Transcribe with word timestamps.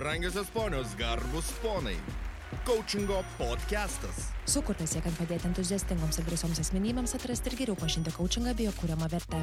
Brangiosios 0.00 0.48
ponios, 0.48 0.94
garbus 0.96 1.50
ponai. 1.60 1.96
Coachingo 2.64 3.18
podcastas. 3.36 4.30
Sukurtas 4.48 4.94
siekiant 4.94 5.18
padėti 5.20 5.44
entuziastingoms 5.50 6.16
ir 6.16 6.24
drąsioms 6.24 6.60
asmenybėms 6.62 7.12
atrasti 7.18 7.52
ir 7.52 7.56
geriau 7.58 7.76
pažinti 7.76 8.14
coachingą 8.14 8.54
bei 8.56 8.64
jo 8.64 8.72
kūriamą 8.78 9.10
vertę. 9.12 9.42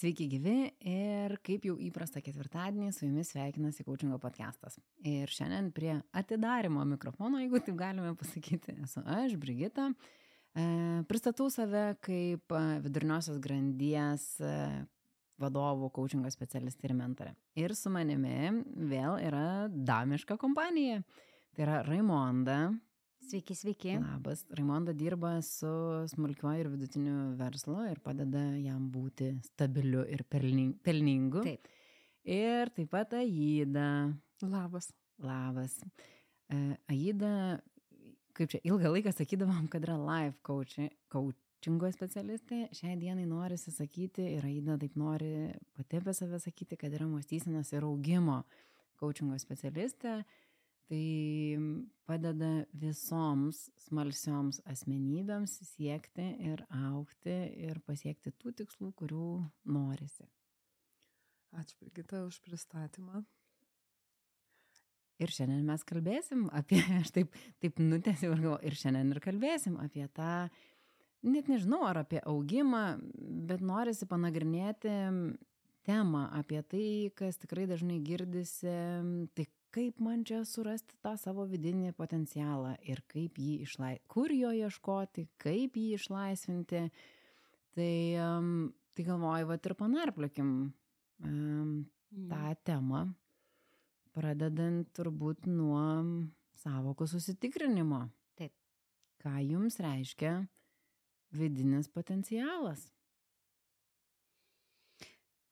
Sveiki 0.00 0.26
gyvi 0.32 0.56
ir 0.82 1.36
kaip 1.46 1.70
jau 1.70 1.76
įprasta 1.78 2.24
ketvirtadienį 2.26 2.90
su 2.96 3.06
jumis 3.06 3.30
sveikinasi 3.36 3.86
Coachingo 3.86 4.18
podcastas. 4.18 4.80
Ir 5.06 5.30
šiandien 5.30 5.70
prie 5.78 5.94
atidarimo 6.10 6.82
mikrofono, 6.96 7.38
jeigu 7.44 7.62
taip 7.62 7.78
galime 7.78 8.16
pasakyti, 8.18 8.80
esu 8.82 9.06
aš, 9.06 9.38
Brigita. 9.38 9.92
E, 10.58 10.66
pristatau 11.06 11.46
save 11.54 11.92
kaip 12.02 12.50
e, 12.50 12.66
vidurniosios 12.82 13.38
grandies 13.46 14.32
e, 14.42 14.56
vadovų, 15.42 15.90
coachingo 15.94 16.30
specialistė 16.32 16.90
ir 16.90 16.94
mentorė. 16.98 17.32
Ir 17.58 17.74
su 17.78 17.92
manimi 17.94 18.64
vėl 18.90 19.18
yra 19.22 19.68
damiška 19.70 20.38
kompanija. 20.40 21.02
Tai 21.54 21.64
yra 21.66 21.80
Raimonda. 21.86 22.58
Sveiki, 23.28 23.54
sveiki. 23.58 23.96
Labas. 24.00 24.44
Raimonda 24.54 24.94
dirba 24.96 25.34
su 25.44 25.70
smulkiuoju 26.12 26.62
ir 26.62 26.70
vidutiniu 26.72 27.16
verslu 27.38 27.80
ir 27.90 27.98
padeda 28.04 28.44
jam 28.62 28.86
būti 28.94 29.34
stabiliu 29.50 30.04
ir 30.08 30.22
pelningu. 30.30 31.42
Taip. 31.44 31.68
Ir 32.28 32.70
taip 32.76 32.92
pat 32.92 33.18
Aida. 33.18 33.88
Labas. 34.44 34.92
Labas. 35.20 35.80
Aida, 36.88 37.32
kaip 38.38 38.54
čia 38.54 38.62
ilgą 38.64 38.94
laiką 38.94 39.12
sakydavom, 39.12 39.66
kad 39.72 39.84
yra 39.84 39.98
life 39.98 40.38
coach, 40.46 40.78
coachingo 41.58 41.88
specialistė, 41.90 42.68
šiai 42.70 42.94
dienai 43.00 43.24
norisi 43.26 43.72
sakyti 43.74 44.22
ir 44.36 44.44
Aida 44.46 44.76
taip 44.78 44.94
nori 44.94 45.50
pati 45.74 45.98
apie 45.98 46.12
save 46.14 46.38
sakyti, 46.38 46.76
kad 46.78 46.92
yra 46.94 47.08
mąstysenos 47.10 47.72
ir 47.72 47.82
augimo 47.82 48.44
coachingo 49.00 49.38
specialistė. 49.42 50.22
Tai 50.88 51.58
padeda 52.08 52.64
visoms 52.72 53.66
smalsioms 53.82 54.62
asmenybėms 54.70 55.58
siekti 55.74 56.30
ir 56.46 56.62
aukti 56.70 57.34
ir 57.66 57.82
pasiekti 57.84 58.32
tų 58.32 58.54
tikslų, 58.62 58.94
kurių 58.96 59.42
norisi. 59.68 60.24
Ačiū, 61.58 61.76
Brigita, 61.82 62.22
už 62.24 62.38
pristatymą. 62.46 63.24
Ir 65.18 65.34
šiandien 65.34 65.66
mes 65.66 65.84
kalbėsim 65.84 66.48
apie, 66.54 66.80
aš 67.02 67.12
taip, 67.18 67.36
taip 67.60 67.82
nutęsiu 67.82 68.30
ir 68.30 68.38
galvoju, 68.38 68.64
ir 68.64 68.80
šiandien 68.80 69.12
ir 69.12 69.20
kalbėsim 69.20 69.76
apie 69.82 70.06
tą, 70.16 70.46
net 71.26 71.48
nežinau, 71.50 71.82
ar 71.88 72.02
apie 72.04 72.20
augimą, 72.26 72.98
bet 73.48 73.62
norisi 73.64 74.06
panagrinėti 74.08 74.94
temą 75.88 76.26
apie 76.36 76.62
tai, 76.62 76.88
kas 77.16 77.40
tikrai 77.40 77.66
dažnai 77.70 77.98
girdisi, 78.04 78.74
tai 79.34 79.46
kaip 79.74 80.00
man 80.04 80.24
čia 80.24 80.42
surasti 80.48 80.96
tą 81.04 81.14
savo 81.20 81.44
vidinį 81.48 81.92
potencialą 81.96 82.74
ir 82.88 83.02
kaip 83.10 83.38
jį 83.40 83.62
išlaisvinti, 83.66 84.08
kur 84.08 84.32
jo 84.32 84.52
ieškoti, 84.56 85.28
kaip 85.40 85.76
jį 85.76 85.94
išlaisvinti. 85.98 86.82
Tai, 87.78 87.94
tai 88.96 89.04
galvoju, 89.06 89.48
va 89.48 89.56
ir 89.60 89.74
panarplikim 89.78 90.52
um, 91.22 91.72
tą 92.10 92.42
mm. 92.42 92.60
temą, 92.66 93.02
pradedant 94.16 94.88
turbūt 94.96 95.46
nuo 95.46 95.84
savokų 96.58 97.06
susitikrinimo. 97.12 98.06
Taip. 98.40 98.54
Ką 99.22 99.36
jums 99.44 99.78
reiškia 99.82 100.40
vidinis 101.34 101.88
potencialas? 101.88 102.88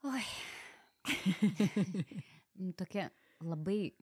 Oi. 0.07 0.25
Tokia 2.79 3.11
labai 3.45 3.93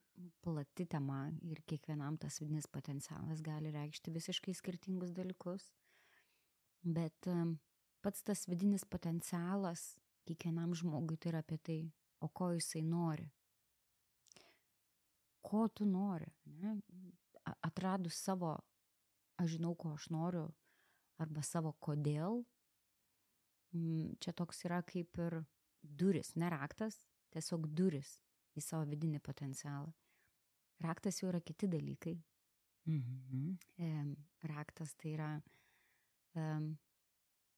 plati 0.45 0.87
tema 0.87 1.25
ir 1.43 1.63
kiekvienam 1.67 2.17
tas 2.21 2.39
vidinis 2.41 2.67
potencialas 2.71 3.43
gali 3.43 3.73
reikšti 3.75 4.13
visiškai 4.15 4.55
skirtingus 4.55 5.15
dalykus. 5.17 5.71
Bet 6.85 7.29
pats 8.05 8.23
tas 8.23 8.45
vidinis 8.49 8.85
potencialas 8.85 9.95
kiekvienam 10.29 10.75
žmogui 10.77 11.17
tai 11.17 11.33
yra 11.33 11.41
apie 11.45 11.59
tai, 11.59 11.81
o 12.21 12.29
ko 12.29 12.51
jisai 12.53 12.83
nori. 12.85 13.27
Ko 15.45 15.67
tu 15.69 15.85
nori? 15.89 16.31
Ne? 16.61 16.79
Atradus 17.65 18.17
savo, 18.17 18.55
aš 19.41 19.57
žinau, 19.57 19.75
ko 19.77 19.93
aš 19.97 20.09
noriu, 20.13 20.47
arba 21.25 21.43
savo 21.43 21.73
kodėl, 21.83 22.43
čia 24.23 24.35
toks 24.37 24.65
yra 24.69 24.83
kaip 24.87 25.19
ir 25.19 25.41
duris, 25.83 26.35
ne 26.39 26.51
raktas, 26.53 27.01
tiesiog 27.35 27.67
duris 27.75 28.19
į 28.55 28.63
savo 28.63 28.87
vidinį 28.91 29.21
potencialą. 29.25 29.91
Raktas 30.85 31.21
jau 31.21 31.31
yra 31.31 31.41
kiti 31.43 31.69
dalykai. 31.71 32.15
Mhm. 32.87 34.15
Raktas 34.51 34.95
tai 35.01 35.15
yra 35.15 35.31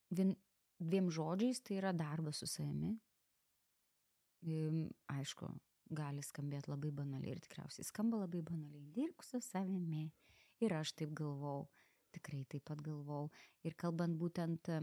vien, 0.09 0.35
dviem 0.79 1.09
žodžiais, 1.11 1.61
tai 1.61 1.79
yra 1.81 1.93
darbas 1.93 2.41
su 2.41 2.47
savimi. 2.49 2.95
Aišku, 5.11 5.49
gali 5.97 6.23
skambėti 6.23 6.71
labai 6.71 6.91
banaliai 6.95 7.35
ir 7.35 7.41
tikriausiai 7.43 7.85
skamba 7.87 8.21
labai 8.23 8.41
banaliai. 8.45 8.87
Dirbk 8.95 9.25
su 9.25 9.41
savimi. 9.43 10.07
Ir 10.63 10.73
aš 10.73 10.93
taip 10.97 11.11
galvau, 11.17 11.67
tikrai 12.17 12.43
taip 12.49 12.65
pat 12.67 12.81
galvau. 12.83 13.27
Ir 13.63 13.77
kalbant 13.79 14.17
būtent 14.19 14.69
e, 14.73 14.81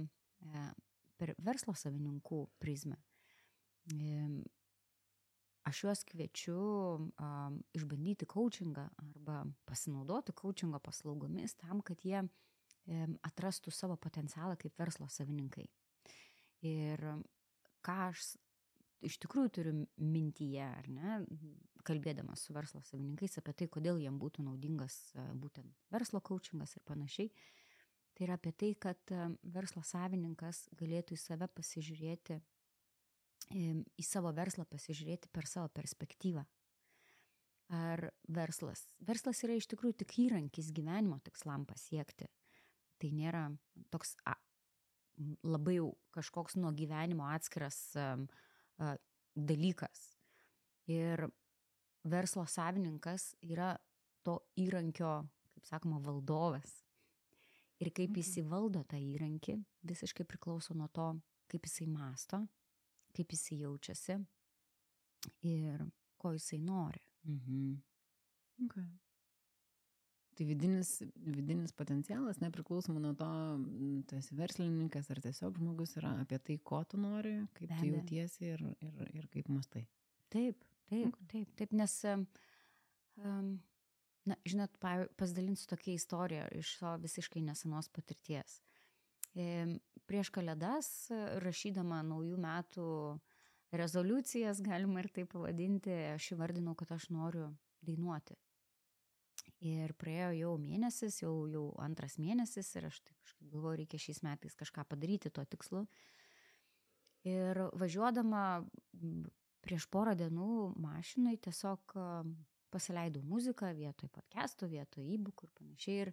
per 1.19 1.35
verslo 1.43 1.75
savininkų 1.77 2.41
prizmę, 2.63 2.99
aš 5.65 5.83
juos 5.85 6.05
kviečiu 6.09 6.59
išbandyti 7.77 8.29
coachingą 8.29 8.87
arba 9.01 9.43
pasinaudoti 9.69 10.35
coachingo 10.37 10.81
paslaugomis 10.85 11.57
tam, 11.61 11.81
kad 11.83 12.01
jie 12.05 12.21
um, 12.21 13.17
atrastų 13.25 13.73
savo 13.73 13.97
potencialą 13.97 14.57
kaip 14.61 14.77
verslo 14.79 15.09
savininkai. 15.09 15.67
Ir 16.65 17.01
ką 17.85 17.97
aš 18.11 18.35
iš 19.07 19.19
tikrųjų 19.23 19.53
turiu 19.59 19.75
mintyje, 20.01 20.65
ar 20.65 20.89
ne, 20.91 21.19
kalbėdamas 21.85 22.47
su 22.47 22.55
verslo 22.57 22.81
savininkais 22.85 23.39
apie 23.41 23.55
tai, 23.59 23.69
kodėl 23.69 24.01
jiem 24.01 24.17
būtų 24.21 24.45
naudingas 24.47 24.97
būtent 25.41 25.85
verslo 25.93 26.23
coachingas 26.25 26.77
ir 26.79 26.85
panašiai, 26.89 27.31
tai 28.15 28.27
yra 28.29 28.39
apie 28.39 28.55
tai, 28.57 28.73
kad 28.81 29.15
verslo 29.43 29.85
savininkas 29.85 30.65
galėtų 30.81 31.19
į 31.19 31.21
save 31.21 31.51
pasižiūrėti 31.53 32.41
į 33.53 34.05
savo 34.05 34.33
verslą 34.33 34.65
pasižiūrėti 34.71 35.29
per 35.33 35.49
savo 35.49 35.69
perspektyvą. 35.75 36.45
Ar 37.75 38.11
verslas? 38.29 38.87
Verslas 39.05 39.41
yra 39.45 39.57
iš 39.57 39.69
tikrųjų 39.73 39.99
tik 40.03 40.19
įrankis 40.27 40.71
gyvenimo 40.73 41.19
tikslam 41.25 41.65
pasiekti. 41.69 42.29
Tai 43.01 43.11
nėra 43.13 43.45
toks 43.93 44.15
a, 44.29 44.37
labai 45.43 45.79
jau 45.79 45.93
kažkoks 46.15 46.57
nuo 46.61 46.73
gyvenimo 46.77 47.27
atskiras 47.33 47.79
a, 47.97 48.15
a, 48.15 48.54
dalykas. 49.35 50.15
Ir 50.91 51.25
verslo 52.05 52.45
savininkas 52.47 53.33
yra 53.43 53.75
to 54.25 54.39
įrankio, 54.61 55.13
kaip 55.55 55.69
sakoma, 55.69 56.01
valdovas. 56.05 56.81
Ir 57.83 57.91
kaip 57.95 58.17
jis 58.17 58.37
mhm. 58.37 58.47
įvaldo 58.47 58.85
tą 58.89 59.01
įrankį, 59.01 59.59
visiškai 59.89 60.27
priklauso 60.29 60.77
nuo 60.79 60.89
to, 60.95 61.09
kaip 61.51 61.67
jisai 61.67 61.89
masto, 61.91 62.45
kaip 63.17 63.35
jisai 63.35 63.61
jaučiasi 63.65 64.19
ir 65.51 65.85
ko 66.21 66.35
jisai 66.37 66.61
nori. 66.63 67.03
Mhm. 67.29 67.75
Okay. 68.65 69.04
Tai 70.35 70.47
vidinis, 70.49 70.97
vidinis 71.15 71.75
potencialas, 71.79 72.41
nepriklausomai 72.43 73.03
nuo 73.05 73.13
to, 73.19 73.29
tu 74.11 74.17
esi 74.19 74.35
verslininkas 74.35 75.07
ar 75.15 75.21
tiesiog 75.23 75.61
žmogus, 75.61 75.95
yra 76.01 76.11
apie 76.25 76.41
tai, 76.43 76.57
ko 76.71 76.81
tu 76.91 76.99
nori, 76.99 77.37
kaip 77.55 77.71
Be 77.71 77.79
tu 77.79 77.91
jautiesi 77.93 78.49
ir, 78.49 78.65
ir, 78.83 79.13
ir 79.21 79.29
kaip 79.31 79.51
mastai. 79.55 79.85
Taip, 80.35 80.65
taip, 80.91 81.15
taip, 81.31 81.53
taip, 81.61 81.77
nes, 81.79 81.95
um, 83.23 83.53
na, 84.27 84.39
žinot, 84.43 84.75
pasidalinsiu 84.83 85.71
tokia 85.71 85.95
istorija 85.95 86.49
iš 86.59 86.75
savo 86.81 86.97
visiškai 87.05 87.45
nesenos 87.47 87.91
patirties. 87.95 88.59
Prieš 89.35 90.31
kalėdas, 90.35 90.89
rašydama 91.43 92.03
naujų 92.07 92.39
metų 92.43 92.89
rezoliucijas, 93.75 94.63
galima 94.63 95.03
ir 95.03 95.11
taip 95.15 95.33
pavadinti, 95.35 95.95
aš 96.15 96.33
įvardinau, 96.37 96.75
kad 96.79 96.95
aš 96.95 97.09
noriu 97.15 97.49
dainuoti. 97.87 98.37
Ir 99.65 99.95
praėjo 99.97 100.33
jau 100.37 100.51
mėnesis, 100.61 101.23
jau, 101.23 101.33
jau 101.49 101.69
antras 101.81 102.19
mėnesis 102.21 102.69
ir 102.77 102.89
aš 102.91 103.01
tai 103.01 103.15
kažkaip 103.17 103.53
galvoju, 103.53 103.79
reikia 103.81 104.01
šiais 104.01 104.21
metais 104.27 104.57
kažką 104.59 104.85
padaryti 104.89 105.33
tuo 105.33 105.45
tikslu. 105.49 105.85
Ir 107.25 107.63
važiuodama 107.73 108.43
prieš 109.65 109.87
porą 109.89 110.13
dienų 110.19 110.75
mašinai 110.85 111.39
tiesiog 111.41 111.97
pasileidau 112.75 113.23
muziką 113.25 113.71
vietoj 113.77 114.11
podcastų, 114.13 114.69
vietoj 114.75 115.09
e-bookų 115.15 115.49
ir 115.49 115.55
panašiai. 115.57 115.97
Ir, 116.05 116.13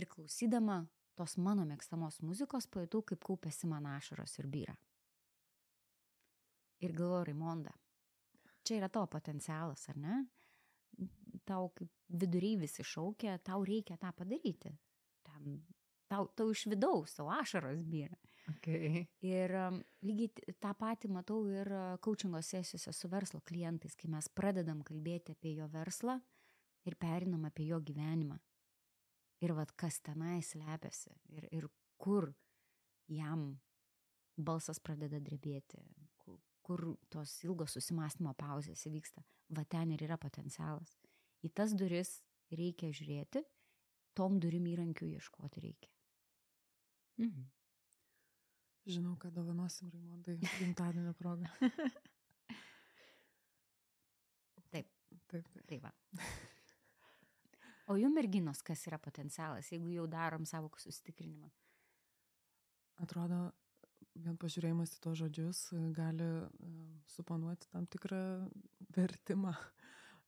ir 0.00 0.08
klausydama 0.10 0.80
tos 1.14 1.36
mano 1.38 1.66
mėgstamos 1.68 2.18
muzikos 2.26 2.66
pajutau, 2.66 3.04
kaip 3.06 3.22
kaupėsi 3.22 3.70
man 3.70 3.86
ašaros 3.94 4.38
ir 4.40 4.50
byra. 4.50 4.74
Ir 6.82 6.92
galvoju, 6.96 7.28
Raimonda, 7.30 7.72
čia 8.66 8.80
yra 8.80 8.90
tavo 8.92 9.06
potencialas, 9.12 9.86
ar 9.92 10.00
ne? 10.00 10.16
Tau 11.44 11.68
kaip 11.76 11.90
viduriai 12.20 12.56
visi 12.62 12.84
šaukia, 12.86 13.38
tau 13.44 13.64
reikia 13.66 13.98
tą 14.00 14.12
padaryti. 14.16 14.72
Ten, 15.26 15.58
tau, 16.08 16.28
tau 16.36 16.52
iš 16.52 16.64
vidaus, 16.72 17.16
tau 17.18 17.28
ašaros 17.32 17.82
vyra. 17.90 18.16
Okay. 18.58 19.06
Ir 19.24 19.52
um, 19.56 19.78
lygiai 20.04 20.54
tą 20.60 20.74
patį 20.76 21.08
matau 21.12 21.46
ir 21.48 21.68
coachingo 22.04 22.42
sesijose 22.44 22.92
su 22.92 23.08
verslo 23.08 23.40
klientais, 23.48 23.96
kai 23.96 24.10
mes 24.12 24.28
pradedam 24.28 24.82
kalbėti 24.84 25.32
apie 25.32 25.54
jo 25.56 25.68
verslą 25.72 26.18
ir 26.84 26.96
perinam 27.00 27.46
apie 27.48 27.68
jo 27.70 27.80
gyvenimą. 27.80 28.36
Ir 29.44 29.54
vad 29.56 29.72
kas 29.80 30.00
tenai 30.04 30.42
slepiasi 30.44 31.12
ir, 31.36 31.48
ir 31.52 31.68
kur 32.00 32.30
jam 33.08 33.54
balsas 34.36 34.80
pradeda 34.80 35.20
drebėti, 35.22 35.80
kur, 36.20 36.38
kur 36.62 36.84
tos 37.12 37.36
ilgos 37.46 37.76
susimastymo 37.76 38.34
pauzės 38.38 38.84
įvyksta. 38.88 39.24
Va 39.56 39.64
ten 39.68 39.92
ir 39.94 40.04
yra 40.06 40.18
potencialas. 40.20 40.96
Į 41.44 41.50
tas 41.52 41.74
duris 41.76 42.16
reikia 42.54 42.92
žiūrėti, 42.94 43.42
tom 44.16 44.38
durim 44.40 44.66
įrankių 44.70 45.10
ieškoti 45.18 45.64
reikia. 45.64 45.90
Mhm. 47.20 47.44
Žinau, 48.84 49.14
kad 49.20 49.32
dovanosim 49.32 49.88
Raimondai 49.92 50.36
gimtadienio 50.60 51.14
progą. 51.16 51.48
Taip. 54.72 54.90
Taip, 55.30 55.30
taip. 55.30 55.62
Tai 55.68 55.78
va. 55.86 55.92
O 57.92 57.98
jų 58.00 58.08
merginos, 58.12 58.62
kas 58.64 58.86
yra 58.88 58.96
potencialas, 59.00 59.68
jeigu 59.72 59.90
jau 59.92 60.06
darom 60.08 60.46
savokų 60.48 60.80
susitikrinimą? 60.80 61.50
Atrodo, 63.04 63.40
vien 64.14 64.36
pažiūrėjimas 64.40 64.94
į 64.96 65.00
tos 65.04 65.18
žodžius 65.20 65.60
gali 65.96 66.24
e, 66.24 66.70
suponuoti 67.12 67.68
tam 67.72 67.88
tikrą 67.90 68.20
vertimą. 68.96 69.52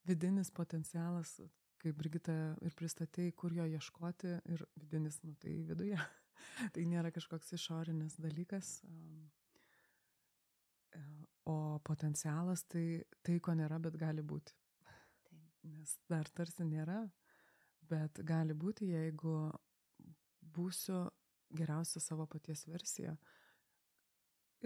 Vidinis 0.07 0.51
potencialas, 0.55 1.41
kaip 1.83 1.97
Brigita 1.99 2.35
ir 2.65 2.75
pristatėjai, 2.79 3.33
kur 3.37 3.55
jo 3.55 3.67
ieškoti 3.67 4.37
ir 4.55 4.65
vidinis, 4.79 5.21
nu 5.25 5.35
tai 5.43 5.55
viduje. 5.69 5.99
tai 6.75 6.87
nėra 6.89 7.11
kažkoks 7.15 7.53
išorinis 7.59 8.19
dalykas. 8.23 8.81
e, 10.95 11.03
O 11.47 11.79
potencialas 11.87 12.65
tai 12.67 13.05
tai, 13.23 13.39
ko 13.39 13.55
nėra, 13.55 13.79
bet 13.79 13.95
gali 14.01 14.23
būti. 14.23 14.55
Taip. 15.29 15.53
Nes 15.71 15.93
dar 16.11 16.27
tarsi 16.35 16.65
nėra, 16.67 17.05
bet 17.91 18.19
gali 18.27 18.55
būti, 18.55 18.89
jeigu 18.91 19.37
būsiu 20.57 21.05
geriausia 21.55 22.01
savo 22.03 22.27
paties 22.27 22.67
versija. 22.67 23.17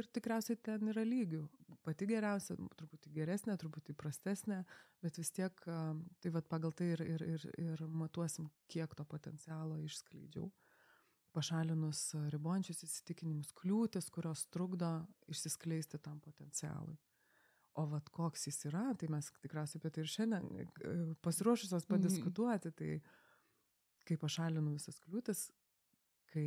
Ir 0.00 0.08
tikriausiai 0.14 0.58
ten 0.64 0.88
yra 0.92 1.04
lygių. 1.04 1.42
Pati 1.84 2.06
geriausia, 2.08 2.56
truputį 2.76 3.12
geresnė, 3.14 3.56
truputį 3.60 3.94
prastesnė, 3.96 4.62
bet 5.04 5.16
vis 5.20 5.30
tiek, 5.36 5.62
tai 5.64 6.32
vad 6.34 6.48
pagal 6.48 6.74
tai 6.76 6.90
ir, 6.94 7.02
ir, 7.04 7.24
ir, 7.36 7.46
ir 7.60 7.84
matuosim, 7.88 8.50
kiek 8.72 8.92
to 8.96 9.06
potencialo 9.08 9.78
išskleidžiau. 9.84 10.50
Pašalinus 11.36 12.02
ribojančius 12.32 12.82
įsitikinimus, 12.88 13.52
kliūtis, 13.56 14.10
kurios 14.12 14.44
trukdo 14.50 14.90
išsiskleisti 15.30 16.00
tam 16.02 16.18
potencialui. 16.24 16.96
O 17.78 17.86
vad 17.86 18.08
koks 18.10 18.48
jis 18.48 18.64
yra, 18.66 18.88
tai 18.98 19.08
mes 19.12 19.28
tikriausiai 19.40 19.78
apie 19.78 19.92
tai 19.94 20.02
ir 20.02 20.10
šiandien 20.10 20.48
e, 20.58 20.94
pasiruošusios 21.22 21.86
padiskutuoti. 21.88 22.72
Tai 22.76 22.90
kai 24.08 24.16
pašalinu 24.18 24.74
visas 24.74 24.98
kliūtis, 25.04 25.46
kai 26.32 26.46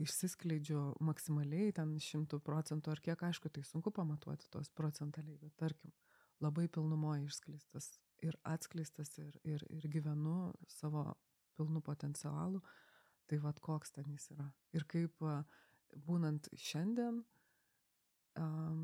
išsiskleidžiu 0.00 0.82
maksimaliai 1.04 1.72
ten 1.76 1.96
šimtų 2.00 2.40
procentų 2.44 2.94
ar 2.94 3.02
kiek, 3.04 3.24
aišku, 3.30 3.52
tai 3.52 3.64
sunku 3.66 3.92
pamatuoti 3.94 4.48
tos 4.52 4.70
procentaliai, 4.76 5.38
bet 5.40 5.56
tarkim, 5.60 5.92
labai 6.40 6.68
pilnumoje 6.72 7.26
išskleistas 7.28 7.92
ir 8.24 8.36
atskleistas 8.44 9.12
ir, 9.20 9.36
ir, 9.44 9.64
ir 9.72 9.88
gyvenu 9.92 10.52
savo 10.68 11.04
pilnu 11.56 11.82
potencialu, 11.84 12.60
tai 13.28 13.38
vad 13.42 13.60
koks 13.60 13.94
ten 13.96 14.08
jis 14.12 14.30
yra. 14.34 14.48
Ir 14.76 14.86
kaip 14.90 15.22
būnant 16.06 16.48
šiandien, 16.56 17.22
um, 18.40 18.82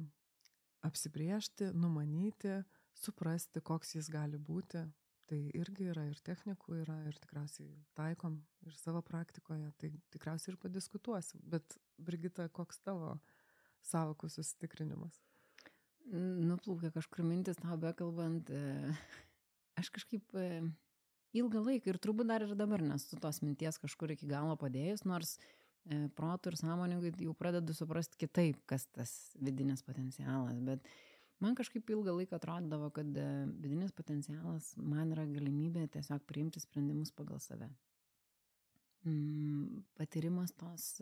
apsibriežti, 0.86 1.70
numanyti, 1.74 2.60
suprasti, 2.96 3.62
koks 3.64 3.96
jis 3.96 4.10
gali 4.12 4.38
būti. 4.38 4.84
Tai 5.26 5.38
irgi 5.58 5.88
yra 5.90 6.05
ir 6.06 6.19
technikų, 6.23 6.76
yra 6.84 7.00
ir 7.08 7.17
tikriausiai 7.19 7.73
taikom 7.99 8.37
ir 8.67 8.76
savo 8.78 9.00
praktikoje, 9.02 9.73
tai 9.81 9.90
tikriausiai 10.14 10.52
ir 10.55 10.58
padiskutuosim. 10.62 11.40
Bet 11.50 11.78
Brigita, 11.99 12.46
koks 12.55 12.78
tavo 12.87 13.17
savokų 13.87 14.31
susitikrinimas? 14.31 15.19
Nuplaukė 16.06 16.93
kažkur 16.94 17.26
mintis 17.26 17.58
tau 17.58 17.75
bekalbant. 17.82 18.50
e, 18.55 18.94
Aš 19.76 19.90
kažkaip 19.93 20.37
e, 20.38 20.62
ilgą 21.37 21.61
laiką 21.67 21.90
ir 21.90 21.99
turbūt 22.00 22.31
dar 22.31 22.44
ir 22.46 22.55
dabar 22.56 22.84
nesu 22.84 23.19
tos 23.20 23.43
minties 23.43 23.76
kažkur 23.82 24.14
iki 24.14 24.28
galo 24.31 24.55
padėjus, 24.61 25.02
nors 25.05 25.34
e, 25.37 26.06
protų 26.17 26.52
ir 26.52 26.61
sąmoningai 26.62 27.12
jau 27.26 27.34
pradedu 27.37 27.75
suprasti 27.76 28.23
kitaip, 28.23 28.62
kas 28.70 28.87
tas 28.94 29.12
vidinis 29.37 29.82
potencialas. 29.84 30.62
Bet 30.64 30.87
man 31.44 31.56
kažkaip 31.58 31.90
ilgą 31.92 32.14
laiką 32.20 32.38
atrodavo, 32.38 32.90
kad 32.94 33.18
e, 33.18 33.26
vidinis 33.62 33.92
potencialas 33.96 34.72
man 34.80 35.12
yra 35.16 35.26
galimybė 35.28 35.86
tiesiog 35.96 36.24
priimti 36.28 36.62
sprendimus 36.62 37.12
pagal 37.16 37.42
save. 37.44 37.68
Mm, 39.06 39.84
Patyrimas 39.94 40.52
tos 40.58 40.96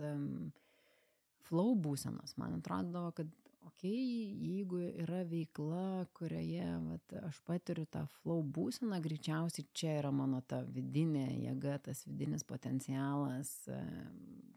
flow 1.48 1.74
būsenos. 1.78 2.36
Man 2.40 2.58
atrodo, 2.58 3.06
kad, 3.16 3.30
okei, 3.64 3.90
okay, 3.90 4.48
jeigu 4.48 4.80
yra 5.04 5.22
veikla, 5.28 6.06
kurioje 6.16 6.68
vat, 6.86 7.16
aš 7.28 7.40
patiriu 7.48 7.86
tą 7.90 8.04
flow 8.18 8.42
būseną, 8.56 9.00
greičiausiai 9.04 9.68
čia 9.76 9.98
yra 10.00 10.12
mano 10.14 10.42
ta 10.48 10.62
vidinė 10.64 11.26
jėga, 11.46 11.78
tas 11.88 12.04
vidinis 12.08 12.44
potencialas, 12.48 13.54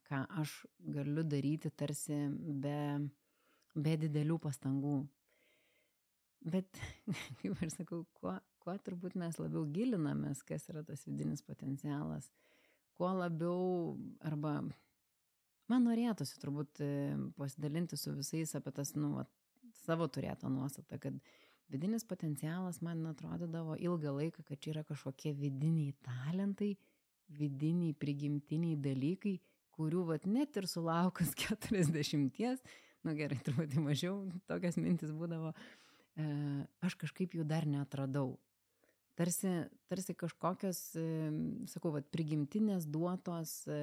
ką 0.07 0.23
aš 0.41 0.57
galiu 0.97 1.23
daryti 1.27 1.71
tarsi 1.71 2.25
be, 2.63 2.79
be 3.75 3.95
didelių 4.05 4.39
pastangų. 4.43 4.97
Bet, 6.47 6.79
kaip 7.41 7.63
aš 7.63 7.79
sakau, 7.81 8.03
kuo, 8.19 8.37
kuo 8.63 8.75
turbūt 8.85 9.17
mes 9.19 9.39
labiau 9.41 9.65
gilinamės, 9.73 10.43
kas 10.47 10.69
yra 10.71 10.83
tas 10.87 11.03
vidinis 11.07 11.43
potencialas, 11.43 12.29
kuo 12.97 13.09
labiau 13.15 13.95
arba 14.25 14.61
man 15.67 15.83
norėtųsi 15.83 16.39
turbūt 16.41 16.81
e, 16.83 16.91
pasidalinti 17.39 17.99
su 17.99 18.13
visais 18.15 18.55
apie 18.57 18.71
tas, 18.75 18.93
nu, 18.95 19.17
vat, 19.17 19.31
savo 19.83 20.07
turėtą 20.11 20.49
nuostatą, 20.51 20.99
kad 21.03 21.17
vidinis 21.71 22.05
potencialas 22.07 22.79
man 22.85 23.03
atrodydavo 23.11 23.75
ilgą 23.75 24.13
laiką, 24.21 24.45
kad 24.47 24.61
čia 24.63 24.73
yra 24.75 24.85
kažkokie 24.87 25.33
vidiniai 25.35 25.93
talentai, 26.05 26.73
vidiniai 27.37 27.95
prigimtiniai 27.99 28.79
dalykai, 28.79 29.35
kurių 29.75 30.05
vat 30.13 30.29
net 30.29 30.55
ir 30.57 30.69
sulaukus 30.71 31.35
40, 31.43 32.63
nu 33.03 33.17
gerai, 33.19 33.41
truputį 33.43 33.83
mažiau, 33.83 34.21
tokias 34.49 34.79
mintis 34.79 35.11
būdavo, 35.15 35.51
e, 35.51 35.86
aš 36.17 36.97
kažkaip 37.03 37.35
jų 37.37 37.45
dar 37.47 37.67
netradau 37.69 38.37
tarsi, 39.17 39.49
tarsi 39.89 40.13
kažkokios, 40.13 40.79
e, 40.95 41.05
sakau, 41.71 41.91
vat, 41.95 42.05
prigimtinės 42.13 42.85
duotos, 42.93 43.53
e, 43.69 43.79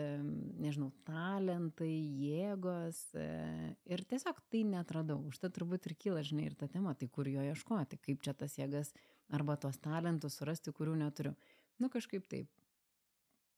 nežinau, 0.62 0.92
talentai, 1.08 1.90
jėgos 2.22 3.00
e, 3.18 3.26
ir 3.90 4.04
tiesiog 4.10 4.38
tai 4.52 4.62
netradau. 4.68 5.18
Užtat 5.30 5.56
turbūt 5.56 5.90
ir 5.90 5.96
kyla, 5.98 6.22
žinai, 6.26 6.48
ir 6.50 6.58
ta 6.58 6.68
tema, 6.70 6.94
tai 6.98 7.10
kur 7.10 7.28
jo 7.30 7.42
ieškoti, 7.42 7.98
kaip 8.06 8.22
čia 8.24 8.36
tas 8.38 8.54
jėgas 8.60 8.94
arba 9.34 9.58
tos 9.58 9.80
talentus 9.82 10.38
surasti, 10.38 10.74
kurių 10.76 11.00
neturiu. 11.02 11.34
Nu 11.82 11.90
kažkaip 11.90 12.28
taip. 12.30 12.50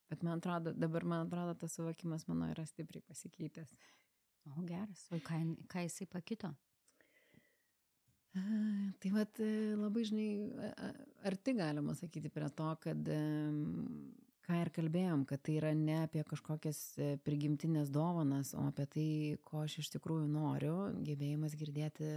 Bet 0.09 0.23
man 0.25 0.40
atrodo, 0.40 0.73
dabar 0.73 1.04
man 1.04 1.26
atrodo, 1.26 1.59
tas 1.61 1.76
suvokimas 1.76 2.25
mano 2.30 2.49
yra 2.54 2.64
stipriai 2.64 3.04
pasikeitęs. 3.04 3.75
O 4.54 4.62
geras. 4.64 5.09
O 5.11 5.18
ką, 5.21 5.42
ką 5.68 5.83
jisai 5.85 6.06
pakito? 6.09 6.54
Tai 9.00 9.11
vat 9.14 9.38
e, 9.40 9.50
labai 9.78 10.02
žinai, 10.05 10.28
arti 11.28 11.55
galima 11.57 11.95
sakyti 11.97 12.28
prie 12.33 12.49
to, 12.59 12.69
kad 12.83 13.09
ką 14.47 14.61
ir 14.62 14.71
kalbėjom, 14.75 15.25
kad 15.26 15.43
tai 15.43 15.57
yra 15.59 15.73
ne 15.75 16.02
apie 16.05 16.23
kažkokias 16.26 16.78
e, 17.02 17.09
prigimtinės 17.26 17.90
dovanas, 17.95 18.52
o 18.55 18.66
apie 18.69 18.87
tai, 18.93 19.09
ko 19.49 19.64
aš 19.64 19.81
iš 19.83 19.90
tikrųjų 19.97 20.28
noriu, 20.31 20.76
gebėjimas 21.07 21.57
girdėti 21.59 22.11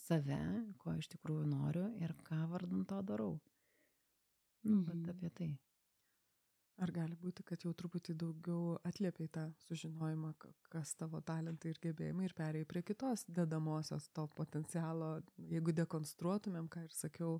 save, 0.00 0.40
ko 0.82 0.96
iš 0.98 1.10
tikrųjų 1.14 1.46
noriu 1.52 1.86
ir 2.02 2.14
ką 2.26 2.42
vardant 2.50 2.88
to 2.90 3.02
darau. 3.06 3.32
Nu, 4.64 4.82
bet 4.84 4.96
Mhm. 4.96 5.10
apie 5.14 5.30
tai. 5.30 5.50
Ar 6.80 6.90
gali 6.96 7.16
būti, 7.20 7.44
kad 7.44 7.60
jau 7.60 7.74
truputį 7.76 8.14
daugiau 8.16 8.78
atliepiai 8.88 9.28
tą 9.28 9.42
sužinojimą, 9.66 10.30
ka- 10.40 10.52
kas 10.72 10.94
tavo 10.96 11.20
talentai 11.20 11.74
ir 11.74 11.80
gebėjimai 11.82 12.24
ir 12.24 12.34
perėjai 12.38 12.68
prie 12.70 12.82
kitos 12.82 13.26
dedamosios 13.28 14.08
to 14.16 14.24
potencialo, 14.38 15.10
jeigu 15.52 15.74
dekonstruotumėm, 15.76 16.70
ką 16.72 16.86
ir 16.86 16.94
sakiau, 16.96 17.34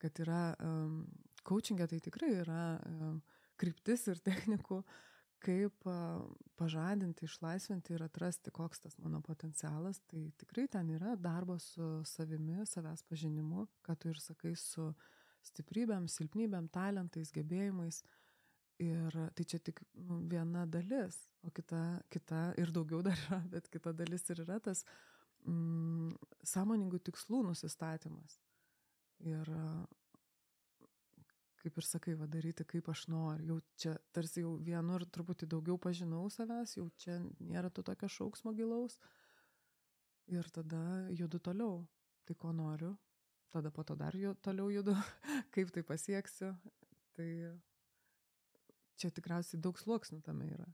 kad 0.00 0.16
yra 0.24 0.54
um, 0.64 1.02
coachingė, 1.44 1.90
tai 1.92 2.00
tikrai 2.00 2.32
yra 2.40 2.62
um, 2.88 3.20
kryptis 3.60 4.06
ir 4.08 4.22
technikų, 4.28 4.80
kaip 5.42 5.86
a, 5.90 5.96
pažadinti, 6.56 7.26
išlaisvinti 7.26 7.96
ir 7.96 8.04
atrasti, 8.06 8.52
koks 8.54 8.84
tas 8.84 8.96
mano 9.02 9.20
potencialas, 9.26 10.00
tai 10.10 10.28
tikrai 10.38 10.68
ten 10.70 10.90
yra 10.96 11.16
darbo 11.18 11.58
su 11.60 11.98
savimi, 12.08 12.62
savęs 12.68 13.02
pažinimu, 13.10 13.66
ką 13.86 13.96
tu 13.98 14.12
ir 14.12 14.22
sakai, 14.22 14.54
su 14.56 14.92
stiprybėm, 15.42 16.06
silpnybėm, 16.08 16.68
talentais, 16.72 17.34
gebėjimais. 17.34 18.02
Ir 18.80 19.14
tai 19.36 19.44
čia 19.46 19.60
tik 19.60 19.82
nu, 19.94 20.22
viena 20.30 20.64
dalis, 20.66 21.18
o 21.44 21.50
kita, 21.54 22.02
kita 22.10 22.52
ir 22.58 22.72
daugiau 22.74 23.02
dar 23.04 23.18
yra, 23.28 23.42
bet 23.52 23.68
kita 23.70 23.92
dalis 23.92 24.24
ir 24.32 24.40
yra 24.46 24.58
tas 24.64 24.80
mm, 25.44 26.14
sąmoningų 26.54 27.02
tikslų 27.10 27.42
nusistatymas. 27.50 28.40
Ir 29.22 29.50
kaip 31.62 31.78
ir 31.78 31.86
sakai, 31.86 32.14
va, 32.18 32.26
daryti 32.26 32.66
kaip 32.66 32.88
aš 32.90 33.06
noriu. 33.12 33.46
Jau 33.52 33.58
čia 33.78 33.94
tarsi 34.14 34.42
jau 34.42 34.56
vienur 34.66 35.04
truputį 35.14 35.46
daugiau 35.52 35.78
pažinau 35.78 36.24
savęs, 36.32 36.76
jau 36.78 36.88
čia 36.98 37.20
nėra 37.38 37.70
to 37.70 37.84
tokio 37.86 38.10
šauksmo 38.10 38.54
gilaus. 38.56 38.98
Ir 40.32 40.48
tada 40.54 40.82
judu 41.14 41.38
toliau. 41.38 41.84
Tai 42.26 42.34
ko 42.38 42.52
noriu, 42.54 42.92
tada 43.50 43.70
po 43.74 43.82
to 43.86 43.96
dar 43.98 44.14
ju, 44.14 44.34
toliau 44.42 44.70
judu, 44.70 44.94
kaip 45.54 45.70
tai 45.74 45.82
pasieksiu. 45.86 46.52
Tai 47.14 47.28
čia 49.02 49.10
tikriausiai 49.14 49.60
daug 49.62 49.78
sluoksnių 49.80 50.20
tame 50.26 50.48
yra. 50.54 50.68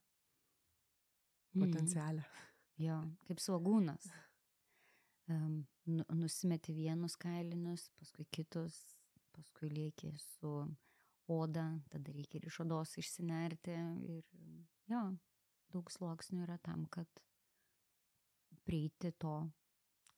Potencialė. 1.57 2.23
Mm. 2.23 2.49
Jo, 2.85 2.99
kaip 3.27 3.41
svagūnas. 3.43 4.11
Um, 5.29 5.63
nusimeti 6.17 6.73
vienus 6.77 7.17
kailinius, 7.21 7.89
paskui 7.99 8.25
kitus, 8.33 8.77
paskui 9.35 9.71
lieki 9.73 10.13
su 10.23 10.53
oda, 11.29 11.67
tada 11.93 12.13
reikia 12.15 12.39
ir 12.39 12.49
iš 12.49 12.61
odos 12.65 12.95
išsinerti. 13.01 13.75
Ir 14.09 14.23
jo, 14.93 15.03
daug 15.75 15.91
sluoksnių 15.93 16.45
yra 16.47 16.59
tam, 16.65 16.87
kad 16.93 17.25
prieiti 18.69 19.13
to, 19.21 19.41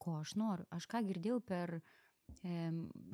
ko 0.01 0.21
aš 0.21 0.37
noriu. 0.41 0.67
Aš 0.75 0.87
ką 0.91 1.03
girdėjau 1.07 1.41
per 1.47 1.79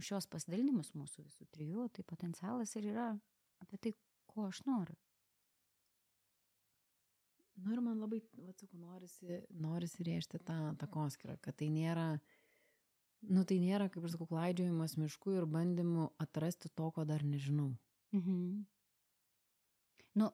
šios 0.04 0.28
pasidalinimus 0.30 0.92
mūsų 0.96 1.24
visų 1.24 1.46
trijų, 1.54 1.88
tai 1.94 2.04
potencialas 2.04 2.74
ir 2.76 2.90
yra 2.92 3.08
apie 3.64 3.78
tai, 3.80 3.92
ko 4.36 4.46
aš 4.50 4.62
noriu. 4.68 4.96
Nu 7.56 7.72
ir 7.72 7.80
man 7.80 8.02
labai, 8.02 8.20
atsakau, 8.50 8.76
norisi, 8.82 9.40
norisi 9.56 10.04
rėžti 10.04 10.40
tą 10.44 10.74
takoskirą, 10.80 11.38
kad 11.40 11.56
tai 11.56 11.70
nėra, 11.72 12.18
nu 13.32 13.44
tai 13.48 13.56
nėra, 13.62 13.88
kaip 13.92 14.04
aš 14.04 14.18
sakau, 14.18 14.28
klaidžiojimas 14.34 14.98
mišku 15.00 15.32
ir 15.38 15.48
bandymu 15.48 16.10
atrasti 16.20 16.68
to, 16.68 16.90
ko 16.92 17.06
dar 17.08 17.24
nežinau. 17.24 17.70
Mhm. 18.12 18.66
Nu, 20.16 20.30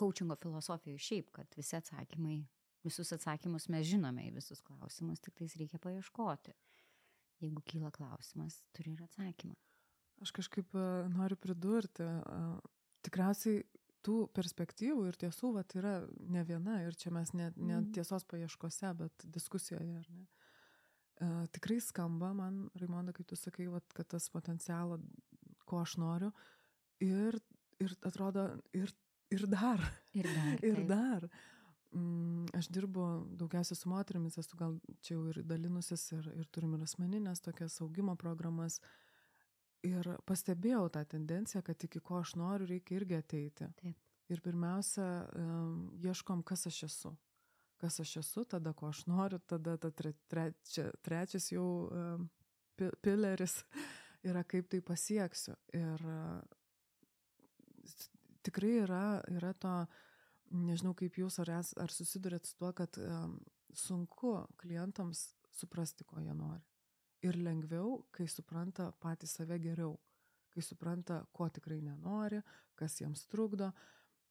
coachingo 0.00 0.36
filosofijoje 0.40 1.04
šiaip, 1.04 1.30
kad 1.36 1.54
visi 1.56 1.76
atsakymai, 1.76 2.40
visus 2.84 3.12
atsakymus 3.16 3.68
mes 3.72 3.86
žinome 3.88 4.26
į 4.28 4.34
visus 4.40 4.60
klausimus, 4.64 5.20
tik 5.24 5.36
tais 5.40 5.56
reikia 5.60 5.80
paieškoti. 5.80 6.56
Jeigu 7.40 7.64
kyla 7.68 7.92
klausimas, 7.92 8.58
turi 8.76 8.92
ir 8.96 9.04
atsakymą. 9.04 9.56
Aš 10.20 10.34
kažkaip 10.36 10.76
noriu 11.14 11.36
pridurti, 11.40 12.04
tikriausiai 13.06 13.62
tų 14.06 14.16
perspektyvų 14.36 15.08
ir 15.10 15.18
tiesų 15.20 15.52
vat, 15.58 15.74
yra 15.76 16.00
ne 16.32 16.42
viena 16.48 16.78
ir 16.86 16.96
čia 16.98 17.12
mes 17.14 17.32
ne, 17.36 17.50
ne 17.56 17.76
mm. 17.80 17.90
tiesos 17.96 18.24
paieškose, 18.28 18.94
bet 18.96 19.26
diskusijoje, 19.36 20.00
ne? 20.08 20.26
E, 21.20 21.28
tikrai 21.52 21.80
skamba 21.84 22.32
man, 22.36 22.62
Raimonda, 22.80 23.12
kai 23.16 23.26
tu 23.28 23.36
sakai, 23.36 23.68
vat, 23.72 23.84
kad 23.96 24.08
tas 24.14 24.30
potencialo, 24.32 25.00
ko 25.68 25.82
aš 25.82 25.98
noriu, 26.00 26.32
ir, 27.04 27.36
ir 27.82 27.96
atrodo, 28.08 28.46
ir, 28.76 28.92
ir 29.34 29.46
dar. 29.52 29.84
Ir 30.16 30.30
dar. 30.32 30.64
ir 30.70 30.82
dar. 30.88 31.28
Mm, 31.90 32.46
aš 32.56 32.70
dirbu 32.72 33.04
daugiausia 33.36 33.76
su 33.76 33.90
moterimis, 33.90 34.38
esu 34.40 34.56
gal 34.56 34.78
čia 35.02 35.16
jau 35.16 35.26
ir 35.32 35.42
dalinusis 35.44 36.06
ir, 36.16 36.32
ir 36.38 36.48
turim 36.54 36.76
ir 36.78 36.86
asmeninės 36.86 37.42
tokias 37.44 37.80
augimo 37.84 38.16
programas. 38.16 38.78
Uh, 38.80 39.09
Ir 39.86 40.06
pastebėjau 40.28 40.90
tą 40.92 41.06
tendenciją, 41.08 41.62
kad 41.64 41.84
iki 41.86 42.02
ko 42.04 42.18
aš 42.20 42.34
noriu, 42.36 42.68
reikia 42.68 42.98
irgi 42.98 43.16
ateiti. 43.16 43.68
Taip. 43.80 44.08
Ir 44.30 44.42
pirmiausia, 44.44 45.06
ieškom, 46.04 46.44
kas 46.46 46.66
aš 46.68 46.82
esu. 46.86 47.14
Kas 47.80 47.96
aš 48.02 48.18
esu, 48.20 48.44
tada 48.44 48.74
ko 48.76 48.90
aš 48.90 49.06
noriu, 49.08 49.40
tada 49.48 49.78
ta 49.80 49.90
tre, 49.90 50.12
trečia, 50.28 50.90
trečias 51.00 51.48
jau 51.50 51.88
pileris 52.76 53.56
yra, 54.28 54.44
kaip 54.44 54.68
tai 54.68 54.82
pasieksiu. 54.84 55.56
Ir 55.72 56.06
tikrai 58.44 58.76
yra, 58.84 59.04
yra 59.32 59.54
to, 59.56 59.74
nežinau 60.52 60.92
kaip 60.98 61.16
jūs 61.22 61.40
ar, 61.40 61.56
es, 61.62 61.72
ar 61.80 61.92
susidurėt 61.94 62.44
su 62.44 62.60
tuo, 62.60 62.74
kad 62.76 63.00
sunku 63.72 64.36
klientams 64.60 65.30
suprasti, 65.56 66.04
ko 66.04 66.20
jie 66.20 66.36
nori 66.36 66.69
ir 67.26 67.36
lengviau, 67.36 68.00
kai 68.14 68.26
supranta 68.28 68.90
patys 69.02 69.36
save 69.36 69.58
geriau, 69.62 69.94
kai 70.54 70.62
supranta, 70.64 71.20
ko 71.36 71.48
tikrai 71.52 71.80
nenori, 71.84 72.40
kas 72.78 72.98
jiems 73.00 73.26
trukdo. 73.30 73.70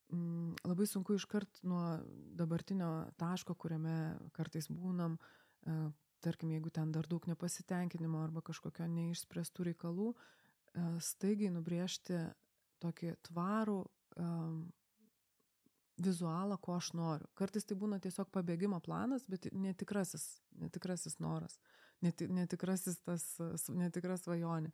Mm, 0.10 0.56
labai 0.66 0.88
sunku 0.90 1.16
iškart 1.20 1.62
nuo 1.70 1.84
dabartinio 2.38 2.90
taško, 3.22 3.54
kuriame 3.62 3.96
kartais 4.34 4.68
būnam, 4.74 5.20
e, 5.70 5.78
tarkim, 6.26 6.50
jeigu 6.56 6.74
ten 6.74 6.92
dar 6.92 7.08
daug 7.08 7.28
nepasitenkinimo 7.30 8.24
arba 8.24 8.42
kažkokio 8.42 8.90
neišspręstų 8.90 9.70
reikalų, 9.70 10.10
e, 10.16 10.90
staigiai 11.12 11.54
nubriežti 11.54 12.26
tokį 12.82 13.16
tvarų 13.30 13.80
vizualą, 16.00 16.58
ko 16.60 16.76
aš 16.76 16.94
noriu. 16.96 17.28
Kartais 17.36 17.68
tai 17.68 17.76
būna 17.80 18.00
tiesiog 18.04 18.32
pabėgimo 18.32 18.80
planas, 18.84 19.24
bet 19.28 19.48
netikrasis, 19.52 20.42
netikrasis 20.60 21.20
noras 21.20 21.60
net, 22.06 22.24
netikrasis 22.30 23.00
tas, 23.06 23.26
netikra 23.72 24.18
svajonė. 24.20 24.72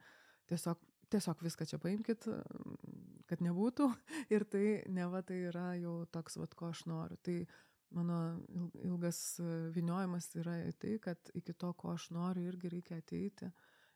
Tiesiog, 0.50 0.82
tiesiog 1.14 1.42
viską 1.46 1.68
čia 1.70 1.80
paimkit, 1.82 2.28
kad 3.30 3.44
nebūtų 3.46 3.90
ir 4.36 4.46
tai 4.50 4.66
neva 4.94 5.24
tai 5.26 5.46
yra 5.50 5.72
jau 5.80 6.04
toks, 6.14 6.40
vad, 6.42 6.54
ko 6.58 6.72
aš 6.74 6.86
noriu. 6.90 7.18
Tai 7.26 7.38
mano 7.96 8.20
ilgas 8.84 9.40
viniojimas 9.76 10.32
yra 10.42 10.60
į 10.68 10.76
tai, 10.82 10.98
kad 11.02 11.32
iki 11.38 11.54
to, 11.54 11.72
ko 11.78 11.96
aš 11.96 12.10
noriu, 12.16 12.46
irgi 12.50 12.74
reikia 12.74 13.00
ateiti. 13.02 13.50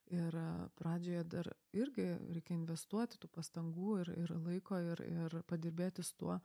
Ir 0.09 0.33
pradžioje 0.79 1.21
dar 1.29 1.51
irgi 1.77 2.07
reikia 2.33 2.55
investuoti 2.55 3.19
tų 3.21 3.29
pastangų 3.29 3.99
ir, 4.01 4.09
ir 4.23 4.31
laiko 4.41 4.79
ir, 4.81 5.03
ir 5.05 5.35
padirbėti 5.45 6.01
su 6.01 6.15
tuo 6.17 6.39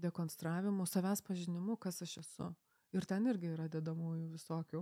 dekonstravimu, 0.00 0.86
savęs 0.88 1.20
pažinimu, 1.26 1.76
kas 1.76 2.00
aš 2.06 2.22
esu. 2.22 2.48
Ir 2.96 3.04
ten 3.10 3.28
irgi 3.28 3.52
yra 3.52 3.68
dedamųjų 3.68 4.30
visokių 4.32 4.80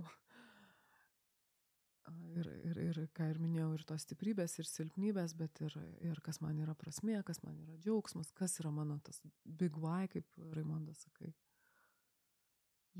Ir, 2.33 2.47
ir, 2.67 2.79
ir, 2.81 2.97
ką 3.15 3.29
ir 3.31 3.37
minėjau, 3.39 3.69
ir 3.77 3.83
tos 3.87 4.03
stiprybės, 4.03 4.57
ir 4.59 4.67
silpnybės, 4.67 5.35
bet 5.39 5.61
ir, 5.63 5.75
ir 6.03 6.19
kas 6.25 6.41
man 6.43 6.57
yra 6.59 6.73
prasmė, 6.75 7.21
kas 7.23 7.39
man 7.45 7.55
yra 7.63 7.77
džiaugsmas, 7.79 8.33
kas 8.35 8.57
yra 8.59 8.73
mano 8.75 8.97
tas 9.05 9.21
big 9.45 9.77
why, 9.79 10.09
kaip 10.11 10.27
Raimondas 10.51 11.05
sakai. 11.05 11.31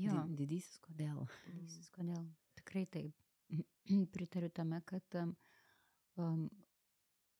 Jo. 0.00 0.22
Didysis 0.38 0.80
kodėl. 0.82 1.26
Didysis 1.46 1.90
kodėl. 1.94 2.24
Tikrai 2.58 2.86
taip. 2.90 3.26
Pritariu 4.14 4.50
tame, 4.54 4.80
kad 4.88 5.18
um, 5.20 6.46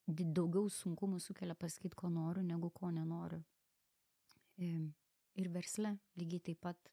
daugiau 0.07 0.69
sunkumų 0.71 1.23
sukelia 1.23 1.57
pasakyti, 1.59 1.97
ko 1.97 2.13
noriu, 2.13 2.45
negu 2.47 2.71
ko 2.75 2.93
nenoriu. 2.95 3.41
Ir 4.61 5.49
versle 5.51 5.97
lygiai 6.21 6.45
taip 6.51 6.61
pat 6.63 6.93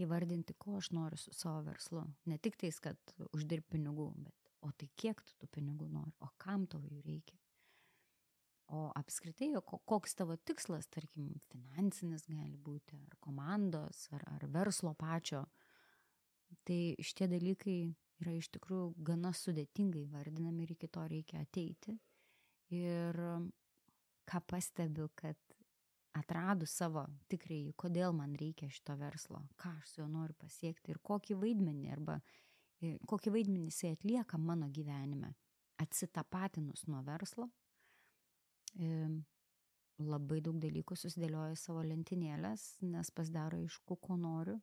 įvardinti, 0.00 0.56
ko 0.58 0.78
aš 0.80 0.90
noriu 0.96 1.18
su 1.20 1.34
savo 1.36 1.62
verslu. 1.66 2.04
Ne 2.30 2.38
tik 2.38 2.56
tais, 2.60 2.78
kad 2.80 2.98
uždirbti 3.32 3.76
pinigų, 3.76 4.08
bet 4.24 4.52
o 4.62 4.70
tai 4.78 4.88
kiek 4.96 5.20
tu 5.26 5.36
tų 5.40 5.48
pinigų 5.58 5.88
nori, 5.92 6.12
o 6.22 6.30
kam 6.40 6.66
tau 6.70 6.82
jų 6.86 7.00
reikia. 7.04 7.38
O 8.72 8.86
apskritai, 8.96 9.50
koks 9.68 10.14
tavo 10.16 10.38
tikslas, 10.48 10.86
tarkim, 10.88 11.34
finansinis 11.52 12.24
gali 12.30 12.56
būti, 12.56 12.96
ar 12.96 13.18
komandos, 13.20 14.06
ar, 14.16 14.24
ar 14.32 14.46
verslo 14.48 14.94
pačio, 14.96 15.42
tai 16.64 16.94
šitie 17.02 17.28
dalykai 17.28 17.76
yra 18.22 18.36
iš 18.38 18.48
tikrųjų 18.54 18.92
gana 19.04 19.34
sudėtingai 19.36 20.06
vardinami 20.12 20.64
ir 20.64 20.74
iki 20.76 20.88
to 20.88 21.04
reikia 21.10 21.42
ateiti. 21.42 21.98
Ir 22.72 23.18
ką 24.30 24.40
pastebiu, 24.48 25.10
kad 25.18 25.36
atradus 26.18 26.74
savo 26.76 27.04
tikrąjį, 27.32 27.72
kodėl 27.80 28.14
man 28.16 28.34
reikia 28.38 28.68
šito 28.72 28.96
verslo, 29.00 29.42
ką 29.60 29.72
aš 29.80 29.94
su 29.94 30.00
juo 30.02 30.08
noriu 30.12 30.36
pasiekti 30.38 30.92
ir 30.92 31.00
kokį 31.04 31.38
vaidmenį 31.40 31.92
arba 31.94 32.18
e, 32.80 32.98
kokį 33.08 33.32
vaidmenį 33.36 33.70
jisai 33.70 33.94
atlieka 33.96 34.40
mano 34.40 34.68
gyvenime, 34.68 35.32
atsitapatinus 35.80 36.84
nuo 36.90 37.00
verslo, 37.06 37.48
e, 38.76 39.08
labai 40.02 40.40
daug 40.44 40.58
dalykų 40.60 40.96
susidėlioja 40.98 41.56
savo 41.58 41.84
lentynėlės, 41.86 42.76
nes 42.84 43.10
pasidaro 43.14 43.60
aišku, 43.62 43.96
ko 43.96 44.18
noriu 44.20 44.58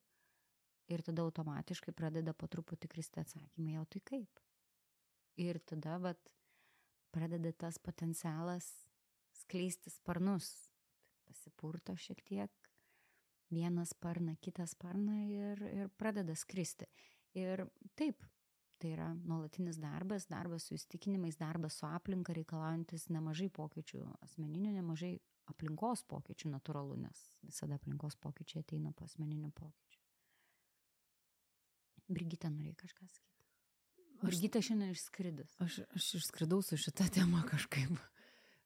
ir 0.90 1.04
tada 1.06 1.26
automatiškai 1.26 1.94
pradeda 1.94 2.34
po 2.34 2.50
truputį 2.50 2.90
kristi 2.92 3.22
atsakymai, 3.22 3.78
jau 3.78 3.86
tai 3.94 4.02
kaip. 4.12 4.42
Ir 5.40 5.62
tada, 5.70 5.98
vat, 6.02 6.32
pradeda 7.14 7.52
tas 7.54 7.78
potencialas 7.82 8.68
skleisti 9.44 9.94
sparnus, 9.94 10.69
pasipurto 11.30 11.96
šiek 11.98 12.24
tiek 12.26 12.70
vieną 13.54 13.86
sparną, 13.86 14.36
kitą 14.42 14.66
sparną 14.70 15.16
ir, 15.30 15.64
ir 15.74 15.94
pradeda 15.98 16.36
skristi. 16.38 16.86
Ir 17.38 17.66
taip, 17.98 18.26
tai 18.82 18.94
yra 18.96 19.10
nuolatinis 19.14 19.78
darbas, 19.82 20.28
darbas 20.30 20.68
su 20.68 20.78
įstikinimais, 20.78 21.38
darbas 21.38 21.78
su 21.80 21.88
aplinka 21.90 22.34
reikalaujantis 22.38 23.10
nemažai 23.14 23.50
pokyčių 23.54 24.04
asmeninių, 24.26 24.74
nemažai 24.80 25.16
aplinkos 25.50 26.06
pokyčių 26.10 26.54
natūralu, 26.54 26.98
nes 27.06 27.24
visada 27.46 27.80
aplinkos 27.80 28.18
pokyčiai 28.22 28.64
ateina 28.64 28.94
po 28.94 29.08
asmeninių 29.10 29.52
pokyčių. 29.58 30.00
Brigita 32.10 32.50
norėjo 32.50 32.78
kažką 32.84 33.06
sakyti. 33.06 33.26
Brigita 34.20 34.62
šiandien 34.66 34.96
išskridus. 34.96 35.52
Aš, 35.64 35.82
aš 35.96 36.08
išskridau 36.20 36.62
su 36.66 36.78
šitą 36.80 37.08
temą 37.14 37.44
kažkaip. 37.48 37.94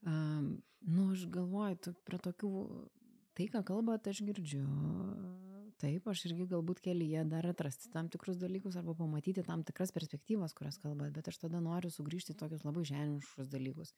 Nu, 0.05 1.11
aš 1.11 1.27
galvoju, 1.31 1.79
tu, 1.79 1.93
prie 2.07 2.19
tokių, 2.19 2.51
tai, 3.37 3.47
ką 3.51 3.63
kalbate, 3.67 4.11
aš 4.11 4.23
girdžiu. 4.27 4.65
Taip, 5.81 6.05
aš 6.07 6.25
irgi 6.29 6.45
galbūt 6.51 6.79
kelyje 6.83 7.23
dar 7.27 7.47
atrasti 7.49 7.89
tam 7.91 8.07
tikrus 8.11 8.37
dalykus 8.39 8.77
arba 8.79 8.93
pamatyti 8.95 9.43
tam 9.43 9.63
tikras 9.67 9.91
perspektyvas, 9.95 10.53
kurias 10.55 10.77
kalbat, 10.79 11.11
bet 11.15 11.27
aš 11.31 11.41
tada 11.41 11.59
noriu 11.63 11.91
sugrįžti 11.91 12.35
į 12.35 12.39
tokius 12.39 12.63
labai 12.67 12.85
žemiškus 12.87 13.49
dalykus. 13.51 13.91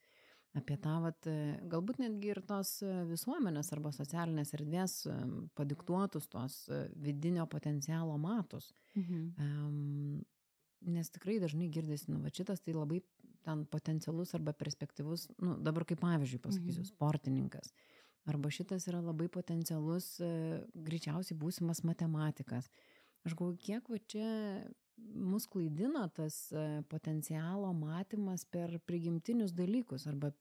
Apie 0.56 0.78
tą, 0.80 0.96
vat, 1.04 1.28
galbūt 1.68 2.00
netgi 2.00 2.30
ir 2.32 2.40
tos 2.48 2.78
visuomenės 3.10 3.70
arba 3.76 3.92
socialinės 3.92 4.54
erdvės 4.56 4.94
padiktuotus 5.58 6.30
tos 6.32 6.62
vidinio 6.96 7.44
potencialo 7.50 8.16
matus. 8.18 8.70
Mhm. 8.96 9.26
Um, 9.36 10.24
nes 10.86 11.10
tikrai 11.10 11.38
dažnai 11.42 11.68
girdisi, 11.72 12.10
nu, 12.12 12.20
va 12.22 12.30
šitas 12.32 12.62
tai 12.64 12.74
labai 12.76 13.02
ten 13.46 13.64
potencialus 13.70 14.34
arba 14.36 14.54
perspektyvus, 14.56 15.28
nu, 15.42 15.56
dabar 15.62 15.86
kaip 15.88 16.02
pavyzdžiui 16.02 16.42
pasakysiu, 16.42 16.82
mhm. 16.82 16.90
sportininkas. 16.90 17.70
Arba 18.26 18.50
šitas 18.50 18.88
yra 18.90 18.98
labai 19.04 19.28
potencialus, 19.30 20.16
e, 20.18 20.30
greičiausiai 20.88 21.38
būsimas 21.38 21.84
matematikas. 21.86 22.66
Aš 23.26 23.36
galvoju, 23.38 23.60
kiek 23.62 23.90
va 23.92 24.00
čia 24.10 24.30
mus 24.96 25.46
klaidina 25.50 26.08
tas 26.16 26.40
e, 26.50 26.64
potencialo 26.90 27.70
matymas 27.76 28.46
per 28.50 28.78
prigimtinius 28.88 29.54
dalykus 29.54 30.08
arba 30.10 30.32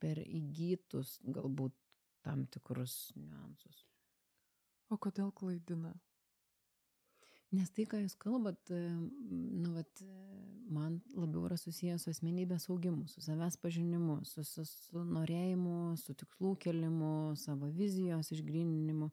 per 0.00 0.20
įgytus 0.24 1.18
galbūt 1.24 1.76
tam 2.26 2.44
tikrus 2.52 3.14
niuansus. 3.16 3.86
O 4.90 4.98
kodėl 5.00 5.32
klaidina? 5.32 5.94
Nes 7.50 7.70
tai, 7.74 7.82
ką 7.90 7.98
jūs 8.04 8.14
kalbat, 8.20 8.70
nu, 8.70 9.72
vat, 9.74 10.02
man 10.70 11.00
labiau 11.16 11.48
yra 11.48 11.56
susijęs 11.58 12.04
su 12.06 12.12
asmenybės 12.12 12.68
augimu, 12.70 13.08
su 13.10 13.22
savęs 13.24 13.56
pažinimu, 13.58 14.20
su, 14.28 14.44
su, 14.46 14.62
su 14.68 15.02
norėjimu, 15.02 15.96
su 15.98 16.14
tikslų 16.14 16.54
kelimu, 16.62 17.34
savo 17.40 17.72
vizijos 17.74 18.30
išgrininimu. 18.36 19.10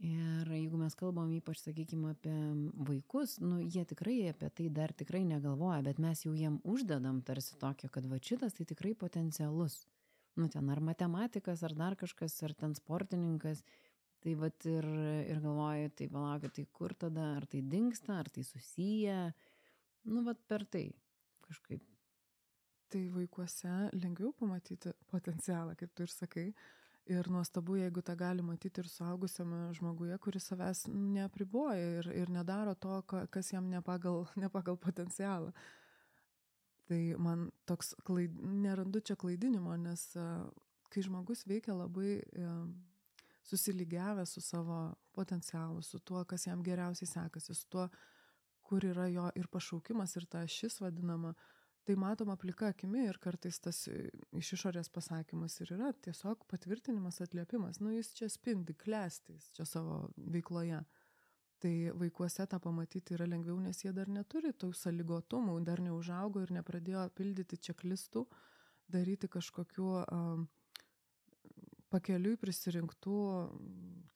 Ir 0.00 0.48
jeigu 0.48 0.78
mes 0.80 0.96
kalbam 0.96 1.28
ypač, 1.36 1.60
sakykime, 1.60 2.14
apie 2.14 2.32
vaikus, 2.88 3.36
nu, 3.44 3.58
jie 3.60 3.84
tikrai 3.84 4.30
apie 4.30 4.48
tai 4.48 4.70
dar 4.72 4.94
tikrai 4.96 5.26
negalvoja, 5.28 5.82
bet 5.84 6.00
mes 6.00 6.24
jau 6.24 6.32
jiem 6.32 6.56
uždedam 6.64 7.20
tarsi 7.20 7.58
tokio, 7.60 7.90
kad 7.92 8.08
va 8.08 8.16
šitas 8.16 8.56
tai 8.56 8.64
tikrai 8.70 8.94
potencialus. 8.96 9.82
Nu, 10.40 10.48
ten 10.48 10.72
ar 10.72 10.80
matematikas, 10.80 11.60
ar 11.66 11.76
dar 11.76 11.98
kažkas, 12.00 12.38
ar 12.46 12.56
ten 12.56 12.72
sportininkas, 12.78 13.60
Tai 14.20 14.34
vat 14.36 14.66
ir, 14.68 14.84
ir 15.32 15.38
galvoju, 15.40 15.92
tai 15.96 16.08
palaukit, 16.12 16.52
tai 16.58 16.66
kur 16.76 16.92
tada, 16.92 17.30
ar 17.38 17.46
tai 17.48 17.62
dinksta, 17.64 18.18
ar 18.20 18.28
tai 18.28 18.44
susiję, 18.44 19.32
nu 20.12 20.24
vat 20.26 20.42
per 20.48 20.66
tai 20.68 20.90
kažkaip. 21.46 21.86
Tai 22.90 23.00
vaikuose 23.14 23.72
lengviau 23.94 24.34
pamatyti 24.36 24.92
potencialą, 25.08 25.76
kaip 25.78 25.94
tu 25.94 26.04
ir 26.04 26.12
sakai. 26.12 26.46
Ir 27.10 27.26
nuostabu, 27.32 27.78
jeigu 27.80 28.02
tą 28.04 28.14
gali 28.18 28.42
matyti 28.44 28.82
ir 28.82 28.88
suaugusiame 28.92 29.70
žmoguje, 29.74 30.18
kuris 30.22 30.50
savęs 30.50 30.84
neapriboja 30.92 31.86
ir, 32.00 32.10
ir 32.12 32.30
nedaro 32.30 32.74
to, 32.78 33.00
kas 33.08 33.50
jam 33.54 33.70
ne 33.72 33.80
pagal, 33.82 34.26
ne 34.36 34.50
pagal 34.52 34.76
potencialą. 34.78 35.54
Tai 36.90 37.00
man 37.22 37.48
toks, 37.66 37.94
klaid, 38.04 38.36
nerandu 38.36 39.00
čia 39.00 39.16
klaidinimo, 39.16 39.74
nes 39.80 40.04
kai 40.92 41.06
žmogus 41.06 41.46
veikia 41.48 41.78
labai 41.78 42.18
susilygiavęs 43.50 44.36
su 44.36 44.40
savo 44.44 44.80
potencialu, 45.16 45.82
su 45.82 45.98
tuo, 45.98 46.24
kas 46.24 46.46
jam 46.46 46.62
geriausiai 46.62 47.08
sekasi, 47.10 47.54
su 47.54 47.68
tuo, 47.68 47.88
kur 48.62 48.84
yra 48.86 49.08
jo 49.10 49.30
ir 49.38 49.48
pašaukimas, 49.50 50.14
ir 50.16 50.26
ta 50.30 50.44
šis 50.46 50.80
vadinama, 50.80 51.34
tai 51.84 51.96
matoma 51.98 52.36
plika 52.38 52.68
akimi 52.70 53.06
ir 53.08 53.18
kartais 53.18 53.58
tas 53.64 53.80
e, 53.90 54.10
iš 54.38 54.52
išorės 54.56 54.92
pasakymas 54.94 55.56
ir 55.62 55.72
yra 55.74 55.90
tiesiog 56.06 56.44
patvirtinimas, 56.50 57.20
atliepimas. 57.24 57.80
Nu, 57.82 57.90
jis 57.94 58.12
čia 58.18 58.28
spindi, 58.30 58.76
klestais 58.78 59.48
čia 59.56 59.66
savo 59.66 60.04
veikloje. 60.16 60.84
Tai 61.60 61.72
vaikuose 62.00 62.46
tą 62.48 62.56
pamatyti 62.62 63.12
yra 63.16 63.26
lengviau, 63.28 63.58
nes 63.60 63.82
jie 63.82 63.90
dar 63.92 64.08
neturi 64.08 64.54
tų 64.56 64.70
sąlygotumų, 64.76 65.58
dar 65.66 65.82
neužaugo 65.84 66.40
ir 66.40 66.54
nepradėjo 66.56 67.02
pildyti 67.18 67.58
čeklistų, 67.68 68.22
daryti 68.88 69.28
kažkokiu 69.28 69.90
um, 70.06 70.46
pakeliui 71.90 72.38
prisirinktų 72.40 73.16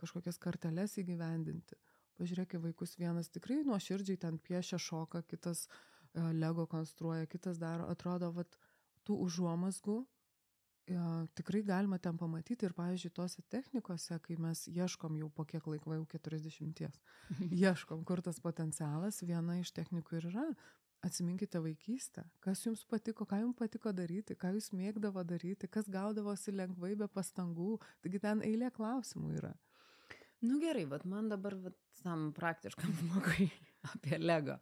kažkokias 0.01 0.39
karteles 0.43 0.97
įgyvendinti. 1.01 1.79
Pažiūrėk, 2.19 2.57
vaikus 2.63 2.95
vienas 3.01 3.31
tikrai 3.35 3.63
nuoširdžiai 3.67 4.21
ten 4.23 4.39
piešia 4.39 4.79
šoką, 4.79 5.25
kitas 5.27 5.67
uh, 5.67 6.31
lego 6.31 6.67
konstruoja, 6.71 7.27
kitas 7.31 7.59
daro, 7.59 7.89
atrodo, 7.91 8.31
vat, 8.37 8.59
tų 9.05 9.17
užuomasgų 9.27 9.97
uh, 9.99 11.25
tikrai 11.35 11.65
galima 11.67 11.99
ten 11.99 12.21
pamatyti 12.21 12.69
ir, 12.69 12.77
pavyzdžiui, 12.79 13.11
tose 13.19 13.43
technikose, 13.51 14.21
kai 14.23 14.39
mes 14.39 14.67
ieškom 14.71 15.19
jau 15.19 15.31
po 15.35 15.47
kiek 15.49 15.67
laiko, 15.67 15.97
jau 15.99 16.07
40, 16.15 16.87
ieškom, 17.65 18.07
kur 18.07 18.23
tas 18.23 18.39
potencialas, 18.45 19.23
viena 19.27 19.59
iš 19.59 19.75
technikų 19.75 20.21
ir 20.21 20.31
yra 20.31 20.49
Atsiminkite 21.05 21.61
vaikystę, 21.61 22.25
kas 22.45 22.63
jums 22.65 22.85
patiko, 22.89 23.27
ką 23.29 23.43
jums 23.43 23.59
patiko 23.59 23.93
daryti, 23.93 24.37
ką 24.41 24.55
jūs 24.57 24.71
mėgdavo 24.73 25.25
daryti, 25.29 25.69
kas 25.69 25.91
gaudavosi 25.93 26.55
lengvai 26.55 26.95
be 26.97 27.09
pastangų. 27.13 27.77
Taigi 28.05 28.23
ten 28.23 28.41
eilė 28.47 28.71
klausimų 28.73 29.35
yra. 29.43 29.53
Nu 30.45 30.59
gerai, 30.61 30.85
bet 30.89 31.05
man 31.09 31.29
dabar 31.33 31.57
vat, 31.61 31.77
tam 32.03 32.31
praktiškam 32.37 32.95
žmogui 33.01 33.51
apie 33.93 34.21
Lego. 34.21 34.59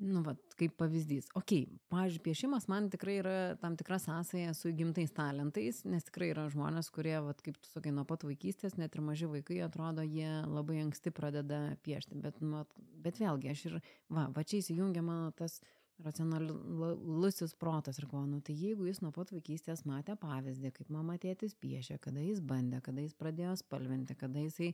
Nu, 0.00 0.22
va, 0.24 0.32
kaip 0.56 0.78
pavyzdys. 0.80 1.26
Ok, 1.36 1.52
pavyzdžiui, 1.92 2.22
piešimas 2.24 2.64
man 2.72 2.86
tikrai 2.92 3.18
yra 3.20 3.34
tam 3.60 3.74
tikra 3.76 3.98
sąsaja 4.00 4.54
su 4.56 4.70
įgimtais 4.70 5.12
talentais, 5.12 5.82
nes 5.84 6.06
tikrai 6.08 6.30
yra 6.32 6.46
žmonės, 6.52 6.88
kurie, 6.94 7.18
va, 7.20 7.34
kaip 7.36 7.58
tu 7.60 7.68
sakai, 7.68 7.92
nuo 7.92 8.06
pat 8.08 8.24
vaikystės, 8.24 8.78
net 8.80 8.96
ir 8.96 9.04
maži 9.04 9.28
vaikai, 9.28 9.58
atrodo, 9.66 10.00
jie 10.08 10.30
labai 10.48 10.78
anksti 10.86 11.12
pradeda 11.12 11.60
piešti. 11.84 12.16
Bet, 12.24 12.40
nu, 12.40 12.62
bet 13.02 13.20
vėlgi, 13.20 13.52
aš 13.52 13.66
ir, 13.70 13.76
va, 14.12 14.28
va 14.34 14.44
čia 14.46 14.60
įsijungia 14.60 15.04
mano 15.04 15.30
tas 15.36 15.60
racionalusis 16.04 17.54
protas 17.60 17.98
ir 18.00 18.06
galvoju, 18.08 18.30
nu, 18.30 18.40
tai 18.44 18.54
jeigu 18.56 18.86
jis 18.88 19.02
nuo 19.04 19.10
pat 19.12 19.32
vaikystės 19.34 19.84
matė 19.88 20.16
pavyzdį, 20.20 20.72
kaip 20.76 20.90
mama 20.92 21.18
tėtis 21.20 21.54
piešė, 21.60 21.98
kada 22.00 22.22
jis 22.24 22.40
bandė, 22.40 22.80
kada 22.84 23.04
jis 23.04 23.16
pradėjo 23.18 23.56
spalvinti, 23.60 24.16
kada 24.18 24.44
jisai 24.44 24.72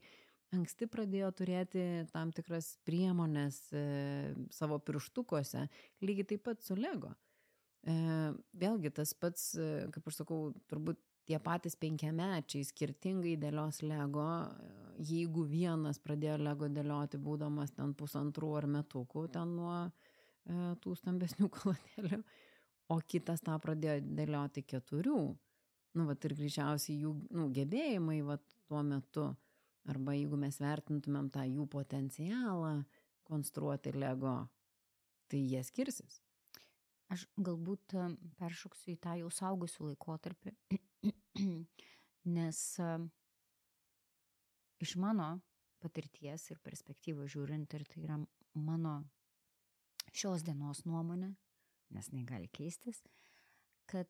anksti 0.55 0.87
pradėjo 0.91 1.33
turėti 1.41 1.85
tam 2.13 2.31
tikras 2.35 2.77
priemonės 2.87 3.61
e, 3.75 3.83
savo 4.55 4.79
pirštukuose, 4.79 5.67
lygiai 6.07 6.31
taip 6.33 6.45
pat 6.47 6.63
su 6.63 6.79
Lego. 6.79 7.11
E, 7.87 7.97
vėlgi 8.63 8.93
tas 8.95 9.15
pats, 9.19 9.53
e, 9.59 9.87
kaip 9.95 10.07
aš 10.11 10.23
sakau, 10.23 10.41
turbūt 10.71 11.03
tie 11.27 11.41
patys 11.43 11.75
penkiamečiai 11.83 12.67
skirtingai 12.67 13.35
dėlios 13.43 13.83
Lego, 13.83 14.29
jeigu 14.99 15.47
vienas 15.49 16.01
pradėjo 16.03 16.37
Lego 16.43 16.69
dėlioti 16.73 17.21
būdamas 17.23 17.73
ten 17.77 17.95
pusantrų 17.95 18.53
ar 18.61 18.69
metukų, 18.79 19.27
ten 19.33 19.57
nuo 19.57 19.79
e, 19.87 19.91
tų 20.83 20.95
stambesnių 21.01 21.51
kolonėlių, 21.57 22.21
o 22.93 23.01
kitas 23.07 23.43
tą 23.45 23.59
pradėjo 23.63 24.01
dėlioti 24.07 24.65
keturių. 24.67 25.21
Nu, 25.97 26.05
vat 26.05 26.25
ir 26.29 26.37
greičiausiai 26.37 27.01
jų 27.01 27.15
nu, 27.33 27.49
gebėjimai 27.57 28.21
vat, 28.27 28.45
tuo 28.69 28.83
metu 28.85 29.31
Arba 29.87 30.17
jeigu 30.17 30.39
mes 30.41 30.59
vertintumėm 30.59 31.29
tą 31.31 31.45
jų 31.47 31.67
potencialą 31.71 32.73
konstruoti 33.27 33.93
Lego, 33.95 34.35
tai 35.31 35.43
jie 35.43 35.63
skirsis. 35.67 36.21
Aš 37.15 37.27
galbūt 37.39 37.95
e, 37.95 38.09
peršoksiu 38.41 38.97
į 38.97 38.99
tą 39.03 39.15
jau 39.21 39.31
saugusių 39.31 39.93
laikotarpį, 39.93 40.55
nes 42.37 42.63
e, 42.83 42.89
iš 44.83 44.97
mano 45.01 45.37
patirties 45.83 46.51
ir 46.51 46.61
perspektyvos 46.65 47.31
žiūrint, 47.35 47.75
ir 47.77 47.85
tai 47.89 48.03
yra 48.05 48.17
mano 48.55 48.97
šios 50.17 50.45
dienos 50.47 50.85
nuomonė, 50.89 51.35
nes 51.95 52.09
negali 52.13 52.49
keistis, 52.53 53.03
kad 53.87 54.09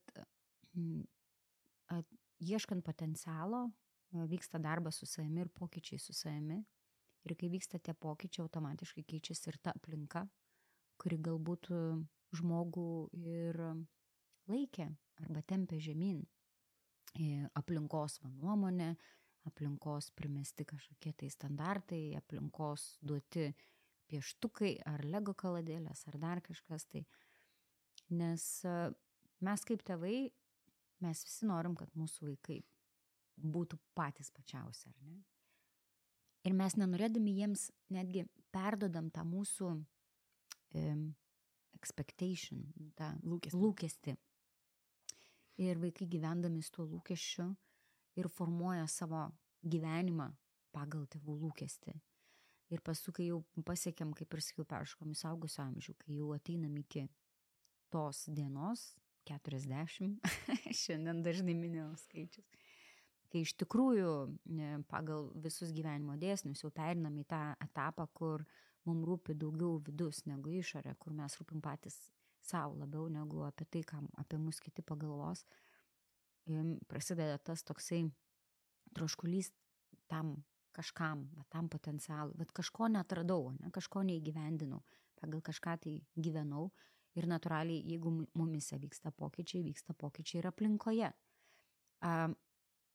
ieškant 2.41 2.85
potencialo 2.85 3.67
vyksta 4.31 4.59
darbas 4.63 5.01
su 5.01 5.07
savimi 5.07 5.43
ir 5.45 5.51
pokyčiai 5.53 5.99
su 6.01 6.15
savimi. 6.15 6.63
Ir 7.27 7.35
kai 7.35 7.49
vyksta 7.51 7.81
tie 7.83 7.93
pokyčiai, 7.93 8.45
automatiškai 8.45 9.03
keičiasi 9.03 9.51
ir 9.51 9.57
ta 9.59 9.73
aplinka, 9.75 10.23
kuri 11.01 11.19
galbūt 11.19 11.73
žmogų 12.39 12.91
ir 13.19 13.59
laikė 14.47 14.87
arba 15.25 15.43
tempė 15.43 15.81
žemyn. 15.83 16.23
e, 17.17 17.49
aplinkos 17.57 18.21
nuomonė, 18.23 18.95
aplinkos 19.47 20.11
primesti 20.19 20.67
kažkokie 20.69 21.13
tai 21.21 21.31
standartai, 21.33 22.17
aplinkos 22.19 22.97
duoti 23.07 23.51
pieštukai 24.11 24.77
ar 24.87 25.05
lego 25.07 25.35
kaladėlės 25.35 26.07
ar 26.11 26.19
dar 26.23 26.43
kažkas 26.45 26.87
tai. 26.91 27.05
Nes 28.15 28.45
e, 28.65 28.75
mes 29.47 29.65
kaip 29.67 29.83
tėvai, 29.87 30.29
mes 31.03 31.25
visi 31.27 31.49
norim, 31.49 31.75
kad 31.79 31.91
mūsų 31.99 32.31
vaikai 32.31 32.61
būtų 33.37 33.79
patys 33.99 34.31
pačiausi, 34.33 34.89
ar 34.91 35.01
ne? 35.09 35.19
Ir 36.47 36.55
mes 36.55 36.77
nenorėdami 36.79 37.35
jiems 37.41 37.67
netgi 37.91 38.23
perdodam 38.55 39.11
tą 39.11 39.25
mūsų 39.27 39.73
um, 39.75 41.01
expectation, 41.75 42.63
tą 42.95 43.11
Lūkestį. 43.27 43.59
lūkestį. 43.59 44.15
Ir 45.67 45.81
vaikai 45.83 46.07
gyvendami 46.13 46.63
su 46.63 46.77
tuo 46.77 46.87
lūkesčiu 46.87 47.49
ir 48.17 48.29
formuoja 48.33 48.87
savo 48.91 49.27
gyvenimą 49.67 50.31
pagal 50.75 51.07
tėvų 51.13 51.39
lūkestį. 51.45 51.95
Ir 52.75 52.83
paskui, 52.83 53.13
kai 53.15 53.29
jau 53.29 53.41
pasiekėm, 53.67 54.13
kaip 54.19 54.35
ir 54.35 54.43
sakiau, 54.43 54.67
perškom 54.67 55.13
į 55.13 55.19
saugusio 55.21 55.63
amžių, 55.69 55.95
kai 56.03 56.17
jau 56.19 56.33
ateinam 56.35 56.75
iki 56.81 57.07
tos 57.95 58.25
dienos, 58.27 58.89
40, 59.27 60.19
šiandien 60.83 61.23
dažnai 61.23 61.55
minėjau 61.59 61.93
skaičius, 62.03 62.47
kai 63.31 63.43
iš 63.47 63.55
tikrųjų 63.63 64.11
pagal 64.91 65.31
visus 65.43 65.73
gyvenimo 65.75 66.19
dėsnius 66.19 66.63
jau 66.65 66.73
perinam 66.75 67.17
į 67.19 67.27
tą 67.31 67.43
etapą, 67.63 68.07
kur 68.15 68.45
mums 68.87 69.07
rūpi 69.07 69.35
daugiau 69.39 69.81
vidus 69.87 70.25
negu 70.27 70.55
išorė, 70.59 70.95
kur 70.99 71.15
mes 71.15 71.39
rūpim 71.39 71.63
patys 71.63 71.99
savo 72.47 72.77
labiau 72.79 73.09
negu 73.11 73.43
apie 73.47 73.67
tai, 73.71 73.83
kam 73.87 74.07
apie 74.19 74.39
mus 74.39 74.61
kiti 74.63 74.83
pagalvos, 74.87 75.43
prasideda 76.89 77.39
tas 77.39 77.65
toksai 77.67 78.05
troškulys 78.95 79.51
tam 80.11 80.37
kažkam, 80.77 81.25
va, 81.37 81.45
tam 81.49 81.69
potencialui, 81.73 82.37
bet 82.37 82.53
kažko 82.53 82.91
netradau, 82.93 83.51
ne, 83.61 83.71
kažko 83.73 84.03
neįgyvendinau, 84.07 84.83
pagal 85.21 85.41
kažką 85.45 85.77
tai 85.83 85.95
gyvenau 86.21 86.69
ir 87.17 87.29
natūraliai, 87.31 87.81
jeigu 87.95 88.13
mu- 88.13 88.27
mumise 88.37 88.77
vyksta 88.79 89.13
pokyčiai, 89.17 89.65
vyksta 89.65 89.97
pokyčiai 89.97 90.43
ir 90.43 90.51
aplinkoje. 90.51 91.13
A, 92.05 92.13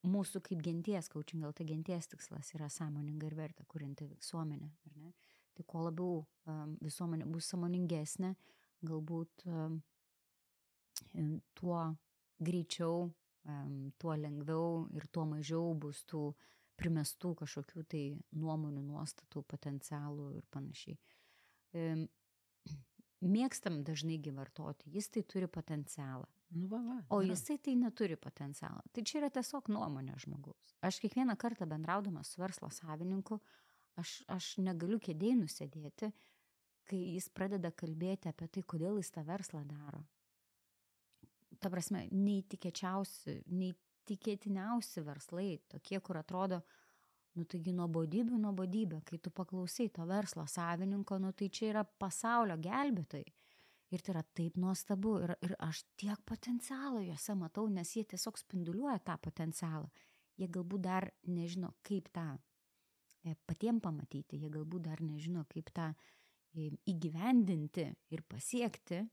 mūsų 0.01 0.41
kaip 0.45 0.61
genties, 0.65 1.09
coaching 1.13 1.43
gal 1.45 1.53
tai 1.57 1.65
genties 1.69 2.09
tikslas 2.09 2.53
yra 2.57 2.69
sąmoninga 2.69 3.27
ir 3.27 3.35
verta 3.37 3.65
ar 4.85 4.97
ne? 4.97 5.13
Tai 5.53 5.65
kuo 5.67 5.83
labiau 5.83 6.21
um, 6.47 6.77
visuomenė 6.81 7.27
bus 7.29 7.49
sąmoningesnė, 7.51 8.35
galbūt 8.87 9.45
um, 9.45 9.81
tuo 11.57 11.81
greičiau, 12.39 13.09
um, 13.09 13.20
tuo 14.01 14.15
lengviau 14.15 14.87
ir 14.95 15.07
tuo 15.11 15.25
mažiau 15.25 15.73
bus 15.73 16.03
tų 16.09 16.31
primestų 16.81 17.35
kažkokių 17.41 17.83
tai 17.89 18.03
nuomonių, 18.37 18.81
nuostatų, 18.85 19.43
potencialų 19.49 20.31
ir 20.39 20.45
panašiai. 20.53 20.97
Mėgstam 23.21 23.83
dažnai 23.85 24.17
gyvartoti, 24.17 24.89
jis 24.95 25.09
tai 25.13 25.21
turi 25.29 25.49
potencialą. 25.51 26.25
Nu, 26.51 26.67
va, 26.67 26.81
va. 26.83 26.97
O 27.13 27.21
jisai 27.23 27.59
tai 27.63 27.77
neturi 27.79 28.17
potencialą. 28.19 28.81
Tai 28.91 29.03
čia 29.07 29.21
yra 29.21 29.29
tiesiog 29.31 29.69
nuomonė 29.71 30.17
žmogaus. 30.19 30.73
Aš 30.83 30.99
kiekvieną 31.03 31.37
kartą 31.39 31.67
bendraudamas 31.69 32.33
su 32.33 32.41
verslo 32.41 32.67
savininku, 32.73 33.37
aš, 34.01 34.17
aš 34.27 34.55
negaliu 34.65 34.99
kėdėjai 34.99 35.37
nusėdėti, 35.39 36.11
kai 36.89 36.99
jis 37.13 37.29
pradeda 37.31 37.71
kalbėti 37.71 38.31
apie 38.31 38.49
tai, 38.51 38.65
kodėl 38.67 38.99
jis 38.99 39.13
tą 39.15 39.23
verslą 39.27 39.63
daro. 39.69 40.03
Ta 41.61 41.69
prasme, 41.69 42.07
neįtikėčiausi, 42.09 43.41
neįtikėtiniausi 43.53 45.03
verslai, 45.05 45.59
tokie, 45.69 45.99
kur 46.01 46.17
atrodo, 46.17 46.61
nu 47.37 47.45
taigi 47.47 47.73
nuobodybių, 47.75 48.39
nuobodybė, 48.41 49.03
kai 49.07 49.19
tu 49.21 49.31
paklausai 49.35 49.91
to 49.93 50.05
verslo 50.09 50.47
savininko, 50.49 51.19
nu 51.21 51.31
tai 51.37 51.51
čia 51.53 51.69
yra 51.71 51.83
pasaulio 51.85 52.57
gelbėtojai. 52.59 53.29
Ir 53.91 53.99
tai 53.99 54.13
yra 54.13 54.23
taip 54.39 54.55
nuostabu 54.59 55.17
ir, 55.19 55.33
ir 55.43 55.53
aš 55.59 55.83
tiek 55.99 56.19
potencialo 56.27 57.01
juose 57.03 57.35
matau, 57.35 57.67
nes 57.67 57.89
jie 57.91 58.05
tiesiog 58.07 58.39
spinduliuoja 58.39 59.01
tą 59.03 59.17
potencialą. 59.19 59.89
Jie 60.39 60.47
galbūt 60.47 60.85
dar 60.85 61.09
nežino, 61.27 61.73
kaip 61.83 62.07
tą 62.15 62.23
e, 63.27 63.35
patiem 63.45 63.81
pamatyti, 63.83 64.39
jie 64.39 64.51
galbūt 64.51 64.87
dar 64.87 65.03
nežino, 65.03 65.43
kaip 65.51 65.73
tą 65.75 65.89
e, 65.91 66.71
įgyvendinti 66.87 67.89
ir 68.15 68.23
pasiekti, 68.31 69.03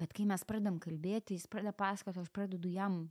bet 0.00 0.12
kai 0.16 0.26
mes 0.28 0.44
pradedam 0.48 0.80
kalbėti, 0.82 1.36
jis 1.38 1.48
pradeda 1.50 1.74
pasakoti, 1.76 2.22
aš 2.22 2.32
pradedu 2.34 2.70
jam 2.72 3.06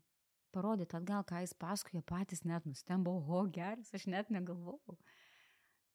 parodyti 0.56 0.96
atgal, 0.98 1.26
ką 1.28 1.42
jis 1.44 1.56
pasakoja, 1.60 2.06
patys 2.08 2.46
net 2.48 2.66
nustemba, 2.70 3.12
oho, 3.12 3.44
geras, 3.52 3.92
aš 3.96 4.08
net 4.12 4.32
negalvojau. 4.34 4.96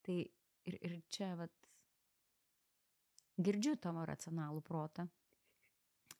Tai 0.05 0.17
ir, 0.21 0.77
ir 0.77 0.97
čia, 1.13 1.33
vat, 1.39 1.53
girdžiu 3.41 3.75
tavo 3.81 4.05
racionalų 4.07 4.61
protą. 4.65 5.07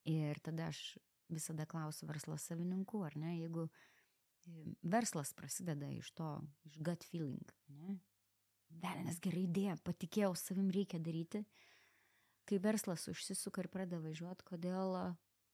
Ir 0.10 0.40
tada 0.42 0.72
aš 0.72 0.98
visada 1.32 1.68
klausiu 1.70 2.08
verslo 2.10 2.38
savininkų, 2.40 3.04
ar 3.06 3.18
ne, 3.20 3.36
jeigu 3.38 3.68
verslas 4.82 5.36
prasideda 5.38 5.92
iš 5.94 6.10
to, 6.18 6.32
iš 6.66 6.80
gut 6.82 7.06
feeling, 7.06 7.54
ne? 7.70 8.00
Velnes 8.82 9.20
gerai 9.22 9.44
idėja, 9.46 9.76
patikėjau, 9.84 10.32
savim 10.40 10.70
reikia 10.72 11.00
daryti. 11.04 11.44
Kai 12.52 12.58
verslas 12.60 13.06
užsisuka 13.08 13.64
ir 13.64 13.70
pradeda 13.72 14.02
važiuoti, 14.04 14.44
kodėl 14.44 14.98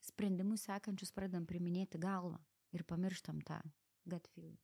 sprendimus 0.01 0.63
sekančius 0.65 1.11
pradedam 1.13 1.43
priminėti 1.45 1.99
galvą 2.01 2.39
ir 2.73 2.81
pamirštam 2.89 3.43
tą 3.45 3.59
gut 4.09 4.25
feeling. 4.33 4.57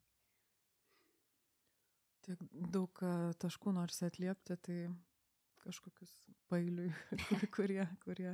Tiek 2.26 2.42
daug 2.74 3.04
taškų 3.38 3.76
nors 3.78 4.02
atliepti, 4.08 4.58
tai 4.66 4.78
kažkokius 5.62 6.16
pailiui, 6.50 6.90
kur- 7.28 7.46
kurie, 7.60 7.86
kurie 8.02 8.34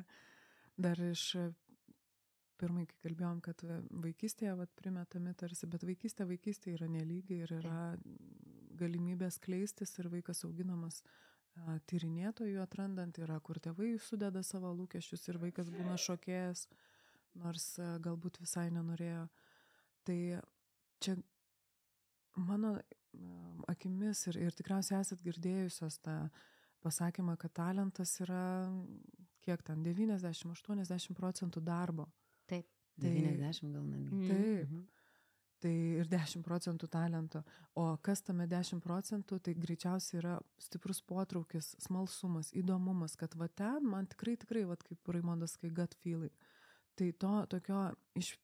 dar 0.80 1.04
iš 1.10 1.34
pirmai, 2.60 2.86
kai 2.88 3.04
kalbėjom, 3.10 3.44
kad 3.44 3.68
vaikystėje 4.08 4.56
vat, 4.64 4.72
primetami 4.80 5.36
tarsi, 5.36 5.68
bet 5.68 5.84
vaikystė 5.84 6.28
vaikystė 6.30 6.78
yra 6.78 6.88
nelygiai 6.92 7.44
ir 7.44 7.58
yra 7.60 7.82
galimybės 8.80 9.42
kleistis 9.44 9.98
ir 10.00 10.08
vaikas 10.12 10.46
auginamas 10.48 11.02
tyrinėtojų 11.90 12.62
atrandant, 12.64 13.18
yra 13.22 13.40
kur 13.40 13.60
tėvai 13.60 13.94
sudeda 14.02 14.44
savo 14.44 14.72
lūkesčius 14.76 15.28
ir 15.30 15.38
vaikas 15.42 15.70
būna 15.74 15.96
šokėjęs, 16.06 16.68
nors 17.36 17.66
galbūt 18.06 18.40
visai 18.42 18.70
nenorėjo. 18.72 19.28
Tai 20.08 20.20
čia 21.00 21.16
mano 22.36 22.76
akimis 23.68 24.28
ir, 24.32 24.38
ir 24.48 24.52
tikriausiai 24.58 25.02
esat 25.04 25.22
girdėjusios 25.26 26.00
tą 26.06 26.30
pasakymą, 26.86 27.36
kad 27.38 27.54
talentas 27.54 28.14
yra 28.24 28.70
kiek 29.44 29.64
ten 29.68 29.84
90-80 29.84 31.16
procentų 31.18 31.62
darbo. 31.66 32.08
Taip. 32.48 32.68
Tai- 33.00 33.10
90 33.16 33.74
gal 33.74 33.84
netgi. 33.88 34.28
Taip. 34.28 34.70
Mhm. 34.70 34.88
Tai 35.60 35.72
ir 35.72 36.08
10 36.08 36.44
procentų 36.46 36.88
talento. 36.88 37.42
O 37.76 37.90
kas 38.04 38.22
tame 38.24 38.46
10 38.48 38.80
procentų, 38.84 39.42
tai 39.44 39.54
greičiausiai 39.60 40.22
yra 40.22 40.38
stiprus 40.62 41.02
potraukis, 41.04 41.74
smalsumas, 41.84 42.54
įdomumas, 42.56 43.18
kad 43.20 43.36
va 43.36 43.50
ten 43.52 43.84
man 43.84 44.08
tikrai, 44.08 44.38
tikrai, 44.40 44.64
va 44.70 44.78
kaip 44.80 45.12
Raimondas, 45.12 45.58
kai 45.60 45.72
gut 45.76 45.98
feeling. 46.00 46.32
Tai 46.96 47.10
to 47.20 47.34
tokio 47.52 47.82
iš 48.20 48.38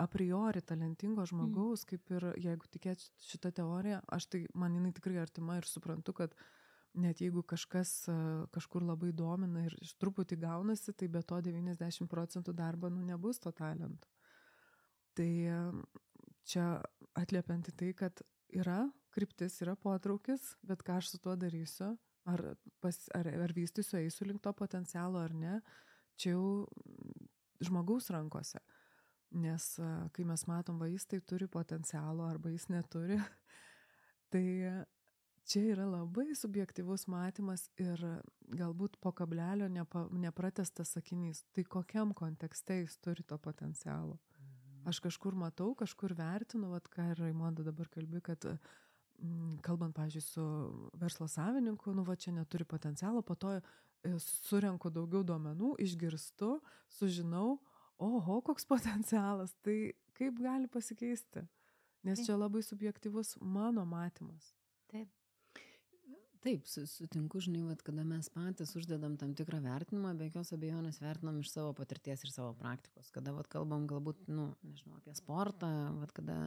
a 0.00 0.06
priori 0.08 0.62
talentingo 0.64 1.26
žmogaus, 1.28 1.84
kaip 1.88 2.08
ir 2.16 2.30
jeigu 2.40 2.68
tikėt 2.72 3.04
šitą 3.20 3.52
teoriją, 3.60 4.00
aš 4.08 4.30
tai, 4.32 4.40
man 4.56 4.78
jinai 4.78 4.94
tikrai 4.96 5.18
artima 5.20 5.58
ir 5.60 5.68
suprantu, 5.68 6.14
kad 6.16 6.36
net 6.96 7.20
jeigu 7.20 7.42
kažkas 7.46 7.92
kažkur 8.54 8.86
labai 8.88 9.12
domina 9.12 9.66
ir 9.68 9.76
iš 9.84 9.92
truputį 10.00 10.40
gaunasi, 10.40 10.94
tai 10.96 11.10
be 11.12 11.20
to 11.22 11.40
90 11.44 12.08
procentų 12.10 12.56
darbo, 12.56 12.88
nu, 12.88 13.04
nebus 13.04 13.42
to 13.44 13.52
talento. 13.52 14.08
Tai 15.14 15.30
čia 16.50 16.66
atliepiant 17.18 17.70
į 17.70 17.76
tai, 17.78 17.90
kad 17.96 18.22
yra 18.50 18.84
kryptis, 19.14 19.60
yra 19.64 19.76
potraukis, 19.78 20.54
bet 20.66 20.84
ką 20.86 20.98
aš 21.00 21.14
su 21.14 21.22
tuo 21.22 21.36
darysiu, 21.38 21.94
ar, 22.30 22.42
pas, 22.82 22.98
ar, 23.16 23.30
ar 23.46 23.54
vystysiu, 23.56 23.98
eisiu 24.00 24.28
link 24.28 24.42
to 24.44 24.52
potencialo 24.56 25.20
ar 25.22 25.34
ne, 25.34 25.58
čia 26.20 26.34
jau 26.34 26.66
mm, 26.66 27.26
žmogaus 27.66 28.10
rankose. 28.14 28.62
Nes 29.30 29.66
kai 30.14 30.24
mes 30.26 30.42
matom, 30.50 30.80
va 30.82 30.88
jis 30.90 31.06
tai 31.06 31.20
turi 31.22 31.46
potencialo 31.46 32.24
arba 32.26 32.50
jis 32.50 32.66
neturi, 32.72 33.18
tai 34.32 34.44
čia 35.50 35.62
yra 35.74 35.86
labai 35.86 36.32
subjektivus 36.38 37.06
matymas 37.10 37.68
ir 37.78 38.02
galbūt 38.58 38.98
po 39.02 39.12
kablelio 39.14 39.68
nepa, 39.70 40.08
nepratestas 40.10 40.96
sakinys. 40.96 41.44
Tai 41.54 41.64
kokiam 41.76 42.14
kontekste 42.14 42.82
jis 42.82 42.98
turi 43.02 43.26
to 43.26 43.38
potencialo? 43.38 44.18
Aš 44.88 45.00
kažkur 45.04 45.34
matau, 45.36 45.74
kažkur 45.76 46.14
vertinu, 46.16 46.70
vat, 46.72 46.88
ką 46.88 47.10
ir 47.12 47.20
Raimonda 47.20 47.64
dabar 47.66 47.88
kalbi, 47.92 48.22
kad 48.24 48.46
mm, 48.46 49.60
kalbant, 49.66 49.94
pažiūrėjau, 49.96 50.26
su 50.26 50.44
verslo 51.00 51.28
savininku, 51.28 51.92
nu 51.96 52.04
va 52.06 52.16
čia 52.16 52.32
neturi 52.32 52.64
potencialo, 52.64 53.22
po 53.22 53.36
to 53.36 53.52
e, 53.58 53.62
surenku 54.24 54.92
daugiau 54.94 55.24
duomenų, 55.26 55.74
išgirstu, 55.84 56.54
sužinau, 56.96 57.58
oho, 58.00 58.40
koks 58.46 58.68
potencialas. 58.72 59.54
Tai 59.64 59.76
kaip 60.16 60.40
gali 60.40 60.70
pasikeisti? 60.72 61.44
Nes 62.06 62.22
Taip. 62.22 62.30
čia 62.30 62.40
labai 62.40 62.64
subjektivus 62.64 63.36
mano 63.44 63.84
matymas. 63.84 64.54
Taip. 64.88 65.12
Taip, 66.40 66.64
su- 66.72 66.86
sutinku, 66.88 67.40
žinai, 67.44 67.66
vat, 67.68 67.82
kada 67.84 68.00
mes 68.08 68.30
patys 68.32 68.70
uždedam 68.78 69.18
tam 69.20 69.34
tikrą 69.36 69.58
vertinimą, 69.60 70.14
be 70.16 70.30
jokios 70.30 70.54
abejonės 70.56 71.00
vertinam 71.02 71.36
iš 71.42 71.50
savo 71.52 71.74
patirties 71.76 72.24
ir 72.24 72.32
savo 72.32 72.54
praktikos. 72.56 73.10
Kada 73.12 73.34
vat, 73.36 73.48
kalbam 73.52 73.84
galbūt, 73.90 74.22
nu, 74.32 74.46
nežinau, 74.64 74.96
apie 75.02 75.12
sportą, 75.18 75.68
vat, 75.98 76.14
kada 76.16 76.38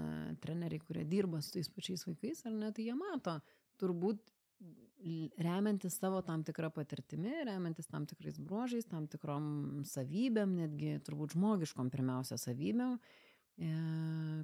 treneriai, 0.42 0.82
kurie 0.82 1.06
dirba 1.06 1.44
su 1.46 1.54
tais 1.54 1.70
pačiais 1.70 2.08
vaikais, 2.10 2.42
ar 2.50 2.58
ne, 2.58 2.72
tai 2.74 2.88
jie 2.88 2.98
mato, 2.98 3.38
turbūt 3.78 4.26
remiantis 5.46 6.00
savo 6.00 6.24
tam 6.26 6.42
tikrą 6.48 6.72
patirtimi, 6.74 7.44
remiantis 7.46 7.90
tam 7.92 8.08
tikrais 8.10 8.40
bruožais, 8.40 8.88
tam 8.90 9.06
tikrom 9.12 9.84
savybėm, 9.86 10.58
netgi 10.64 10.96
turbūt 11.06 11.36
žmogiškom 11.36 11.92
pirmiausia 11.94 12.38
savybėm, 12.42 12.98
e, 13.62 13.74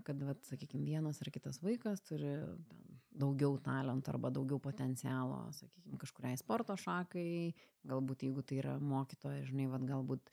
kad, 0.05 0.25
vat, 0.29 0.43
sakykime, 0.51 0.85
vienas 0.85 1.21
ar 1.23 1.31
kitas 1.33 1.61
vaikas 1.63 2.03
turi 2.05 2.35
ten, 2.69 2.98
daugiau 3.19 3.57
talento 3.63 4.11
arba 4.13 4.31
daugiau 4.33 4.59
potencialo, 4.63 5.41
sakykime, 5.55 5.99
kažkuriai 6.01 6.39
sporto 6.39 6.75
šakai, 6.79 7.53
galbūt 7.89 8.27
jeigu 8.27 8.43
tai 8.47 8.61
yra 8.63 8.77
mokytoja, 8.79 9.43
žinai, 9.49 9.67
vat, 9.71 9.85
galbūt 9.87 10.31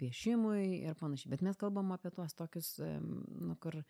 piešimui 0.00 0.82
ir 0.82 0.96
panašiai. 0.98 1.30
Bet 1.34 1.44
mes 1.46 1.58
kalbam 1.58 1.92
apie 1.94 2.10
tuos 2.14 2.34
tokius, 2.38 2.72
nu, 2.80 3.54
kur 3.62 3.80
e, 3.80 3.84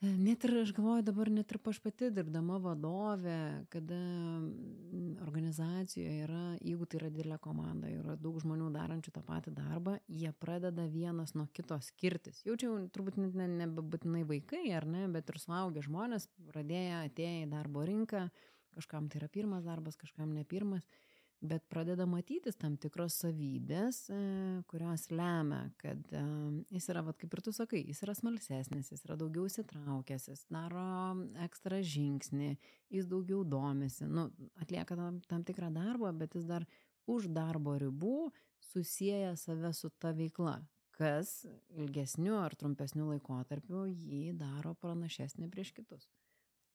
net 0.00 0.44
ir, 0.44 0.54
aš 0.62 0.72
galvoju, 0.76 1.04
dabar 1.04 1.28
net 1.32 1.52
ir 1.52 1.58
aš 1.70 1.78
pati 1.84 2.08
dirbdama 2.14 2.56
vadovė, 2.64 3.66
kada 3.72 3.98
mm, 3.98 5.18
organizacijoje 5.26 6.22
yra, 6.24 6.44
jeigu 6.64 6.88
tai 6.88 7.00
yra 7.02 7.10
didelė 7.12 7.38
komanda, 7.44 7.90
yra 7.92 8.16
daug 8.16 8.38
žmonių 8.40 8.70
darančių 8.74 9.12
tą 9.12 9.22
patį 9.26 9.52
darbą, 9.58 9.98
jie 10.08 10.32
pradeda 10.40 10.86
vienas 10.88 11.34
nuo 11.36 11.46
kito 11.52 11.76
skirtis. 11.84 12.40
Jau 12.48 12.56
čia 12.60 12.72
turbūt 12.94 13.20
net 13.20 13.36
ne- 13.36 13.50
nebebūtinai 13.60 14.24
vaikai, 14.28 14.64
ar 14.76 14.88
ne, 14.88 15.04
bet 15.12 15.28
ir 15.28 15.40
suaugę 15.42 15.84
žmonės 15.84 16.30
pradėję, 16.48 17.04
atėję 17.10 17.44
į 17.44 17.52
darbo 17.52 17.84
rinką, 17.84 18.30
kažkam 18.76 19.10
tai 19.12 19.20
yra 19.20 19.28
pirmas 19.28 19.68
darbas, 19.68 20.00
kažkam 20.00 20.32
ne 20.32 20.46
pirmas, 20.48 20.86
bet 21.40 21.64
pradeda 21.72 22.04
matytis 22.06 22.56
tam 22.60 22.76
tikros 22.76 23.14
savybės, 23.22 24.02
e, 24.12 24.18
kurios 24.68 25.06
lemia, 25.10 25.62
kad 25.80 25.98
e, 26.12 26.22
jis 26.76 26.88
yra, 26.92 27.02
vat, 27.06 27.16
kaip 27.20 27.32
ir 27.32 27.42
tu 27.46 27.52
sakai, 27.56 27.80
jis 27.88 28.02
yra 28.04 28.14
smalsesnis, 28.18 28.90
jis 28.92 29.04
yra 29.08 29.16
daugiau 29.20 29.46
įsitraukęs, 29.48 30.28
jis 30.28 30.44
daro 30.52 30.84
ekstra 31.46 31.80
žingsnį, 31.80 32.50
jis 32.92 33.08
daugiau 33.08 33.40
domisi, 33.44 34.04
nu, 34.04 34.28
atlieka 34.60 34.96
tam, 35.00 35.20
tam 35.30 35.44
tikrą 35.48 35.72
darbą, 35.72 36.12
bet 36.20 36.36
jis 36.36 36.44
dar 36.50 36.66
už 37.10 37.30
darbo 37.32 37.78
ribų 37.80 38.30
susiję 38.60 39.32
save 39.40 39.72
su 39.74 39.88
ta 39.98 40.12
veikla, 40.12 40.58
kas 40.92 41.46
ilgesniu 41.72 42.36
ar 42.36 42.52
trumpesniu 42.54 43.08
laikotarpiu 43.14 43.86
jį 43.88 44.34
daro 44.36 44.74
pranašesnį 44.76 45.48
prieš 45.50 45.72
kitus. 45.80 46.10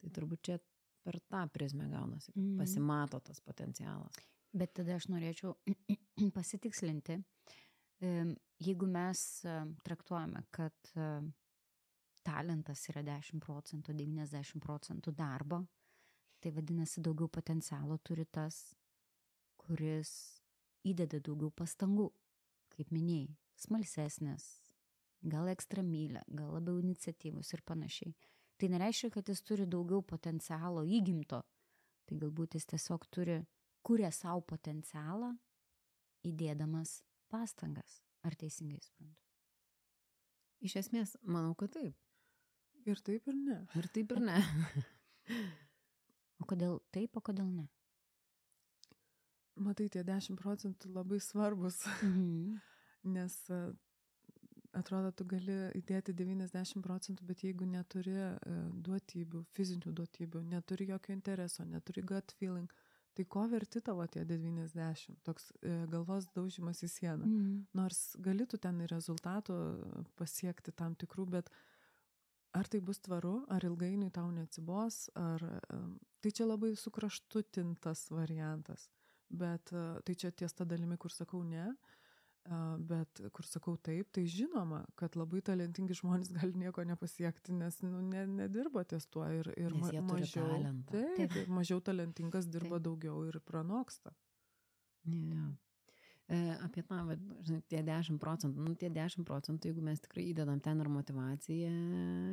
Tai 0.02 0.10
turbūt 0.10 0.42
čia 0.50 0.58
per 1.06 1.20
tą 1.30 1.44
prizmę 1.54 1.86
gaunasi, 1.92 2.32
Mhm. 2.36 2.58
pasimato 2.58 3.20
tas 3.22 3.40
potencialas. 3.40 4.18
Bet 4.56 4.76
tada 4.78 4.96
aš 4.96 5.10
norėčiau 5.12 5.56
pasitikslinti, 6.38 7.18
jeigu 8.64 8.88
mes 8.88 9.24
traktuojame, 9.84 10.46
kad 10.56 10.94
talentas 12.26 12.88
yra 12.90 13.04
10 13.06 13.44
procentų, 13.44 13.94
90 13.94 14.64
procentų 14.64 15.14
darbo, 15.16 15.62
tai 16.42 16.52
vadinasi 16.56 17.04
daugiau 17.04 17.30
potencialo 17.32 17.98
turi 18.04 18.26
tas, 18.26 18.76
kuris 19.60 20.12
įdeda 20.86 21.20
daugiau 21.24 21.52
pastangų, 21.54 22.10
kaip 22.76 22.92
minėjai, 22.94 23.34
smalsesnės, 23.66 24.46
gal 25.26 25.50
ekstramylę, 25.50 26.22
gal 26.28 26.54
labiau 26.58 26.82
iniciatyvus 26.82 27.54
ir 27.56 27.64
panašiai. 27.66 28.14
Tai 28.62 28.70
nereiškia, 28.72 29.10
kad 29.12 29.30
jis 29.30 29.42
turi 29.44 29.66
daugiau 29.68 30.04
potencialo 30.06 30.86
įgimto, 30.86 31.42
tai 32.06 32.18
galbūt 32.22 32.56
jis 32.56 32.70
tiesiog 32.72 33.08
turi, 33.12 33.40
kuria 33.86 34.10
savo 34.14 34.42
potencialą, 34.50 35.34
įdėdamas 36.26 36.98
pastangas. 37.30 38.02
Ar 38.26 38.34
teisingai 38.42 38.82
suprantu? 38.82 39.22
Iš 40.66 40.80
esmės, 40.82 41.14
manau, 41.22 41.54
kad 41.60 41.76
taip. 41.76 41.98
Ir 42.90 43.02
taip 43.06 43.28
ir 43.30 43.38
ne. 43.38 43.60
Ir 43.78 43.88
taip 43.94 44.14
ir 44.16 44.22
ne. 44.26 44.40
O 46.42 46.46
kodėl 46.50 46.80
taip, 46.94 47.18
o 47.18 47.22
kodėl 47.24 47.48
ne? 47.50 47.68
Matai, 49.56 49.88
tie 49.94 50.02
10 50.04 50.36
procentų 50.42 50.92
labai 50.92 51.20
svarbus, 51.24 51.84
Mhm. 52.04 52.58
nes 53.16 53.36
e, 53.54 53.60
atrodo, 54.76 55.12
tu 55.16 55.24
gali 55.30 55.56
įdėti 55.80 56.14
90 56.18 56.82
procentų, 56.84 57.24
bet 57.30 57.44
jeigu 57.46 57.66
neturi 57.70 58.18
e, 58.18 58.34
duotybių, 58.88 59.46
fizinių 59.56 59.94
duotybių, 60.02 60.42
neturi 60.52 60.90
jokio 60.90 61.14
intereso, 61.16 61.64
neturi 61.64 62.04
gut 62.04 62.34
feeling, 62.40 62.68
tai 63.16 63.26
ko 63.32 63.46
verti 63.52 63.82
tavo 63.84 64.06
tie 64.12 64.26
90? 64.28 65.16
Toks 65.26 65.52
e, 65.62 65.76
galvos 65.92 66.28
daužimas 66.36 66.84
į 66.86 66.90
sieną. 66.92 67.26
Mhm. 67.28 67.54
Nors 67.78 68.02
galėtų 68.24 68.60
ten 68.62 68.82
ir 68.84 68.92
rezultatų 68.94 69.58
pasiekti 70.20 70.76
tam 70.76 70.98
tikrų, 71.00 71.28
bet 71.38 71.52
ar 72.56 72.68
tai 72.72 72.82
bus 72.84 73.02
tvaru, 73.04 73.38
ar 73.52 73.66
ilgainiui 73.68 74.12
tau 74.16 74.30
neatsibos, 74.32 75.06
ar 75.20 75.44
em, 75.74 75.96
tai 76.24 76.32
čia 76.32 76.48
labai 76.48 76.74
sukraštutintas 76.80 78.08
variantas. 78.12 78.90
Bet 79.30 79.74
e, 79.74 79.86
tai 80.06 80.16
čia 80.16 80.32
ties 80.32 80.54
ta 80.54 80.68
dalimi, 80.68 80.98
kur 81.02 81.12
sakau 81.12 81.44
ne, 81.44 81.72
e, 81.72 82.05
bet 82.86 83.22
kur 83.34 83.46
sakau 83.50 83.74
taip, 83.82 84.12
tai 84.14 84.26
žinoma, 84.30 84.84
kad 85.00 85.16
labai 85.18 85.42
talentingi 85.42 85.96
žmonės 85.98 86.30
gali 86.36 86.54
nieko 86.62 86.84
nepasiekti, 86.86 87.56
nes 87.58 87.80
nu, 87.82 88.02
ne, 88.06 88.26
nedirba 88.30 88.84
ties 88.86 89.08
tuo 89.10 89.26
ir, 89.34 89.50
ir 89.58 89.74
Nes 89.74 89.82
ma- 89.82 90.02
mažiau, 90.14 90.46
talentą. 90.46 91.04
taip, 91.18 91.34
Taip. 91.34 91.48
mažiau 91.50 91.82
talentingas 91.82 92.46
dirba 92.46 92.78
Taip. 92.78 92.84
daugiau 92.90 93.24
ir 93.28 93.40
pranoksta. 93.42 94.14
Ja. 95.06 95.48
E, 96.28 96.38
apie 96.66 96.82
tą, 96.82 97.04
vat, 97.06 97.20
žinai, 97.46 97.62
tie 97.70 97.84
10 97.86 98.18
procentų, 98.18 98.64
nu 98.66 98.74
tie 98.82 98.90
10 98.90 99.26
procentų, 99.28 99.70
jeigu 99.70 99.84
mes 99.86 100.00
tikrai 100.02 100.24
įdedam 100.32 100.58
ten 100.62 100.80
ir 100.82 100.90
motivaciją, 100.90 101.70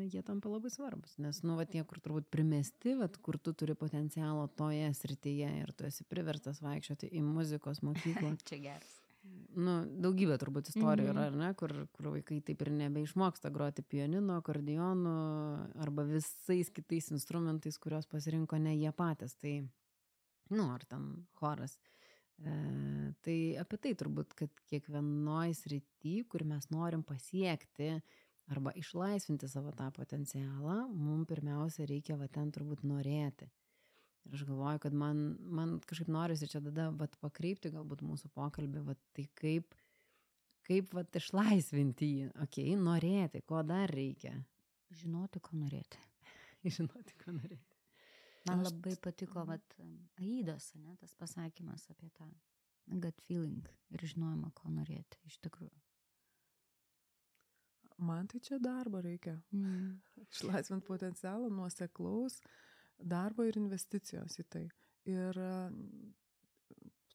jie 0.09 0.23
tampa 0.25 0.49
labai 0.49 0.71
svarbus. 0.73 1.19
Nes, 1.21 1.43
nu, 1.45 1.57
va, 1.59 1.67
tie, 1.69 1.83
kur 1.85 2.01
turbūt 2.01 2.31
primesti, 2.33 2.95
va, 2.97 3.09
kur 3.21 3.37
tu 3.37 3.53
turi 3.53 3.75
potencialo 3.77 4.47
toje 4.57 4.89
srityje 4.97 5.51
ir 5.61 5.73
tu 5.77 5.85
esi 5.85 6.05
priverstas 6.09 6.63
vaikščioti 6.65 7.13
į 7.13 7.21
muzikos 7.21 7.83
mokyklą. 7.85 8.33
Čia 8.49 8.63
geras. 8.65 9.02
Nu, 9.23 9.75
daugybė 10.03 10.39
turbūt 10.41 10.71
istorijų 10.73 11.09
Mhm. 11.09 11.15
yra, 11.15 11.27
ar 11.31 11.37
ne, 11.37 11.55
kur, 11.55 11.73
kur 11.93 12.11
vaikai 12.15 12.41
taip 12.45 12.63
ir 12.63 12.71
nebeišmoksta 12.71 13.51
groti 13.55 13.83
pianino, 13.83 14.39
akordionu 14.41 15.13
arba 15.79 16.05
visais 16.09 16.71
kitais 16.71 17.11
instrumentais, 17.15 17.79
kuriuos 17.79 18.07
pasirinko 18.11 18.59
ne 18.59 18.75
jie 18.77 18.93
patys. 18.93 19.37
Tai, 19.37 19.69
nu, 20.51 20.71
ar 20.73 20.85
ten 20.85 21.27
choras. 21.39 21.79
E, 22.43 23.15
tai 23.23 23.39
apie 23.61 23.79
tai 23.79 23.95
turbūt, 23.95 24.35
kad 24.35 24.51
kiekvienoje 24.67 25.55
srity, 25.55 26.25
kur 26.29 26.45
mes 26.45 26.69
norim 26.71 27.03
pasiekti 27.07 28.01
arba 28.51 28.73
išlaisvinti 28.75 29.49
savo 29.49 29.71
tą 29.73 29.91
potencialą, 29.95 30.89
mums 30.93 31.29
pirmiausia 31.31 31.87
reikia 31.87 32.17
va 32.19 32.27
ten 32.29 32.51
turbūt 32.53 32.83
norėti. 32.83 33.47
Ir 34.29 34.37
aš 34.39 34.45
galvoju, 34.47 34.79
kad 34.85 34.95
man, 34.95 35.23
man 35.43 35.77
kažkaip 35.89 36.11
norisi 36.15 36.47
čia 36.51 36.61
tada 36.63 36.89
vat, 36.95 37.17
pakreipti 37.23 37.73
galbūt 37.75 38.05
mūsų 38.07 38.31
pokalbį, 38.37 38.85
vat, 38.87 39.01
tai 39.17 39.25
kaip, 39.39 39.75
kaip 40.69 40.95
vat, 40.95 41.11
išlaisvinti 41.19 42.09
jį. 42.13 42.29
Ok, 42.45 42.61
norėti, 42.79 43.43
ko 43.49 43.65
dar 43.67 43.91
reikia. 43.91 44.37
Žinoti, 45.03 45.43
ko 45.43 45.59
norėti. 45.59 45.99
Žinoti, 46.77 47.19
ko 47.25 47.35
norėti. 47.35 47.79
Man 48.47 48.63
Aš- 48.63 48.71
labai 48.71 48.95
patiko, 49.03 49.43
vat, 49.47 49.77
Aidos, 50.23 50.73
ne, 50.79 50.95
tas 51.01 51.15
pasakymas 51.19 51.89
apie 51.91 52.11
tą 52.19 52.31
gut 53.03 53.21
feeling 53.27 53.67
ir 53.95 54.03
žinojimą, 54.11 54.51
ko 54.59 54.71
norėti 54.75 55.19
iš 55.29 55.39
tikrųjų. 55.45 55.79
Man 58.03 58.27
tai 58.31 58.41
čia 58.43 58.59
darbo 58.63 59.03
reikia. 59.05 59.37
Mm. 59.53 60.01
išlaisvinti 60.31 60.87
potencialą, 60.87 61.51
nuoseklaus 61.53 62.39
darbo 63.03 63.47
ir 63.47 63.59
investicijos 63.61 64.39
į 64.41 64.47
tai. 64.53 64.65
Ir 65.11 65.39
e, 65.39 65.53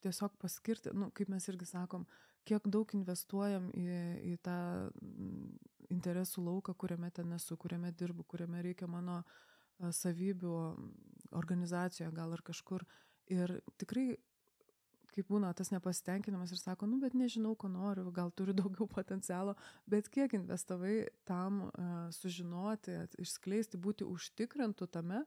tiesiog 0.04 0.38
paskirti, 0.42 0.94
nu, 0.96 1.10
kaip 1.16 1.32
mes 1.32 1.48
irgi 1.52 1.68
sakom, 1.70 2.06
kiek 2.48 2.68
daug 2.72 2.92
investuojam 2.96 3.70
į, 3.76 3.88
į 4.34 4.36
tą 4.46 4.60
mm, 4.92 5.58
interesų 5.96 6.46
lauką, 6.46 6.76
kuriame 6.80 7.12
ten 7.16 7.34
esu, 7.36 7.58
kuriame 7.60 7.92
dirbu, 7.96 8.28
kuriame 8.28 8.64
reikia 8.66 8.88
mano 8.92 9.22
e, 9.24 9.92
savybių 9.92 10.56
mm, 10.70 10.96
organizacijoje 11.40 12.14
gal 12.16 12.36
ar 12.38 12.44
kažkur. 12.52 12.88
Ir 13.32 13.60
tikrai 13.80 14.14
kaip 15.18 15.32
būna 15.34 15.50
tas 15.58 15.72
nepasitenkinimas 15.74 16.52
ir 16.54 16.60
sako, 16.62 16.86
nu, 16.90 17.00
bet 17.02 17.16
nežinau, 17.18 17.56
ko 17.58 17.70
noriu, 17.72 18.06
gal 18.14 18.30
turiu 18.38 18.54
daugiau 18.58 18.86
potencialo, 18.98 19.56
bet 19.90 20.12
kiek 20.14 20.36
investavai 20.38 21.08
tam 21.28 21.64
uh, 21.68 21.96
sužinoti, 22.14 23.00
išskleisti, 23.24 23.82
būti 23.82 24.06
užtikrintų 24.06 24.90
tame, 24.94 25.24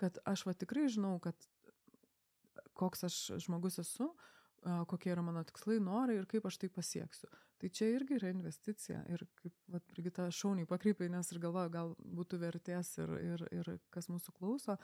kad 0.00 0.18
aš 0.28 0.46
va 0.48 0.54
tikrai 0.58 0.88
žinau, 0.92 1.16
kad 1.22 1.48
koks 2.74 3.04
aš 3.06 3.18
žmogus 3.46 3.78
esu, 3.82 4.10
kokie 4.88 5.12
yra 5.12 5.22
mano 5.22 5.44
tikslai, 5.44 5.78
norai 5.82 6.18
ir 6.18 6.28
kaip 6.30 6.46
aš 6.48 6.58
tai 6.62 6.70
pasieksiu. 6.72 7.30
Tai 7.60 7.70
čia 7.70 7.88
irgi 7.94 8.18
yra 8.18 8.30
investicija. 8.32 9.02
Ir 9.12 9.22
kaip 9.38 9.54
vat, 9.72 9.84
Brigita 9.92 10.26
šauniai 10.32 10.68
pakrypai, 10.68 11.08
nes 11.12 11.30
ir 11.32 11.40
galvoju, 11.42 11.72
gal 11.72 11.92
būtų 12.18 12.40
vertės 12.42 12.94
ir, 12.98 13.12
ir, 13.22 13.44
ir 13.54 13.70
kas 13.94 14.10
mūsų 14.10 14.34
klauso, 14.36 14.76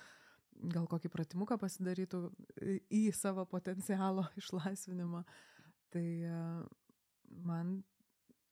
gal 0.75 0.87
kokį 0.91 1.11
pratimuką 1.13 1.59
pasidarytų 1.61 2.23
į 2.93 3.03
savo 3.17 3.47
potencialo 3.49 4.27
išlaisvinimą. 4.41 5.25
Tai 5.91 6.07
man, 7.51 7.81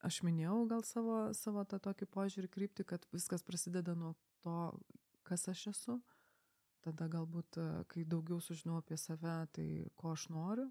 aš 0.05 0.23
minėjau 0.27 0.65
gal 0.71 0.83
savo, 0.87 1.21
savo 1.37 1.65
tą 1.69 1.79
tokį 1.89 2.09
požiūrį 2.15 2.51
krypti, 2.51 2.87
kad 2.89 3.05
viskas 3.15 3.45
prasideda 3.47 3.95
nuo 3.99 4.15
to, 4.43 4.59
kas 5.29 5.47
aš 5.53 5.69
esu. 5.75 6.01
Tada 6.85 7.09
galbūt, 7.11 7.59
e, 7.59 7.85
kai 7.91 8.05
daugiau 8.07 8.39
sužinau 8.43 8.79
apie 8.79 8.97
save, 9.01 9.39
tai 9.53 9.69
ko 9.99 10.13
aš 10.15 10.29
noriu 10.31 10.69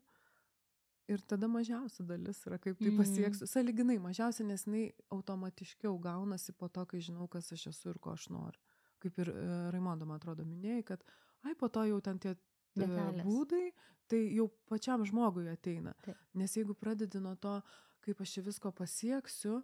Ir 1.07 1.21
tada 1.23 1.47
mažiausia 1.47 2.03
dalis 2.03 2.41
yra, 2.43 2.57
kaip 2.59 2.81
tai 2.81 2.91
pasieksiu. 2.91 3.45
Mm. 3.45 3.49
Saliginai 3.49 3.95
mažiausia, 4.03 4.43
nes 4.43 4.65
jinai 4.67 4.89
automatiškiau 5.15 5.95
gaunasi 6.03 6.51
po 6.51 6.67
to, 6.67 6.83
kai 6.91 6.99
žinau, 7.03 7.29
kas 7.31 7.47
aš 7.55 7.69
esu 7.71 7.93
ir 7.93 7.99
ko 8.03 8.11
aš 8.17 8.25
noriu. 8.33 8.59
Kaip 8.99 9.21
ir 9.23 9.31
e, 9.31 9.45
Raimondo, 9.71 10.07
man 10.09 10.19
atrodo, 10.19 10.43
minėjai, 10.43 10.83
kad, 10.89 11.05
ai, 11.47 11.55
po 11.55 11.69
to 11.71 11.85
jau 11.87 12.01
ten 12.03 12.19
tie 12.19 12.33
e, 12.33 12.39
Detalės. 12.75 13.23
būdai, 13.23 13.63
tai 14.11 14.19
jau 14.35 14.49
pačiam 14.67 15.05
žmogui 15.07 15.47
ateina. 15.53 15.95
Taip. 16.03 16.19
Nes 16.41 16.57
jeigu 16.59 16.75
pradedi 16.75 17.23
nuo 17.23 17.37
to, 17.39 17.55
kaip 18.03 18.25
aš 18.25 18.35
čia 18.35 18.43
visko 18.43 18.73
pasieksiu, 18.75 19.61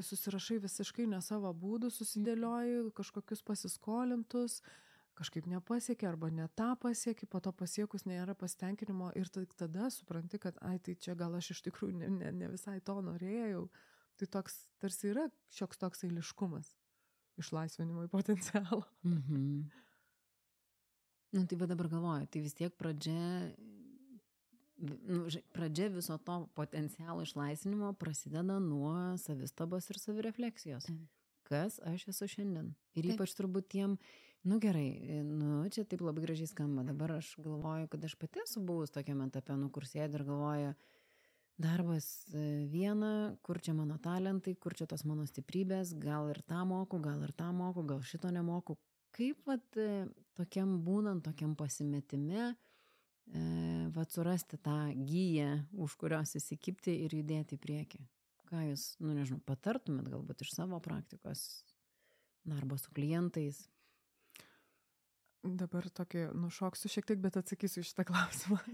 susirašai 0.00 0.62
visiškai 0.64 1.04
ne 1.12 1.20
savo 1.20 1.52
būdų, 1.52 1.92
susidėlioji 1.92 2.86
kažkokius 2.96 3.44
pasiskolintus, 3.44 4.62
kažkaip 5.20 5.46
nepasiekė 5.52 6.08
arba 6.08 6.30
ne 6.32 6.48
tą 6.56 6.72
pasiekė, 6.80 7.28
po 7.30 7.40
to 7.44 7.52
pasiekus 7.52 8.06
nėra 8.08 8.34
pasitenkinimo 8.38 9.12
ir 9.20 9.28
tai 9.32 9.44
tada 9.52 9.90
supranti, 9.92 10.40
kad, 10.42 10.58
ai, 10.64 10.78
tai 10.80 10.96
čia 10.96 11.14
gal 11.18 11.36
aš 11.38 11.52
iš 11.54 11.62
tikrųjų 11.68 11.98
ne, 12.00 12.08
ne, 12.16 12.32
ne 12.32 12.48
visai 12.52 12.78
to 12.80 12.96
norėjau. 13.04 13.66
Tai 14.20 14.28
toks 14.40 14.56
tarsi 14.82 15.12
yra 15.12 15.28
šioks 15.56 15.80
toks 15.80 16.04
eiliškumas 16.08 16.74
išlaisvinimo 17.40 18.08
į 18.08 18.10
potencialą. 18.12 18.82
Mhm. 19.06 19.44
Nu, 21.30 21.44
tai 21.46 21.54
va 21.60 21.66
dabar 21.70 21.86
galvoju, 21.86 22.26
tai 22.26 22.40
vis 22.42 22.56
tiek 22.58 22.72
pradžia, 22.74 23.52
nu, 24.82 25.28
ži- 25.30 25.44
pradžia 25.54 25.86
viso 25.94 26.16
to 26.26 26.38
potencialo 26.58 27.22
išlaisvinimo 27.22 27.92
prasideda 28.00 28.56
nuo 28.58 29.14
savistabos 29.14 29.86
ir 29.92 30.00
savirefleksijos. 30.02 30.88
Taip. 30.88 31.04
Kas 31.46 31.78
aš 31.86 32.08
esu 32.10 32.26
šiandien. 32.34 32.72
Ir 32.98 33.06
Taip. 33.06 33.14
ypač 33.14 33.36
turbūt 33.38 33.68
tiem, 33.70 33.94
nu 34.42 34.58
gerai, 34.58 35.22
nu 35.26 35.68
čia 35.68 35.84
taip 35.84 36.00
labai 36.04 36.24
gražiai 36.24 36.48
skamba. 36.48 36.84
Dabar 36.86 37.18
aš 37.18 37.34
galvoju, 37.44 37.88
kad 37.92 38.04
aš 38.04 38.14
pati 38.20 38.40
esu 38.44 38.62
buvus 38.64 38.92
tokiame 38.94 39.28
etape, 39.28 39.56
nu 39.60 39.68
kur 39.72 39.84
sėdė 39.88 40.20
ir 40.20 40.24
galvoju, 40.28 40.72
darbas 41.60 42.06
e, 42.32 42.44
viena, 42.72 43.36
kur 43.44 43.60
čia 43.60 43.74
mano 43.76 43.98
talentai, 44.00 44.54
kur 44.56 44.74
čia 44.76 44.86
tos 44.88 45.04
mano 45.08 45.26
stiprybės, 45.28 45.92
gal 46.00 46.30
ir 46.32 46.40
tą 46.48 46.64
moku, 46.68 47.00
gal 47.04 47.20
ir 47.26 47.34
tą 47.36 47.50
moku, 47.56 47.84
gal 47.86 48.00
šito 48.06 48.30
nemoku. 48.32 48.78
Kaip 49.16 49.42
vat, 49.48 49.66
e, 49.76 50.06
tokiam 50.38 50.78
būnant, 50.86 51.24
tokiam 51.26 51.52
pasimetime, 51.58 52.54
e, 52.54 53.42
vat 53.92 54.14
surasti 54.14 54.60
tą 54.62 54.78
gyją, 54.94 55.50
už 55.84 55.98
kurios 56.00 56.32
įsikipti 56.38 56.96
ir 57.04 57.18
judėti 57.20 57.58
į 57.58 57.64
priekį. 57.66 58.00
Ką 58.50 58.64
jūs, 58.70 58.94
nu 59.04 59.12
nežinau, 59.14 59.42
patartumėt 59.46 60.08
galbūt 60.10 60.46
iš 60.46 60.56
savo 60.56 60.80
praktikos 60.82 61.44
darbo 62.48 62.80
su 62.80 62.90
klientais? 62.96 63.68
Dabar 65.42 65.86
tokį 65.96 66.26
nušoksiu 66.36 66.90
šiek 66.92 67.06
tiek, 67.08 67.20
bet 67.22 67.38
atsakysiu 67.40 67.80
iš 67.80 67.94
šitą 67.94 68.04
klausimą. 68.10 68.58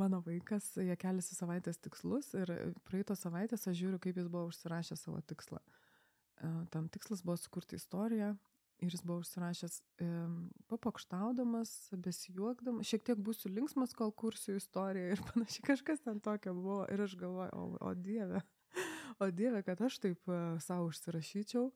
Mano 0.00 0.22
vaikas, 0.24 0.70
jie 0.80 0.94
keliasi 0.96 1.36
savaitės 1.36 1.76
tikslus 1.84 2.30
ir 2.34 2.50
praeito 2.88 3.14
savaitės 3.18 3.68
aš 3.68 3.76
žiūriu, 3.78 4.00
kaip 4.02 4.16
jis 4.18 4.30
buvo 4.32 4.48
užsirašęs 4.48 5.02
savo 5.04 5.20
tikslą. 5.28 5.60
Tam 6.72 6.88
tikslas 6.90 7.20
buvo 7.22 7.36
sukurti 7.38 7.76
istoriją 7.78 8.32
ir 8.82 8.90
jis 8.96 9.04
buvo 9.06 9.20
užsirašęs 9.22 9.76
em, 10.02 10.32
papokštaudamas, 10.72 11.74
besijuokdamas, 12.02 12.88
šiek 12.88 13.04
tiek 13.06 13.20
būsiu 13.22 13.52
linksmas, 13.52 13.92
kol 13.94 14.10
kursiu 14.10 14.56
istoriją 14.58 15.12
ir 15.14 15.22
panašiai 15.28 15.68
kažkas 15.68 16.02
ten 16.02 16.18
tokio 16.24 16.56
buvo. 16.56 16.80
Ir 16.90 17.04
aš 17.04 17.14
galvoju, 17.20 17.52
o, 17.52 17.78
o 17.78 17.94
Dieve, 17.94 18.40
o 19.22 19.30
Dieve, 19.30 19.62
kad 19.68 19.84
aš 19.84 20.00
taip 20.02 20.32
savo 20.64 20.88
užsirašyčiau. 20.90 21.68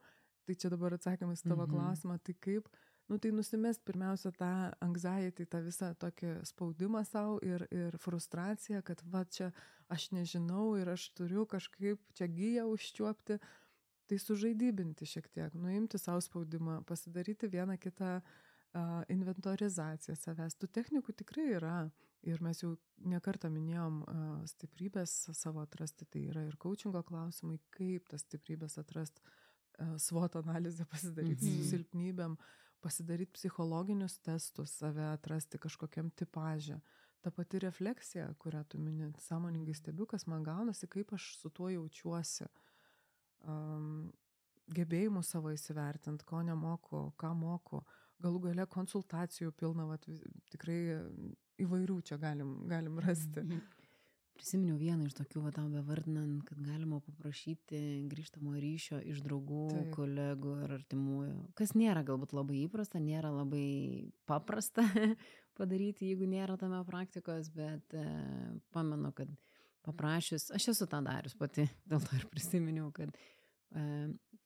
Tai 0.47 0.55
čia 0.55 0.71
dabar 0.71 0.95
atsakymas 0.95 1.43
į 1.45 1.49
tavo 1.53 1.65
Mhm. 1.67 1.73
klausimą, 1.77 2.19
tai 2.23 2.35
kaip 2.41 2.69
nu 3.09 3.19
tai 3.19 3.31
nusimest 3.31 3.85
pirmiausia 3.87 4.33
tą 4.35 4.51
anxiety, 4.83 5.47
tą 5.47 5.61
visą 5.65 5.93
tokį 6.03 6.33
spaudimą 6.49 7.05
savo 7.07 7.39
ir, 7.47 7.67
ir 7.71 7.99
frustraciją, 8.03 8.83
kad 8.83 9.03
va 9.13 9.25
čia 9.25 9.53
aš 9.93 10.11
nežinau 10.17 10.75
ir 10.81 10.91
aš 10.91 11.11
turiu 11.15 11.47
kažkaip 11.47 12.03
čia 12.19 12.27
gyją 12.27 12.67
užčiuopti, 12.73 13.39
tai 14.07 14.19
sužaidybinti 14.23 15.07
šiek 15.07 15.29
tiek, 15.35 15.55
nuimti 15.55 15.99
savo 15.99 16.21
spaudimą, 16.23 16.81
pasidaryti 16.87 17.49
vieną 17.51 17.79
kitą 17.79 18.21
inventorizaciją 19.09 20.17
savęs. 20.19 20.57
Tų 20.61 20.69
technikų 20.69 21.15
tikrai 21.17 21.47
yra 21.57 21.77
ir 22.27 22.43
mes 22.43 22.61
jau 22.63 22.75
nekartą 23.07 23.49
minėjom 23.55 24.03
stiprybės 24.51 25.15
savo 25.39 25.63
atrasti, 25.63 26.05
tai 26.11 26.27
yra 26.33 26.43
ir 26.49 26.59
coachingo 26.61 27.03
klausimai, 27.07 27.59
kaip 27.71 28.09
tas 28.11 28.27
stiprybės 28.27 28.79
atrasti, 28.83 29.23
SWOT 30.01 30.37
analizę 30.43 30.85
pasidaryti 30.89 31.45
Mhm. 31.45 31.55
mhm. 31.55 31.63
su 31.63 31.71
silpnybėm 31.71 32.37
pasidaryti 32.87 33.35
psichologinius 33.35 34.21
testus, 34.23 34.77
save 34.79 35.11
atrasti 35.11 35.59
kažkokiam 35.63 36.13
tipažė. 36.15 36.79
Ta 37.25 37.33
pati 37.35 37.59
refleksija, 37.59 38.29
kurią 38.39 38.63
tu 38.71 38.79
mini, 38.79 39.11
sąmoningai 39.25 39.75
stebiu, 39.75 40.07
kas 40.07 40.29
man 40.31 40.47
gaunasi, 40.47 40.87
kaip 40.87 41.11
aš 41.17 41.33
su 41.41 41.51
tuo 41.51 41.73
jaučiuosi. 41.73 42.47
Um, 43.51 44.13
gebėjimų 44.75 45.23
savo 45.27 45.51
įsivertinti, 45.55 46.27
ko 46.27 46.43
nemoku, 46.47 47.03
ką 47.19 47.33
moku. 47.39 47.83
Galų 48.23 48.47
gale 48.49 48.67
konsultacijų 48.71 49.53
pilna, 49.59 49.87
vat, 49.91 50.07
tikrai 50.53 50.79
įvairių 51.63 51.99
čia 52.07 52.19
galim, 52.21 52.55
galim 52.71 53.01
rasti. 53.03 53.43
Mhm. 53.43 53.76
Prisiminiau 54.37 54.77
vieną 54.77 55.07
iš 55.09 55.17
tokių, 55.17 55.43
va 55.47 55.51
tam 55.57 55.71
bevardinant, 55.73 56.43
kad 56.45 56.61
galima 56.61 56.99
paprašyti 57.05 57.79
grįžtamo 58.11 58.53
ryšio 58.61 59.01
iš 59.13 59.23
draugų, 59.25 59.63
Taip. 59.73 59.89
Kolegų 59.97 60.53
ir 60.67 60.75
artimųjų. 60.77 61.37
Kas 61.57 61.73
nėra 61.79 62.05
galbūt 62.07 62.35
labai 62.37 62.61
įprasta, 62.67 63.01
nėra 63.01 63.33
labai 63.33 63.67
paprasta 64.29 64.85
padaryti, 65.59 66.11
jeigu 66.13 66.29
nėra 66.29 66.59
tame 66.61 66.83
praktikos, 66.89 67.49
bet 67.55 67.97
e, 67.97 68.05
pamenu, 68.77 69.13
kad 69.17 69.33
paprašius, 69.87 70.51
aš 70.57 70.71
esu 70.75 70.89
tą 70.91 71.01
darius 71.07 71.37
pati, 71.39 71.67
dėl 71.91 72.05
to 72.05 72.21
ir 72.21 72.29
prisiminiau, 72.33 72.91
kad, 72.97 73.17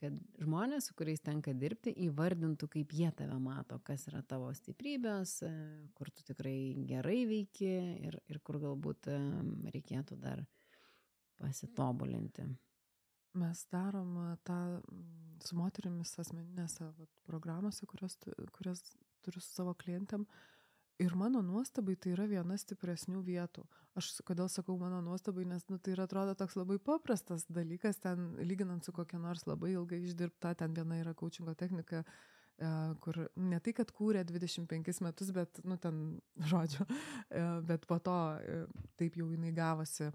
kad 0.00 0.16
žmonės, 0.40 0.88
su 0.88 0.94
kuriais 0.96 1.20
tenka 1.24 1.52
dirbti, 1.56 1.92
įvardintų, 2.06 2.68
kaip 2.72 2.94
jie 2.96 3.10
tave 3.16 3.36
mato, 3.42 3.78
kas 3.84 4.06
yra 4.08 4.22
tavo 4.26 4.48
stiprybės, 4.56 5.34
e, 5.44 5.50
kur 5.96 6.08
tu 6.14 6.24
tikrai 6.26 6.56
gerai 6.88 7.20
veiki 7.28 7.68
ir, 8.08 8.16
ir 8.30 8.40
kur 8.44 8.60
galbūt 8.62 9.10
e, 9.12 9.18
reikėtų 9.76 10.16
dar 10.22 10.44
pasitobulinti. 11.40 12.48
Mes 13.40 13.60
darom 13.70 14.16
a, 14.24 14.30
tą 14.46 14.56
mm, 14.80 15.36
su 15.46 15.58
moterimis 15.58 16.16
asmeninėse 16.18 16.88
vat, 16.96 17.12
programuose, 17.28 17.86
kurias, 17.90 18.16
kurias 18.56 18.82
turiu 19.22 19.44
su 19.44 19.52
savo 19.52 19.76
klientėm. 19.78 20.24
Ir 21.00 21.14
mano 21.16 21.40
nuostabai 21.40 21.94
tai 21.96 22.12
yra 22.12 22.26
viena 22.28 22.56
stipresnių 22.60 23.22
vietų. 23.24 23.62
Aš 23.96 24.10
kodėl 24.28 24.50
sakau 24.52 24.74
mano 24.78 24.98
nuostabai, 25.00 25.46
nes 25.48 25.64
nu, 25.72 25.78
tai 25.80 25.94
yra 25.94 26.04
atrodo 26.04 26.34
toks 26.36 26.58
labai 26.58 26.76
paprastas 26.76 27.46
dalykas, 27.48 27.96
ten 28.04 28.34
lyginant 28.44 28.84
su 28.84 28.92
kokia 28.92 29.20
nors 29.22 29.46
labai 29.48 29.72
ilgai 29.78 30.02
išdirbta, 30.04 30.52
ten 30.60 30.76
viena 30.76 30.98
yra 31.00 31.14
coachingo 31.16 31.54
technika, 31.56 32.02
e, 32.04 32.68
kur 33.00 33.22
ne 33.40 33.62
tai, 33.64 33.74
kad 33.80 33.94
kūrė 33.96 34.26
25 34.28 35.00
metus, 35.06 35.32
bet, 35.32 35.62
nu, 35.64 35.80
ten, 35.80 36.20
žodžiu, 36.52 36.84
e, 36.84 37.46
bet 37.72 37.88
po 37.88 37.96
to 38.04 38.20
e, 38.36 38.60
taip 39.00 39.16
jau 39.16 39.30
jinai 39.32 39.56
gavosi. 39.56 40.12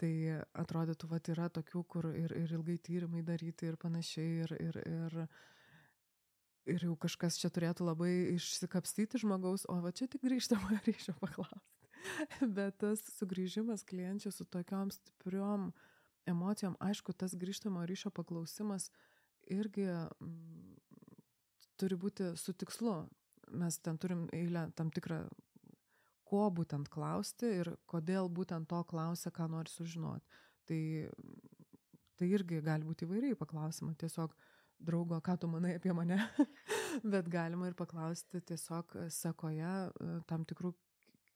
Tai 0.00 0.10
atrodytų, 0.58 1.06
va, 1.12 1.20
yra 1.30 1.46
tokių, 1.54 1.84
kur 1.86 2.08
ir, 2.16 2.32
ir 2.34 2.56
ilgai 2.56 2.80
tyrimai 2.82 3.20
daryti 3.22 3.68
ir 3.68 3.76
panašiai, 3.78 4.40
ir, 4.42 4.56
ir, 4.58 4.80
ir, 4.88 5.20
ir 6.70 6.84
jau 6.86 6.96
kažkas 7.00 7.38
čia 7.40 7.50
turėtų 7.52 7.86
labai 7.86 8.12
išsikapstyti 8.34 9.20
žmogaus, 9.22 9.66
o 9.68 9.78
va 9.84 9.92
čia 9.92 10.08
tik 10.10 10.24
grįžtamo 10.24 10.78
ryšio 10.86 11.16
paklausti. 11.20 11.62
Bet 12.40 12.78
tas 12.82 13.00
sugrįžimas 13.16 13.84
klienčių 13.88 14.32
su 14.34 14.44
tokiom 14.44 14.92
stipriom 14.92 15.70
emocijom, 16.28 16.76
aišku, 16.80 17.14
tas 17.16 17.36
grįžtamo 17.36 17.84
ryšio 17.88 18.12
paklausimas 18.12 18.90
irgi 19.52 19.86
mm, 19.88 20.76
turi 21.80 21.98
būti 22.00 22.32
su 22.40 22.54
tikslu. 22.56 23.02
Mes 23.54 23.78
ten 23.84 23.98
turim 24.00 24.24
eilę 24.32 24.70
tam 24.76 24.90
tikrą 24.92 25.24
ko 26.28 26.48
būtent 26.50 26.88
klausti 26.92 27.50
ir 27.60 27.74
kodėl 27.90 28.30
būtent 28.32 28.68
to 28.70 28.80
klausia, 28.88 29.30
ką 29.30 29.48
nori 29.52 29.70
sužinoti. 29.70 30.40
Tai, 30.64 30.80
tai 32.16 32.28
irgi 32.32 32.62
gali 32.64 32.88
būti 32.88 33.04
įvairiai 33.04 33.36
paklausima. 33.36 33.92
Tiesiog 34.00 34.32
draugo, 34.86 35.20
ką 35.24 35.36
tu 35.40 35.50
manai 35.50 35.74
apie 35.78 35.92
mane, 35.96 36.18
bet 37.14 37.28
galima 37.32 37.68
ir 37.70 37.76
paklausti 37.78 38.40
tiesiog 38.40 38.96
sekoje 39.12 39.74
e, 39.88 40.16
tam 40.30 40.46
tikrų 40.48 40.72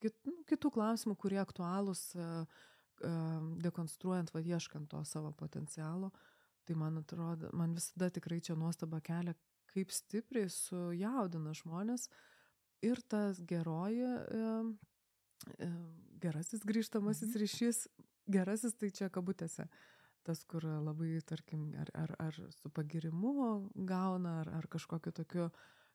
kit, 0.03 0.17
nu, 0.29 0.43
kitų 0.49 0.73
klausimų, 0.75 1.17
kurie 1.21 1.41
aktualūs 1.43 2.05
e, 2.17 2.31
dekonstruojant, 3.63 4.33
va, 4.35 4.43
ieškant 4.43 4.91
to 4.91 5.03
savo 5.07 5.31
potencialo, 5.39 6.11
tai 6.67 6.75
man 6.79 6.99
atrodo, 6.99 7.53
man 7.57 7.77
visada 7.77 8.09
tikrai 8.11 8.41
čia 8.45 8.57
nuostaba 8.59 8.99
kelia, 9.05 9.37
kaip 9.71 9.93
stipriai 9.95 10.49
sujaudina 10.51 11.53
žmonės 11.55 12.09
ir 12.83 12.99
tas 13.11 13.39
geroji, 13.47 14.09
gerasis 16.23 16.65
grįžtamasis 16.67 17.31
mhm. 17.31 17.43
ryšys, 17.45 17.85
gerasis 18.29 18.75
tai 18.79 18.91
čia 18.95 19.11
kabutėse, 19.13 19.69
tas, 20.27 20.45
kur 20.49 20.65
labai, 20.65 21.19
tarkim, 21.27 21.71
ar, 21.81 21.91
ar, 21.95 22.15
ar 22.29 22.39
su 22.55 22.71
pagirimu 22.75 23.33
gauna, 23.89 24.41
ar, 24.43 24.53
ar 24.61 24.69
kažkokiu 24.71 25.13
tokiu, 25.17 25.49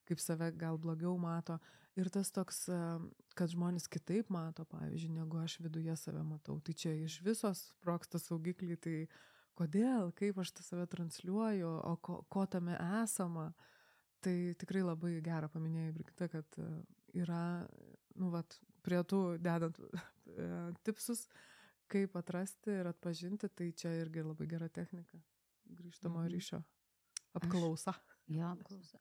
kaip 0.08 0.20
save 0.20 0.52
gal 0.60 0.78
blogiau 0.82 1.16
mato. 1.20 1.60
Ir 2.00 2.10
tas 2.10 2.32
toks, 2.34 2.64
kad 3.38 3.52
žmonės 3.54 3.86
kitaip 3.92 4.32
mato, 4.34 4.66
pavyzdžiui, 4.72 5.14
negu 5.20 5.38
aš 5.44 5.60
viduje 5.62 5.94
save 6.00 6.24
matau. 6.26 6.58
Tai 6.66 6.74
čia 6.74 6.96
iš 6.98 7.20
visos 7.26 7.68
sproksta 7.70 8.20
saugikliai, 8.22 8.80
tai 8.82 8.96
kodėl, 9.60 10.10
kaip 10.18 10.42
aš 10.42 10.56
tą 10.58 10.66
save 10.66 10.88
transliuoju, 10.90 11.70
o 11.70 11.94
ko, 12.02 12.24
ko 12.34 12.48
tame 12.50 12.80
esama. 13.04 13.52
Tai 14.24 14.36
tikrai 14.58 14.82
labai 14.88 15.18
gerą 15.22 15.52
paminėjai, 15.52 15.94
Brigita, 15.94 16.30
kad 16.32 16.60
yra, 17.14 17.44
nu, 18.18 18.32
vat, 18.34 18.58
prie 18.84 19.02
tų 19.08 19.22
dedant 19.44 19.78
tipsus, 20.84 21.28
kaip 21.94 22.18
atrasti 22.20 22.74
ir 22.82 22.90
atpažinti, 22.90 23.50
tai 23.50 23.70
čia 23.78 23.94
irgi 24.02 24.26
labai 24.26 24.48
gera 24.50 24.70
technika. 24.74 25.20
Grįžtamo 25.70 26.20
mhm. 26.22 26.32
ryšio. 26.34 26.64
Apklausa. 27.40 27.94
Aš, 27.94 28.18
jo, 28.34 28.50
apklausa. 28.56 29.00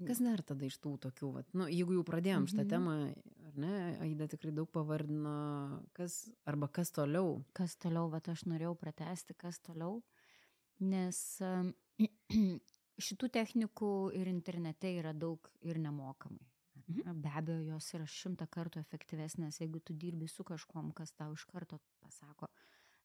Kas 0.00 0.20
dar 0.24 0.40
tada 0.46 0.64
iš 0.64 0.78
tų 0.80 0.94
tokių, 1.02 1.30
vat, 1.34 1.48
nu, 1.52 1.66
jeigu 1.68 1.98
jau 1.98 2.04
pradėjom 2.08 2.46
šitą 2.48 2.62
mhm. 2.64 2.70
temą, 2.72 3.40
ar 3.50 3.58
ne, 3.60 3.74
Aida 4.06 4.28
tikrai 4.32 4.52
daug 4.56 4.70
pavardino, 4.72 5.34
kas, 5.96 6.22
arba 6.48 6.70
kas 6.72 6.92
toliau. 6.96 7.40
Kas 7.56 7.76
toliau, 7.80 8.08
bet 8.12 8.30
aš 8.32 8.46
norėjau 8.48 8.72
pratesti, 8.80 9.36
kas 9.36 9.60
toliau, 9.66 9.98
nes 10.80 11.20
šitų 13.08 13.32
technikų 13.36 13.92
ir 14.16 14.30
internete 14.32 14.94
yra 14.96 15.12
daug 15.16 15.50
ir 15.66 15.80
nemokamai. 15.82 16.49
Mhm. 16.90 17.22
Be 17.22 17.30
abejo, 17.38 17.62
jos 17.74 17.92
yra 17.94 18.06
šimtą 18.08 18.46
kartų 18.50 18.80
efektyvesnės, 18.82 19.60
jeigu 19.62 19.80
tu 19.80 19.94
dirbi 19.94 20.28
su 20.28 20.44
kažkom, 20.44 20.92
kas 20.96 21.12
tau 21.12 21.34
iš 21.36 21.44
karto 21.50 21.78
pasako 22.02 22.48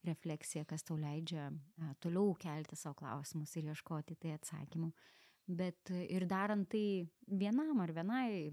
refleksiją, 0.06 0.66
kas 0.70 0.86
tau 0.86 0.98
leidžia 1.02 1.50
toliau 2.04 2.36
kelti 2.40 2.78
savo 2.78 2.98
klausimus 3.02 3.56
ir 3.58 3.72
ieškoti 3.72 4.18
tai 4.22 4.36
atsakymų. 4.38 4.92
Bet 5.46 5.92
ir 5.94 6.26
darant 6.26 6.66
tai 6.70 7.06
vienam 7.30 7.82
ar 7.84 7.94
vienai, 7.94 8.50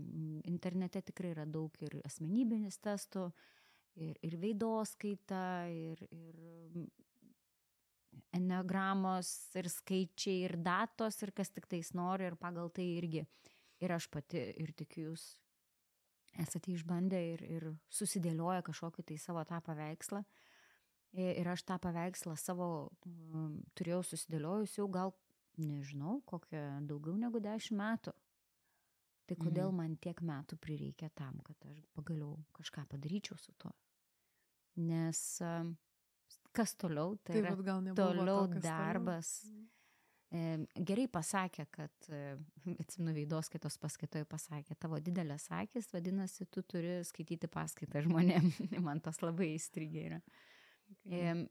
internete 0.49 1.01
tikrai 1.09 1.33
yra 1.33 1.47
daug 1.49 1.77
ir 1.81 1.97
asmenybinis 2.05 2.77
testų, 2.85 3.31
ir, 3.97 4.19
ir 4.21 4.37
veidos 4.41 4.93
skaita, 4.97 5.45
ir, 5.73 6.03
ir 6.13 6.85
enegramos, 8.37 9.31
ir 9.57 9.69
skaičiai, 9.73 10.43
ir 10.49 10.59
datos, 10.61 11.21
ir 11.25 11.33
kas 11.37 11.53
tik 11.53 11.69
tais 11.71 11.93
nori, 11.97 12.29
ir 12.29 12.37
pagal 12.41 12.69
tai 12.73 12.85
irgi. 12.99 13.25
Ir 13.83 13.97
aš 13.97 14.07
pati, 14.13 14.41
ir 14.63 14.73
tikiu 14.79 15.11
jūs 15.11 15.25
esate 16.41 16.73
išbandę 16.73 17.19
ir, 17.33 17.43
ir 17.45 17.69
susidėlioję 17.93 18.63
kažkokį 18.69 19.05
tai 19.11 19.19
savo 19.21 19.43
tą 19.49 19.59
paveikslą. 19.65 20.23
Ir 21.13 21.49
aš 21.53 21.67
tą 21.69 21.77
paveikslą 21.83 22.39
savo 22.41 22.69
um, 23.05 23.59
turėjau 23.77 24.01
susidėliojus 24.09 24.79
jau 24.79 24.87
gal 24.89 25.13
nežinau, 25.61 26.23
kokią 26.25 26.63
daugiau 26.89 27.19
negu 27.21 27.43
dešimt 27.45 27.77
metų. 27.77 28.15
Tai 29.29 29.37
kodėl 29.39 29.69
mhm. 29.69 29.77
man 29.79 29.99
tiek 30.03 30.19
metų 30.25 30.57
prireikė 30.61 31.11
tam, 31.17 31.39
kad 31.47 31.69
aš 31.69 31.83
pagaliau 31.97 32.39
kažką 32.57 32.87
padaryčiau 32.91 33.37
su 33.39 33.53
tuo. 33.61 33.75
Nes 34.81 35.21
kas 36.57 36.75
toliau, 36.81 37.17
tai 37.21 37.37
Taip, 37.37 37.45
yra 37.45 37.93
toliau 37.97 38.49
to, 38.49 38.63
darbas. 38.65 39.37
Toliau. 39.45 39.69
Gerai 40.33 41.09
pasakė, 41.13 41.67
kad, 41.69 42.07
atsimenu, 42.83 43.13
veidos 43.19 43.51
skaitos 43.51 43.77
paskaitoje 43.83 44.25
pasakė, 44.29 44.79
tavo 44.81 45.01
didelės 45.05 45.51
akis, 45.53 45.91
vadinasi, 45.93 46.47
tu 46.49 46.65
turi 46.65 47.01
skaityti 47.05 47.51
paskaitą 47.53 48.05
žmonėm. 48.07 48.49
Man 48.87 49.03
tas 49.05 49.21
labai 49.25 49.53
įstrigė 49.59 50.07
yra. 50.11 50.23
Okay 50.93 51.45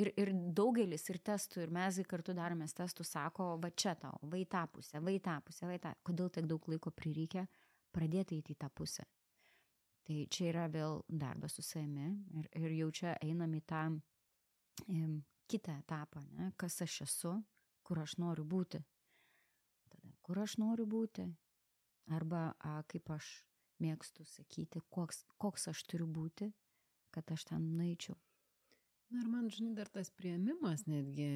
ir, 0.00 0.10
ir 0.18 0.30
daugelis 0.56 1.06
ir 1.12 1.18
testų, 1.24 1.64
ir 1.64 1.74
mes 1.74 2.00
kartu 2.08 2.34
daromės 2.36 2.74
testų, 2.76 3.06
sako, 3.06 3.54
va 3.62 3.70
čia 3.70 3.94
tau, 3.98 4.16
va 4.30 4.40
į 4.40 4.46
tą 4.50 4.64
pusę, 4.72 5.00
va 5.00 5.14
į 5.14 5.20
tą 5.24 5.38
pusę, 5.46 5.68
va 5.68 5.76
į 5.76 5.82
tą. 5.84 5.94
Kodėl 6.06 6.30
tiek 6.34 6.48
daug 6.50 6.68
laiko 6.70 6.92
prireikia 6.94 7.46
pradėti 7.94 8.40
įti 8.40 8.54
į 8.54 8.60
tą 8.64 8.70
pusę? 8.74 9.06
Tai 10.04 10.18
čia 10.28 10.50
yra 10.50 10.66
vėl 10.68 10.98
darbas 11.08 11.56
su 11.56 11.64
savimi 11.64 12.10
ir, 12.36 12.48
ir 12.60 12.74
jau 12.80 12.90
čia 12.92 13.14
einam 13.24 13.54
į 13.56 13.62
tą 13.64 13.86
e, 13.94 15.06
kitą 15.48 15.78
etapą, 15.80 16.24
ne? 16.36 16.50
kas 16.60 16.76
aš 16.84 17.00
esu, 17.06 17.38
kur 17.86 18.00
aš 18.02 18.16
noriu 18.22 18.44
būti. 18.48 18.80
Tada, 19.92 20.12
kur 20.26 20.40
aš 20.42 20.58
noriu 20.62 20.86
būti, 20.90 21.26
arba 22.12 22.50
a, 22.58 22.80
kaip 22.90 23.10
aš 23.14 23.30
mėgstu 23.82 24.26
sakyti, 24.28 24.82
koks, 24.94 25.24
koks 25.40 25.68
aš 25.72 25.82
turiu 25.90 26.06
būti, 26.10 26.50
kad 27.14 27.30
aš 27.34 27.50
ten 27.50 27.66
nueičiau. 27.78 28.16
Na 29.12 29.20
ir 29.20 29.28
man, 29.30 29.48
žinai, 29.52 29.74
dar 29.76 29.88
tas 29.92 30.08
prieimimas, 30.10 30.86
netgi 30.90 31.26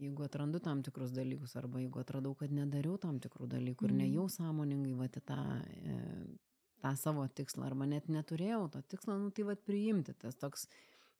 jeigu 0.00 0.24
atrandu 0.24 0.58
tam 0.64 0.80
tikrus 0.82 1.12
dalykus, 1.14 1.52
arba 1.60 1.82
jeigu 1.82 2.00
atradau, 2.02 2.32
kad 2.38 2.52
nedariau 2.54 2.96
tam 2.98 3.20
tikrų 3.22 3.46
dalykų 3.52 3.86
mm. 3.86 3.90
ir 3.90 3.98
nejau 4.00 4.24
sąmoningai 4.32 4.94
va 4.98 5.06
tą, 5.14 5.44
e, 5.60 5.98
tą 6.82 6.94
savo 6.98 7.26
tikslą, 7.28 7.68
arba 7.68 7.86
net 7.90 8.08
neturėjau 8.10 8.64
to 8.72 8.82
tikslo, 8.94 9.18
nu 9.20 9.30
tai 9.36 9.46
va 9.50 9.54
priimti 9.54 10.16
tas 10.18 10.38
toks 10.40 10.66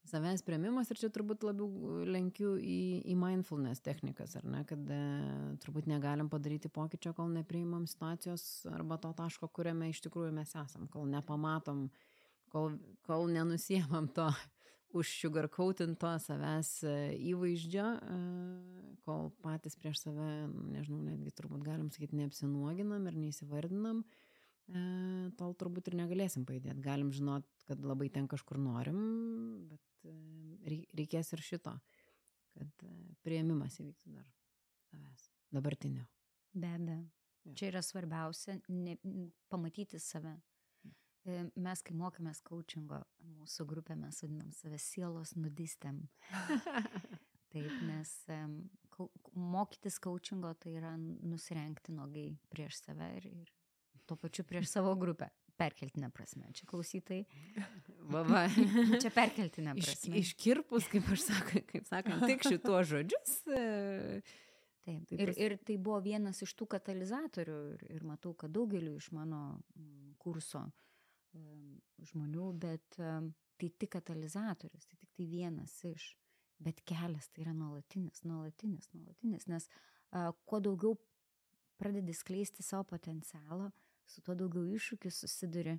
savęs 0.09 0.42
prieimimas 0.46 0.90
ir 0.90 0.98
čia 1.01 1.11
turbūt 1.12 1.44
labiau 1.44 2.05
lenkiu 2.09 2.55
į, 2.59 2.80
į 3.12 3.16
mindfulness 3.18 3.82
technikas, 3.84 4.36
ar 4.38 4.46
ne, 4.48 4.62
kad 4.68 4.92
e, 4.92 5.01
turbūt 5.62 5.88
negalim 5.90 6.30
padaryti 6.32 6.70
pokyčio, 6.72 7.12
kol 7.16 7.28
nepriimam 7.34 7.86
situacijos 7.90 8.44
arba 8.72 8.98
to 9.03 9.12
taško, 9.16 9.51
kuriame 9.53 9.90
iš 9.90 10.03
tikrųjų 10.07 10.32
mes 10.36 10.55
esam, 10.57 10.88
kol 10.92 11.09
nepamatom, 11.11 11.88
kol, 12.53 12.78
kol 13.07 13.28
nenusiemam 13.32 14.09
to 14.16 14.30
užsugarcoatinto 15.01 16.14
savęs 16.24 16.72
e, 16.88 16.96
įvaizdžio, 17.34 17.90
e, 18.01 18.96
kol 19.07 19.30
patys 19.44 19.76
prieš 19.80 20.07
save, 20.07 20.32
nežinau, 20.72 21.05
netgi 21.05 21.36
turbūt 21.36 21.62
galim 21.66 21.92
sakyti, 21.92 22.18
neapsinuoginam 22.22 23.07
ir 23.11 23.20
neįsivardinam, 23.20 24.03
e, 24.03 24.29
tol 25.38 25.54
turbūt 25.58 25.90
ir 25.90 25.98
negalėsim 26.00 26.44
pajudėti. 26.48 26.82
Galim 26.84 27.10
žinot, 27.14 27.46
kad 27.68 27.82
labai 27.84 28.10
ten 28.12 28.28
kažkur 28.30 28.60
norim, 28.62 29.00
bet 29.70 30.10
reikės 30.96 31.32
ir 31.36 31.44
šito, 31.44 31.74
kad 32.56 32.84
prieimimas 33.26 33.80
įvyktų 33.82 34.14
dar 34.18 34.28
savęs, 34.90 35.30
dabartinio. 35.54 36.06
Be 36.54 36.74
abejo. 36.76 37.02
Čia 37.56 37.70
yra 37.70 37.80
svarbiausia 37.82 38.58
ne, 38.68 38.98
pamatyti 39.48 39.98
save, 40.02 40.34
E, 41.28 41.40
mes, 41.60 41.82
kai 41.84 41.94
mokėmės 42.00 42.40
coachingo, 42.46 43.02
mūsų 43.36 43.66
grupė 43.68 43.96
mes 44.00 44.22
vadinam 44.24 44.52
save 44.56 44.78
sielos 44.80 45.34
nudistėm. 45.36 46.06
Taip, 47.52 47.72
nes 47.84 48.12
mokytis 49.34 49.98
coachingo 50.00 50.52
tai 50.62 50.76
yra 50.78 50.94
nusirenkti 50.96 51.92
nogai 51.96 52.28
prieš 52.52 52.78
save 52.84 53.08
ir, 53.18 53.26
ir 53.42 53.52
tuo 54.11 54.18
pačiu 54.18 54.44
prieš 54.48 54.72
savo 54.72 54.96
grupę. 54.98 55.30
Perkeltinė 55.61 56.11
prasme. 56.14 56.48
Čia 56.56 56.66
klausytai. 56.66 57.20
Va, 58.11 58.24
va. 58.26 58.44
Čia 59.02 59.12
perkeltinė 59.14 59.76
prasme. 59.78 60.18
Iš, 60.18 60.32
iškirpus, 60.34 60.88
kaip 60.90 61.11
aš 61.14 61.26
sakau, 61.28 61.64
kaip 61.70 61.86
sakant, 61.86 62.26
tik 62.26 62.46
šituo 62.48 62.80
žodžius. 62.90 63.36
E, 63.46 63.64
taip. 64.88 65.04
taip 65.12 65.16
ir, 65.20 65.34
ir 65.36 65.56
tai 65.68 65.76
buvo 65.78 66.00
vienas 66.02 66.42
iš 66.42 66.56
tų 66.58 66.70
katalizatorių 66.74 67.58
ir, 67.76 67.84
ir 67.98 68.06
matau, 68.08 68.34
kad 68.34 68.52
daugeliu 68.56 68.96
iš 68.98 69.11
mano 69.14 69.61
kurso 70.20 70.64
uh, 70.64 70.72
žmonių, 72.11 72.48
bet 72.61 72.98
tai 72.98 73.68
tik 73.68 73.92
katalizatorius, 73.94 74.88
tai 74.88 74.98
tik 74.98 75.12
tai 75.16 75.26
vienas 75.28 75.76
iš, 75.86 76.14
bet 76.61 76.80
kelias 76.88 77.28
tai 77.30 77.44
yra 77.44 77.54
nuolatinis, 77.56 78.24
nuolatinis, 78.24 78.88
nuolatinis, 78.94 79.46
nes 79.50 79.68
uh, 79.68 80.32
kuo 80.48 80.61
daugiau 80.64 80.96
pradedi 81.80 82.14
skleisti 82.16 82.64
savo 82.64 82.84
potencialą, 82.90 83.70
su 84.11 84.22
tuo 84.26 84.34
daugiau 84.38 84.66
iššūkių 84.76 85.12
susiduri, 85.14 85.76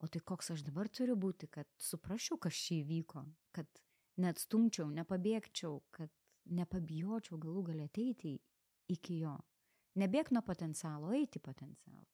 o 0.00 0.08
tai 0.08 0.22
koks 0.26 0.52
aš 0.54 0.64
dabar 0.66 0.88
turiu 0.88 1.16
būti, 1.20 1.48
kad 1.52 1.68
suprasčiau, 1.78 2.38
kas 2.40 2.56
čia 2.56 2.80
įvyko, 2.80 3.24
kad 3.56 3.82
neatstumčiau, 4.20 4.88
nepabėgčiau, 4.96 5.80
kad 5.94 6.12
nepabijočiau 6.50 7.38
galų 7.40 7.66
galę 7.70 7.88
ateiti 7.88 8.38
iki 8.90 9.20
jo. 9.22 9.36
Nebėg 10.00 10.30
nuo 10.34 10.42
potencialo, 10.46 11.12
eiti 11.18 11.42
potencialą. 11.42 12.06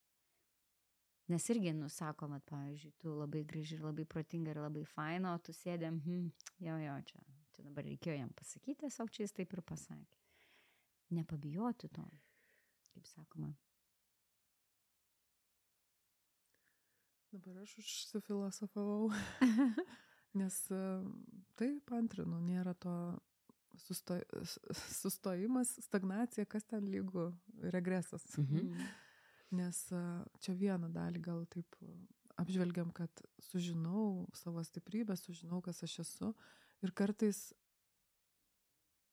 Nes 1.33 1.49
irgi 1.51 1.73
nusakom, 1.75 2.37
kad, 2.37 2.45
pavyzdžiui, 2.53 2.93
tu 3.03 3.15
labai 3.19 3.43
graži 3.49 3.75
ir 3.77 3.83
labai 3.83 4.07
protinga 4.07 4.53
ir 4.53 4.63
labai 4.63 4.85
faina, 4.87 5.35
o 5.35 5.43
tu 5.43 5.55
sėdėm, 5.57 5.99
hm, 6.05 6.29
jo, 6.63 6.77
jo, 6.85 6.95
čia, 7.09 7.23
čia 7.57 7.67
dabar 7.67 7.87
reikėjo 7.89 8.21
jam 8.21 8.31
pasakyti, 8.39 8.85
tiesiog 8.85 9.11
čia 9.11 9.25
jis 9.27 9.35
taip 9.35 9.57
ir 9.57 9.63
pasakė. 9.67 10.21
Nepabijoti 11.19 11.91
to, 11.99 12.07
kaip 12.95 13.11
sakoma. 13.11 13.51
Dabar 17.37 17.59
aš 17.63 17.79
užsifilosofavau. 17.79 19.11
Nes 20.41 20.55
e, 20.73 20.79
taip, 21.61 21.91
antrinu, 21.93 22.39
nėra 22.41 22.73
to 22.81 22.95
susto, 23.77 24.17
sustojimas, 24.73 25.75
stagnacija, 25.85 26.47
kas 26.49 26.65
ten 26.65 26.87
lygų 26.89 27.27
regresas. 27.75 28.25
Mhm. 28.41 28.87
Nes 29.61 29.83
a, 29.93 30.01
čia 30.41 30.57
vieną 30.57 30.89
dalį 30.95 31.21
gal 31.29 31.45
taip 31.53 31.77
apžvelgiam, 32.41 32.89
kad 32.97 33.21
sužinau 33.51 34.25
savo 34.37 34.65
stiprybę, 34.65 35.17
sužinau, 35.21 35.61
kas 35.65 35.85
aš 35.85 36.01
esu. 36.07 36.33
Ir 36.85 36.97
kartais 36.97 37.51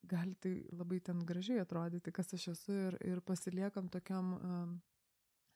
gali 0.08 0.36
tai 0.40 0.56
labai 0.72 1.04
ten 1.04 1.20
gražiai 1.28 1.60
atrodyti, 1.64 2.16
kas 2.16 2.34
aš 2.40 2.50
esu 2.56 2.80
ir, 2.88 2.98
ir 3.04 3.22
pasiliekam 3.24 3.92
tokiam 3.92 4.34
um, 4.40 4.74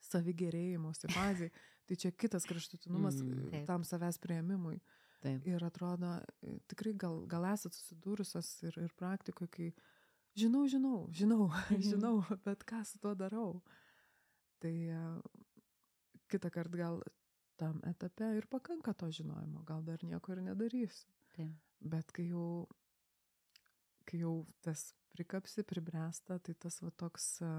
savigerėjimosi 0.07 1.09
fazai. 1.13 1.51
tai 1.87 1.95
čia 1.95 2.11
kitas 2.11 2.43
kraštutinumas 2.43 3.15
Mm, 3.23 3.49
taip. 3.51 3.65
tam 3.67 3.83
savęs 3.87 4.17
prieimimui. 4.19 4.81
Taip. 5.23 5.45
Ir 5.47 5.63
atrodo, 5.63 6.17
e, 6.43 6.57
tikrai 6.67 6.93
gal, 6.93 7.21
gal 7.27 7.45
esat 7.53 7.73
susidūrusios 7.73 8.49
ir, 8.67 8.75
ir 8.83 8.91
praktikoje, 8.99 9.47
kai 9.49 9.69
žinau, 10.35 10.65
žinau, 10.67 11.07
žinau, 11.11 11.47
žinau, 11.89 12.19
bet 12.45 12.63
ką 12.67 12.83
su 12.85 12.99
tuo 12.99 13.15
darau. 13.15 13.61
Tai 14.59 14.73
e, 14.73 14.99
kitą 16.29 16.51
kartą 16.51 16.77
gal 16.77 17.01
tam 17.57 17.79
etape 17.89 18.35
ir 18.37 18.45
pakanka 18.51 18.93
to 18.93 19.07
žinojimo, 19.09 19.63
gal 19.65 19.81
dar 19.81 20.03
nieko 20.03 20.35
ir 20.35 20.43
nedarysiu. 20.51 21.07
Taip. 21.37 21.55
Bet 21.79 22.11
kai 22.11 22.27
jau, 22.29 22.67
kai 24.05 24.19
jau 24.21 24.45
tas 24.61 24.91
prikapsi, 25.15 25.63
pribręsta, 25.63 26.37
tai 26.39 26.53
tas 26.53 26.81
va 26.83 26.91
toks 26.91 27.41
a, 27.41 27.51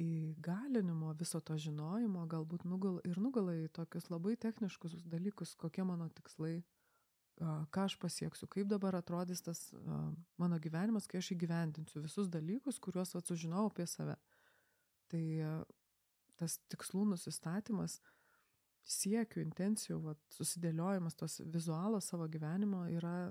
įgalinimo 0.00 1.12
viso 1.20 1.40
to 1.44 1.56
žinojimo 1.60 2.26
galbūt 2.30 2.64
nugal, 2.68 3.00
ir 3.04 3.20
nugala 3.20 3.54
į 3.58 3.68
tokius 3.76 4.08
labai 4.12 4.36
techniškus 4.40 5.00
dalykus, 5.10 5.54
kokie 5.60 5.84
mano 5.84 6.08
tikslai, 6.16 6.60
ką 7.40 7.86
aš 7.86 7.96
pasieksiu, 8.00 8.48
kaip 8.52 8.68
dabar 8.68 8.98
atrodys 8.98 9.42
tas 9.44 9.66
mano 10.40 10.58
gyvenimas, 10.60 11.08
kai 11.08 11.20
aš 11.20 11.32
įgyvendinsiu 11.36 12.04
visus 12.04 12.28
dalykus, 12.32 12.80
kuriuos 12.82 13.14
va 13.16 13.22
sužinojau 13.24 13.72
apie 13.72 13.86
save. 13.88 14.16
Tai 15.10 15.24
tas 16.40 16.56
tikslų 16.72 17.06
nusistatymas, 17.12 17.98
siekių, 18.90 19.42
intencijų, 19.44 19.98
va, 20.04 20.14
susidėliojimas, 20.32 21.16
tos 21.18 21.38
vizualas 21.52 22.08
savo 22.10 22.26
gyvenimo 22.32 22.86
yra 22.90 23.30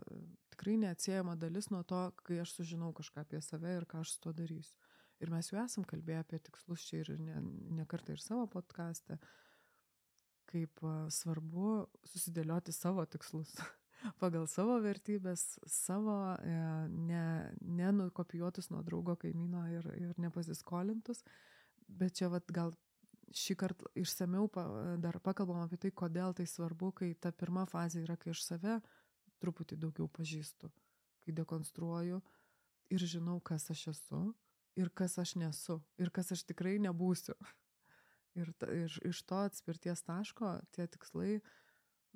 tikrai 0.54 0.78
neatsiejama 0.86 1.36
dalis 1.40 1.70
nuo 1.74 1.82
to, 1.88 2.02
kai 2.24 2.40
aš 2.44 2.54
sužinau 2.60 2.92
kažką 2.96 3.26
apie 3.26 3.42
save 3.44 3.76
ir 3.80 3.88
ką 3.90 4.04
aš 4.04 4.16
su 4.16 4.24
tuo 4.26 4.34
darysiu. 4.36 4.78
Ir 5.20 5.32
mes 5.34 5.52
jau 5.52 5.60
esam 5.60 5.84
kalbėję 5.88 6.22
apie 6.24 6.40
tikslus 6.48 6.86
čia 6.88 7.02
ir 7.04 7.12
ne, 7.20 7.42
ne 7.76 7.86
kartą 7.90 8.16
ir 8.16 8.22
savo 8.24 8.46
podkastę, 8.52 9.20
kaip 10.50 10.82
svarbu 11.12 11.74
susidėlioti 12.08 12.74
savo 12.74 13.04
tikslus 13.06 13.52
pagal 14.22 14.48
savo 14.48 14.78
vertybės, 14.84 15.60
savo 15.68 16.16
e, 16.40 16.56
ne, 17.10 17.24
nenukopijuotus 17.60 18.72
nuo 18.72 18.84
draugo 18.86 19.18
kaimyno 19.20 19.66
ir, 19.74 19.90
ir 20.00 20.16
nepasiskolintus. 20.24 21.24
Bet 21.90 22.16
čia 22.20 22.30
vat, 22.32 22.48
gal 22.54 22.74
šį 23.36 23.56
kartą 23.60 23.90
išsameu 24.00 24.48
pa, 24.54 24.66
dar 25.02 25.20
pakalbam 25.26 25.62
apie 25.64 25.78
tai, 25.82 25.92
kodėl 25.92 26.34
tai 26.38 26.48
svarbu, 26.50 26.94
kai 27.02 27.14
ta 27.22 27.32
pirma 27.36 27.66
fazė 27.70 28.06
yra, 28.06 28.18
kai 28.18 28.32
aš 28.34 28.46
save 28.46 28.80
truputį 29.44 29.78
daugiau 29.80 30.08
pažįstu, 30.12 30.70
kai 31.24 31.36
dekonstruoju 31.36 32.22
ir 32.94 33.06
žinau, 33.06 33.40
kas 33.46 33.70
aš 33.74 33.90
esu 33.94 34.22
ir 34.80 34.92
kas 34.96 35.18
aš 35.22 35.36
nesu 35.40 35.80
ir 36.00 36.12
kas 36.16 36.32
aš 36.36 36.46
tikrai 36.48 36.78
nebūsiu. 36.84 37.36
Ir 38.38 38.52
ta, 38.62 38.70
iš, 38.72 39.00
iš 39.04 39.24
to 39.28 39.42
atspirties 39.48 40.04
taško 40.06 40.60
tie 40.76 40.86
tikslai, 40.88 41.40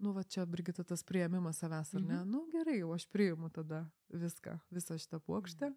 nu 0.03 0.13
va 0.15 0.23
čia 0.23 0.45
Brigita 0.49 0.85
tas 0.87 1.03
prieimimas 1.03 1.59
savęs, 1.63 1.95
ar 1.97 2.03
ne? 2.03 2.19
Mhm. 2.21 2.29
Nu 2.29 2.45
gerai, 2.53 2.77
jau 2.79 2.93
aš 2.95 3.07
priimu 3.11 3.49
tada 3.53 3.83
viską, 4.13 4.59
visą 4.73 4.99
šitą 5.01 5.19
plokštę 5.25 5.73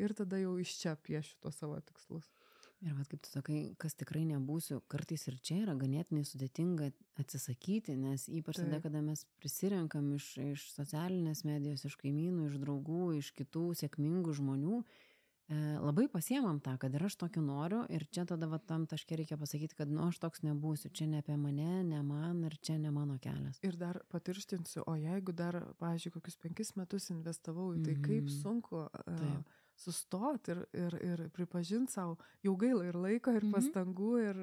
ir 0.00 0.14
tada 0.16 0.40
jau 0.40 0.56
iš 0.62 0.78
čia 0.80 0.96
piešiu 0.96 1.38
tuos 1.42 1.58
savo 1.60 1.78
tikslus. 1.80 2.30
Ir 2.84 2.92
vad 2.92 3.08
kaip 3.08 3.22
tu 3.24 3.30
sakai, 3.30 3.58
kas 3.80 3.94
tikrai 3.96 4.24
nebūsiu, 4.28 4.80
kartais 4.92 5.22
ir 5.30 5.38
čia 5.40 5.60
yra 5.62 5.76
ganėtinai 5.78 6.24
sudėtinga 6.28 6.90
atsisakyti, 7.22 7.94
nes 7.96 8.26
ypač 8.28 8.58
tada, 8.60 8.80
kada 8.84 9.00
mes 9.00 9.22
prisirenkam 9.40 10.10
iš, 10.18 10.26
iš 10.42 10.66
socialinės 10.74 11.44
medijos, 11.48 11.86
iš 11.88 11.96
kaimynų, 12.02 12.50
iš 12.50 12.58
draugų, 12.60 13.06
iš 13.22 13.30
kitų 13.38 13.70
sėkmingų 13.80 14.34
žmonių, 14.36 14.82
e, 14.82 15.13
labai 15.52 16.08
pasiemam 16.08 16.60
tą, 16.64 16.76
kad 16.80 16.94
ir 16.94 17.04
aš 17.04 17.16
tokiu 17.20 17.42
noriu 17.44 17.82
ir 17.92 18.06
čia 18.10 18.24
tada 18.28 18.46
va, 18.48 18.58
tam 18.58 18.86
taške 18.86 19.16
reikia 19.20 19.36
pasakyti, 19.40 19.76
kad 19.76 19.88
nu 19.92 20.06
aš 20.08 20.18
toks 20.22 20.42
nebūsiu, 20.46 20.90
čia 20.92 21.06
ne 21.06 21.20
apie 21.20 21.36
mane, 21.36 21.82
ne 21.84 22.02
man 22.02 22.44
ir 22.48 22.56
čia 22.64 22.78
ne 22.78 22.90
mano 22.90 23.18
kelias. 23.20 23.60
Ir 23.64 23.76
dar 23.80 23.96
patirštinsiu, 24.12 24.82
o 24.86 24.94
jeigu 25.00 25.32
dar, 25.32 25.56
pavyzdžiui, 25.80 26.12
kokius 26.18 26.36
penkis 26.42 26.74
metus 26.76 27.06
investavau 27.14 27.70
į 27.76 27.80
tai, 27.86 27.94
kaip 27.96 28.28
Mhm. 28.28 28.32
sunku 28.32 28.82
uh, 28.84 28.90
Taip. 29.16 29.48
sustoti 29.80 30.52
ir, 30.52 30.60
ir, 30.76 30.96
ir 31.12 31.22
pripažinti 31.32 31.92
savo, 31.96 32.18
jau 32.44 32.56
gaila 32.60 32.84
ir 32.90 32.98
laiko, 33.00 33.32
ir 33.32 33.44
Mhm. 33.44 33.54
pastangų, 33.54 34.10
ir 34.28 34.42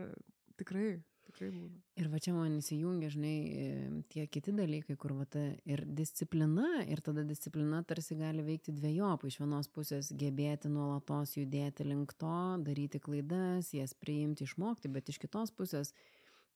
tikrai, 0.58 0.88
tikrai 1.32 1.50
būna. 1.54 1.80
Ir 1.98 2.10
va 2.12 2.20
čia 2.22 2.34
man 2.36 2.58
įsijungia, 2.60 3.10
žinai, 3.14 3.36
e, 3.64 3.68
tie 4.12 4.26
kiti 4.32 4.54
dalykai, 4.56 4.98
kur 5.00 5.16
va 5.18 5.26
ta 5.26 5.42
ir 5.66 5.84
disciplina, 5.88 6.84
ir 6.86 7.02
tada 7.06 7.24
disciplina 7.28 7.82
tarsi 7.88 8.18
gali 8.20 8.46
veikti 8.46 8.76
dviejopai. 8.76 9.32
Iš 9.32 9.40
vienos 9.42 9.72
pusės 9.74 10.12
gebėti 10.14 10.72
nuolatos 10.72 11.38
judėti 11.40 11.88
link 11.88 12.14
to, 12.22 12.38
daryti 12.68 13.02
klaidas, 13.02 13.74
jas 13.74 13.96
priimti, 13.98 14.46
išmokti, 14.46 14.92
bet 14.92 15.10
iš 15.10 15.22
kitos 15.24 15.56
pusės, 15.56 15.96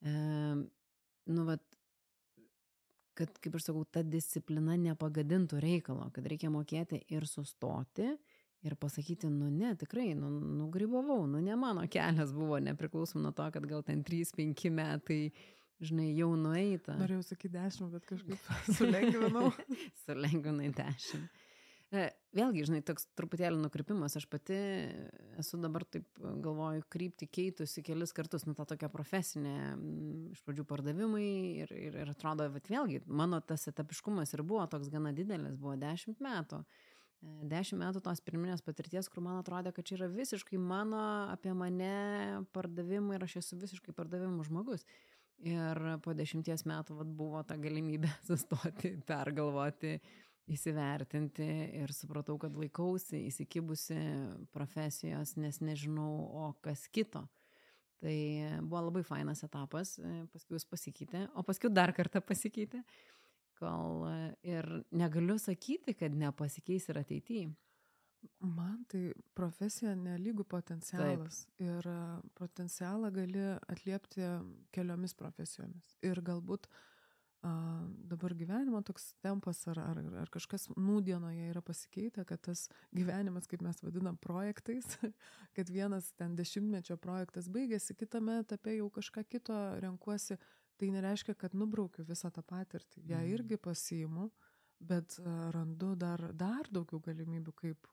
e, 0.03 0.13
nu 1.32 1.47
va, 1.49 1.57
kad, 3.15 3.32
kaip 3.41 3.55
aš 3.57 3.69
sakau, 3.69 3.86
ta 3.88 4.03
disciplina 4.03 4.76
nepagadintų 4.80 5.59
reikalo, 5.63 6.09
kad 6.15 6.28
reikia 6.28 6.51
mokėti 6.53 7.01
ir 7.15 7.28
sustoti, 7.30 8.11
ir 8.66 8.76
pasakyti, 8.82 9.30
nu 9.30 9.49
ne, 9.53 9.76
tikrai, 9.78 10.13
nu, 10.18 10.30
nugrybavau, 10.61 11.26
nu 11.30 11.41
ne 11.43 11.55
mano 11.59 11.86
kelias 11.91 12.34
buvo, 12.34 12.59
nepriklausom 12.63 13.22
nuo 13.22 13.34
to, 13.36 13.47
kad 13.53 13.66
gal 13.70 13.84
ten 13.86 14.03
3-5 14.05 14.72
metai, 14.74 15.22
žinai, 15.86 16.11
jau 16.18 16.32
nueita. 16.39 16.97
Norėjau 16.99 17.24
sakyti 17.30 17.55
dešimt, 17.57 17.93
bet 17.93 18.07
kažkaip 18.09 18.53
sulengvinau. 18.78 19.51
Sulengvinai 20.05 20.72
10. 20.74 21.28
E, 21.95 22.07
Vėlgi, 22.36 22.66
žinai, 22.68 22.82
toks 22.84 23.05
truputėlį 23.16 23.59
nukrypimas, 23.61 24.18
aš 24.18 24.26
pati 24.28 24.57
esu 25.39 25.59
dabar 25.61 25.86
taip 25.88 26.07
galvoju, 26.20 26.88
krypti 26.91 27.30
keitusi 27.30 27.84
kelis 27.86 28.11
kartus, 28.18 28.47
nu 28.49 28.55
tą 28.57 28.66
tokią 28.74 28.89
profesinę, 28.91 29.53
mm, 29.76 30.34
iš 30.34 30.41
pradžių 30.47 30.66
pardavimai 30.68 31.30
ir, 31.61 31.72
ir, 31.78 32.01
ir 32.01 32.11
atrodo, 32.11 32.49
bet 32.51 32.68
vėlgi, 32.72 33.03
mano 33.05 33.39
tas 33.45 33.70
etapiškumas 33.72 34.34
ir 34.36 34.43
buvo 34.43 34.66
toks 34.72 34.89
gana 34.91 35.13
didelis, 35.16 35.55
buvo 35.61 35.78
10 35.80 36.20
metų. 36.26 36.63
E, 36.66 36.95
Dešimt 37.45 37.82
metų 37.82 38.01
tos 38.05 38.21
pirminės 38.26 38.63
patirties, 38.65 39.09
kur 39.11 39.23
man 39.26 39.39
atrodė, 39.39 39.73
kad 39.76 39.86
čia 39.88 39.99
yra 39.99 40.07
visiškai 40.11 40.57
mano, 40.61 40.99
apie 41.34 41.53
mane 41.57 42.45
pardavimai 42.55 43.17
ir 43.17 43.26
aš 43.26 43.39
esu 43.41 43.59
visiškai 43.61 43.93
pardavimų 43.97 44.45
žmogus. 44.47 44.86
Ir 45.45 45.82
po 46.01 46.13
dešimties 46.15 46.63
metų 46.69 46.99
vat, 47.01 47.09
buvo 47.17 47.41
ta 47.47 47.57
galimybė 47.59 48.11
sustoti, 48.30 48.95
pergalvoti, 49.07 49.97
įsivertinti 50.51 51.47
ir 51.82 51.93
supratau, 51.93 52.38
kad 52.41 52.55
laikausi 52.57 53.26
įsikibusi 53.30 53.97
profesijos, 54.53 55.36
nes 55.41 55.59
nežinau, 55.61 56.11
o 56.45 56.51
kas 56.65 56.86
kito. 56.93 57.26
Tai 58.03 58.15
buvo 58.61 58.84
labai 58.89 59.01
fainas 59.07 59.41
etapas, 59.47 59.95
paskui 60.34 60.59
jis 60.59 60.67
pasikeitė, 60.69 61.26
o 61.34 61.43
paskui 61.47 61.71
dar 61.73 61.93
kartą 61.95 62.21
pasikeitė, 62.21 62.84
kol 62.84 63.24
e, 63.64 64.16
ir 64.47 64.68
negaliu 64.91 65.38
sakyti, 65.39 65.95
kad 65.97 66.16
nepasikeis 66.16 66.89
ir 66.89 66.99
ateityje. 67.01 67.53
Man 68.41 68.82
tai 68.89 69.12
profesija 69.38 69.93
nelygų 69.97 70.45
potencialas. 70.49 71.45
Taip. 71.45 71.62
Ir 71.68 71.88
a, 71.91 71.99
potencialą 72.38 73.12
gali 73.14 73.45
atliepti 73.70 74.26
keliomis 74.76 75.16
profesijomis. 75.18 75.95
Ir 76.06 76.22
galbūt 76.26 76.68
a, 77.45 77.53
dabar 78.10 78.36
gyvenimo 78.38 78.82
toks 78.86 79.12
tempas 79.26 79.62
ar, 79.72 79.82
ar, 79.84 80.01
ar 80.24 80.34
kažkas 80.34 80.68
nūdienoje 80.74 81.51
yra 81.51 81.62
pasikeitę, 81.66 82.26
kad 82.26 82.41
tas 82.49 82.66
gyvenimas, 82.95 83.49
kaip 83.51 83.64
mes 83.66 83.82
vadinam, 83.86 84.18
projektais, 84.22 84.97
kad 85.58 85.70
vienas 85.70 86.12
ten 86.18 86.38
dešimtmečio 86.39 86.97
projektas 87.01 87.49
baigėsi, 87.51 87.97
kitame 87.97 88.41
etape 88.43 88.78
jau 88.80 88.89
kažką 88.99 89.26
kito 89.30 89.60
renkuosi, 89.86 90.39
tai 90.78 90.89
nereiškia, 90.91 91.36
kad 91.39 91.53
nubraukiu 91.55 92.03
visą 92.05 92.32
tą 92.32 92.41
patirtį. 92.43 93.03
Ja 93.07 93.19
Mhm. 93.21 93.34
irgi 93.34 93.57
pasiimu, 93.57 94.30
bet 94.80 95.19
a, 95.19 95.51
randu 95.55 95.95
dar, 95.95 96.34
dar 96.34 96.67
daugiau 96.71 96.99
galimybių, 96.99 97.53
kaip, 97.55 97.88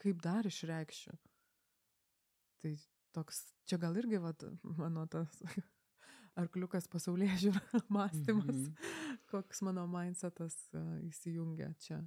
kaip 0.00 0.22
dar 0.22 0.44
išreikščiau. 0.48 1.18
Tai 2.62 2.72
toks, 3.12 3.42
čia 3.66 3.78
gal 3.78 3.96
irgi 3.96 4.18
vat, 4.20 4.42
mano 4.62 5.06
tas 5.06 5.42
arkliukas 6.40 6.88
pasaulyje 6.88 7.36
žiūra 7.46 7.60
mąstymas, 7.96 8.46
Mhm. 8.56 8.74
koks 9.30 9.62
mano 9.62 9.86
mindsetas 9.86 10.56
a, 10.74 10.84
įsijungia 11.08 11.74
čia. 11.80 12.00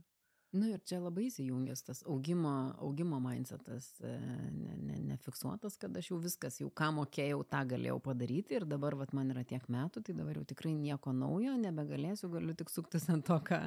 Nu 0.54 0.68
ir 0.70 0.82
čia 0.86 0.99
labai 1.01 1.32
įsijungęs 1.32 1.82
tas 1.88 2.04
augimo, 2.06 2.51
augimo 2.86 3.18
mindsetas, 3.24 3.88
e, 4.06 4.12
ne, 4.54 4.76
ne, 4.86 4.99
nefiksuotas, 5.10 5.80
kad 5.82 5.97
aš 5.97 6.12
jau 6.12 6.20
viskas, 6.22 6.60
jau 6.62 6.70
ką 6.70 6.91
mokėjau, 6.99 7.39
tą 7.49 7.64
galėjau 7.72 7.95
padaryti 8.06 8.60
ir 8.60 8.68
dabar 8.70 8.93
vat, 8.99 9.16
man 9.18 9.34
yra 9.34 9.41
tiek 9.49 9.66
metų, 9.74 10.04
tai 10.06 10.14
dabar 10.20 10.38
jau 10.38 10.45
tikrai 10.54 10.76
nieko 10.78 11.16
naujo, 11.18 11.56
nebegalėsiu, 11.58 12.30
galiu 12.36 12.54
tik 12.60 12.70
suktis 12.70 13.10
ant 13.10 13.26
to, 13.26 13.39
ką, 13.49 13.60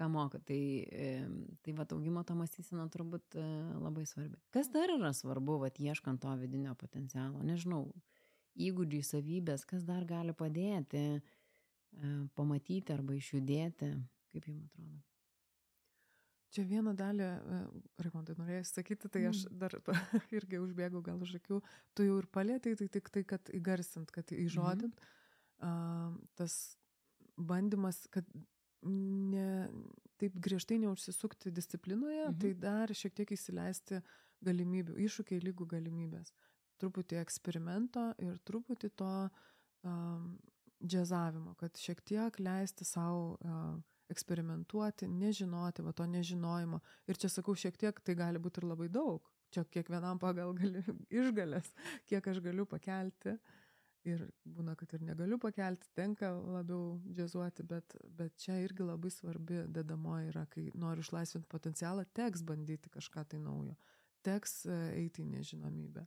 ką 0.00 0.10
moka. 0.16 0.40
Tai, 0.48 0.60
e, 1.04 1.12
tai 1.60 1.76
vat, 1.76 1.92
augimo 1.92 2.24
to 2.24 2.40
mąstysena 2.40 2.88
turbūt 2.96 3.36
e, 3.36 3.46
labai 3.84 4.08
svarbi. 4.08 4.40
Kas 4.56 4.72
dar 4.72 4.96
yra 4.96 5.12
svarbu, 5.12 5.60
vat, 5.66 5.76
ieškant 5.76 6.24
to 6.24 6.32
vidinio 6.40 6.72
potencialo? 6.80 7.44
Nežinau, 7.44 7.90
įgūdžiai, 8.56 9.04
savybės, 9.12 9.68
kas 9.68 9.84
dar 9.84 10.08
gali 10.08 10.32
padėti 10.32 11.20
pamatyti 12.34 12.96
arba 12.96 13.14
išjudėti, 13.14 13.92
kaip 14.32 14.48
jums 14.48 14.72
atrodo? 14.72 15.02
Čia 16.54 16.62
vieną 16.68 16.92
dalį, 16.94 17.26
e, 17.26 17.58
Raimondai, 18.04 18.36
norėjai 18.38 18.64
sakyti, 18.68 19.08
tai 19.10 19.24
aš 19.30 19.44
mm. 19.48 19.58
dar 19.58 19.74
irgi 20.38 20.60
užbėgau 20.62 21.02
gal 21.02 21.22
už 21.26 21.36
akių, 21.40 21.58
tu 21.98 22.06
jau 22.06 22.20
ir 22.20 22.28
palėtai, 22.30 22.76
tai 22.78 22.86
tik 22.94 23.10
tai, 23.10 23.24
kad 23.26 23.50
įgarsint, 23.50 24.12
kad 24.14 24.30
įžodint. 24.36 24.94
Mm. 24.94 25.12
Uh, 25.64 26.16
tas 26.38 26.54
bandymas, 27.38 28.02
kad 28.12 28.26
ne, 28.84 29.68
taip 30.20 30.36
griežtai 30.46 30.78
neužsisukti 30.82 31.50
disciplinoje, 31.54 32.26
-hmm. 32.26 32.40
tai 32.40 32.52
dar 32.54 32.94
šiek 32.94 33.14
tiek 33.14 33.32
įsileisti 33.32 34.02
galimybių, 34.44 34.98
iššūkiai 35.06 35.40
lygų 35.40 35.66
galimybės. 35.66 36.34
Truputį 36.78 37.18
eksperimento 37.22 38.12
ir 38.18 38.38
truputį 38.44 38.90
to 38.98 39.30
um, 39.82 40.38
džiazavimo, 40.84 41.54
kad 41.54 41.76
šiek 41.76 42.02
tiek 42.02 42.38
leisti 42.38 42.84
savo 42.84 43.38
uh, 43.40 43.80
eksperimentuoti, 44.12 45.08
nežinoti, 45.08 45.84
va 45.84 45.92
to 45.96 46.06
nežinojimo. 46.10 46.80
Ir 47.08 47.20
čia 47.20 47.30
sakau, 47.32 47.56
šiek 47.58 47.78
tiek 47.80 48.00
tai 48.04 48.16
gali 48.18 48.40
būti 48.42 48.62
ir 48.62 48.68
labai 48.68 48.88
daug. 48.92 49.28
Čia 49.54 49.64
kiekvienam 49.70 50.18
pagal 50.22 50.54
gali, 50.58 50.82
išgalės, 51.20 51.70
kiek 52.10 52.26
aš 52.32 52.42
galiu 52.44 52.66
pakelti. 52.70 53.36
Ir 54.04 54.26
būna, 54.44 54.74
kad 54.76 54.90
ir 54.92 55.00
negaliu 55.00 55.38
pakelti, 55.40 55.88
tenka 55.96 56.28
labiau 56.36 56.98
džiazuoti, 57.06 57.64
bet, 57.64 57.94
bet 58.18 58.34
čia 58.36 58.58
irgi 58.60 58.84
labai 58.84 59.08
svarbi 59.08 59.62
dedamoji 59.72 60.28
yra, 60.28 60.42
kai 60.52 60.66
noriu 60.76 61.00
išlaisvinti 61.00 61.48
potencialą, 61.48 62.04
teks 62.12 62.42
bandyti 62.44 62.92
kažką 62.92 63.24
tai 63.30 63.40
naujo, 63.40 63.72
teks 64.26 64.66
e, 64.68 64.76
eiti 64.98 65.24
į 65.24 65.30
nežinomybę. 65.38 66.04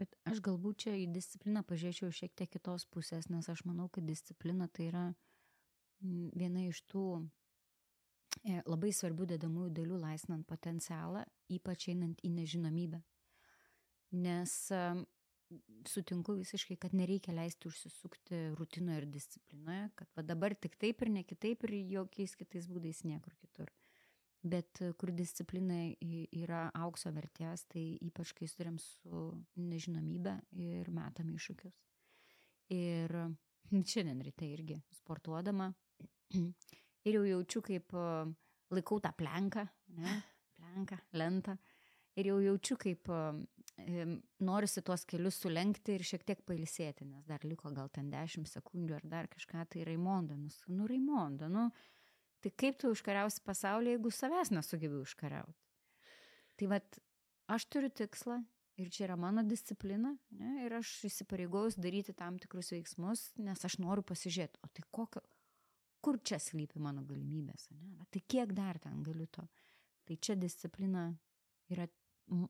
Bet 0.00 0.16
aš 0.28 0.40
galbūt 0.44 0.86
čia 0.86 0.96
į 0.96 1.10
discipliną 1.12 1.60
pažiūrėčiau 1.68 2.08
šiek 2.12 2.32
tiek 2.36 2.50
kitos 2.56 2.88
pusės, 2.88 3.28
nes 3.28 3.48
aš 3.52 3.66
manau, 3.68 3.90
kad 3.92 4.08
disciplina 4.08 4.68
tai 4.72 4.88
yra 4.88 5.04
viena 6.00 6.66
iš 6.66 6.82
tų 6.90 7.06
e, 8.44 8.60
labai 8.66 8.92
svarbių 8.92 9.28
dedamųjų 9.34 9.74
dalių 9.80 10.00
laisvinant 10.04 10.46
potencialą, 10.48 11.24
ypač 11.52 11.88
einant 11.92 12.22
į 12.24 12.32
nežinomybę. 12.36 13.02
Nes 14.16 14.54
sutinku 15.86 16.34
visiškai, 16.40 16.76
kad 16.76 16.94
nereikia 16.94 17.34
leisti 17.34 17.68
užsisukti 17.70 18.38
rutinoje 18.58 19.02
ir 19.02 19.06
disciplinoje, 19.10 19.88
kad 19.94 20.08
va 20.16 20.24
dabar 20.26 20.54
tik 20.54 20.76
taip 20.80 21.02
ir 21.02 21.12
ne 21.12 21.22
kitaip 21.24 21.66
ir 21.66 21.74
jokiais 21.94 22.34
kitais 22.38 22.66
būdais 22.70 23.04
niekur 23.06 23.36
kitur. 23.38 23.70
Bet 24.46 24.80
e, 24.82 24.92
kur 24.98 25.10
disciplina 25.14 25.78
yra 26.34 26.66
aukso 26.74 27.10
vertės, 27.14 27.64
tai 27.70 27.96
ypač 28.04 28.34
kai 28.36 28.48
sudarėm 28.50 28.78
su 28.82 29.30
nežinomybė 29.58 30.36
ir 30.66 30.90
metam 30.94 31.32
iššūkius. 31.34 31.80
Ir 32.74 33.14
šiandien 33.70 34.22
ryte 34.26 34.46
irgi 34.46 34.80
sportuodama 34.98 35.72
ir 37.06 37.18
jau 37.18 37.24
jaučiu, 37.26 37.62
kaip 37.64 37.96
laikau 38.74 39.00
tą 39.02 39.12
plenką, 39.16 39.66
ne, 39.98 40.20
plenką, 40.58 41.00
lentą. 41.16 41.56
Ir 42.16 42.30
jau 42.30 42.38
jaučiu, 42.40 42.78
kaip 42.80 43.10
norisi 44.40 44.82
tuos 44.82 45.04
kelius 45.04 45.36
sulenkti 45.42 45.98
ir 45.98 46.04
šiek 46.06 46.24
tiek 46.24 46.40
pailsėti, 46.48 47.04
nes 47.04 47.26
dar 47.28 47.44
liko 47.44 47.70
gal 47.76 47.90
ten 47.92 48.08
10 48.10 48.48
sekundžių 48.48 48.96
ar 48.96 49.04
dar 49.04 49.28
kažką, 49.28 49.66
tai 49.68 49.84
Raimonda, 49.84 50.36
nu, 50.40 50.48
nu 50.72 50.88
Raimonda, 50.88 51.50
nu, 51.52 51.68
tai 52.40 52.52
kaip 52.56 52.78
tu 52.80 52.90
užkariausi 52.94 53.44
pasaulį, 53.44 53.96
jeigu 53.96 54.12
savęs 54.14 54.52
nesugebi 54.54 55.02
užkariauti. 55.02 55.60
Tai 56.56 56.70
vad, 56.72 57.00
aš 57.52 57.68
turiu 57.68 57.92
tikslą 57.92 58.40
ir 58.80 58.88
čia 58.92 59.10
yra 59.10 59.16
mano 59.20 59.44
disciplina, 59.44 60.14
ne, 60.32 60.64
ir 60.64 60.78
aš 60.78 60.94
įsipareigojus 61.10 61.76
daryti 61.76 62.16
tam 62.16 62.40
tikrus 62.40 62.72
veiksmus, 62.72 63.28
nes 63.36 63.60
aš 63.68 63.76
noriu 63.84 64.04
pasižiūrėti, 64.08 64.62
o 64.64 64.72
tai 64.72 64.84
kokio, 64.88 65.20
kur 66.00 66.18
čia 66.22 66.38
slypi 66.42 66.80
mano 66.82 67.04
galimybės, 67.06 67.68
ne? 67.70 68.06
Tai 68.10 68.22
kiek 68.28 68.52
dar 68.56 68.78
ten 68.82 69.02
galiu 69.06 69.26
to. 69.32 69.46
Tai 70.06 70.16
čia 70.22 70.36
disciplina 70.38 71.08
yra, 71.72 71.88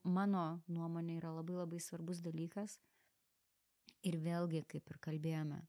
mano 0.04 0.62
nuomonė, 0.68 1.18
yra 1.20 1.32
labai 1.36 1.56
labai 1.62 1.80
svarbus 1.80 2.20
dalykas. 2.24 2.78
Ir 4.06 4.18
vėlgi, 4.22 4.62
kaip 4.68 4.90
ir 4.92 4.98
kalbėjome, 5.02 5.62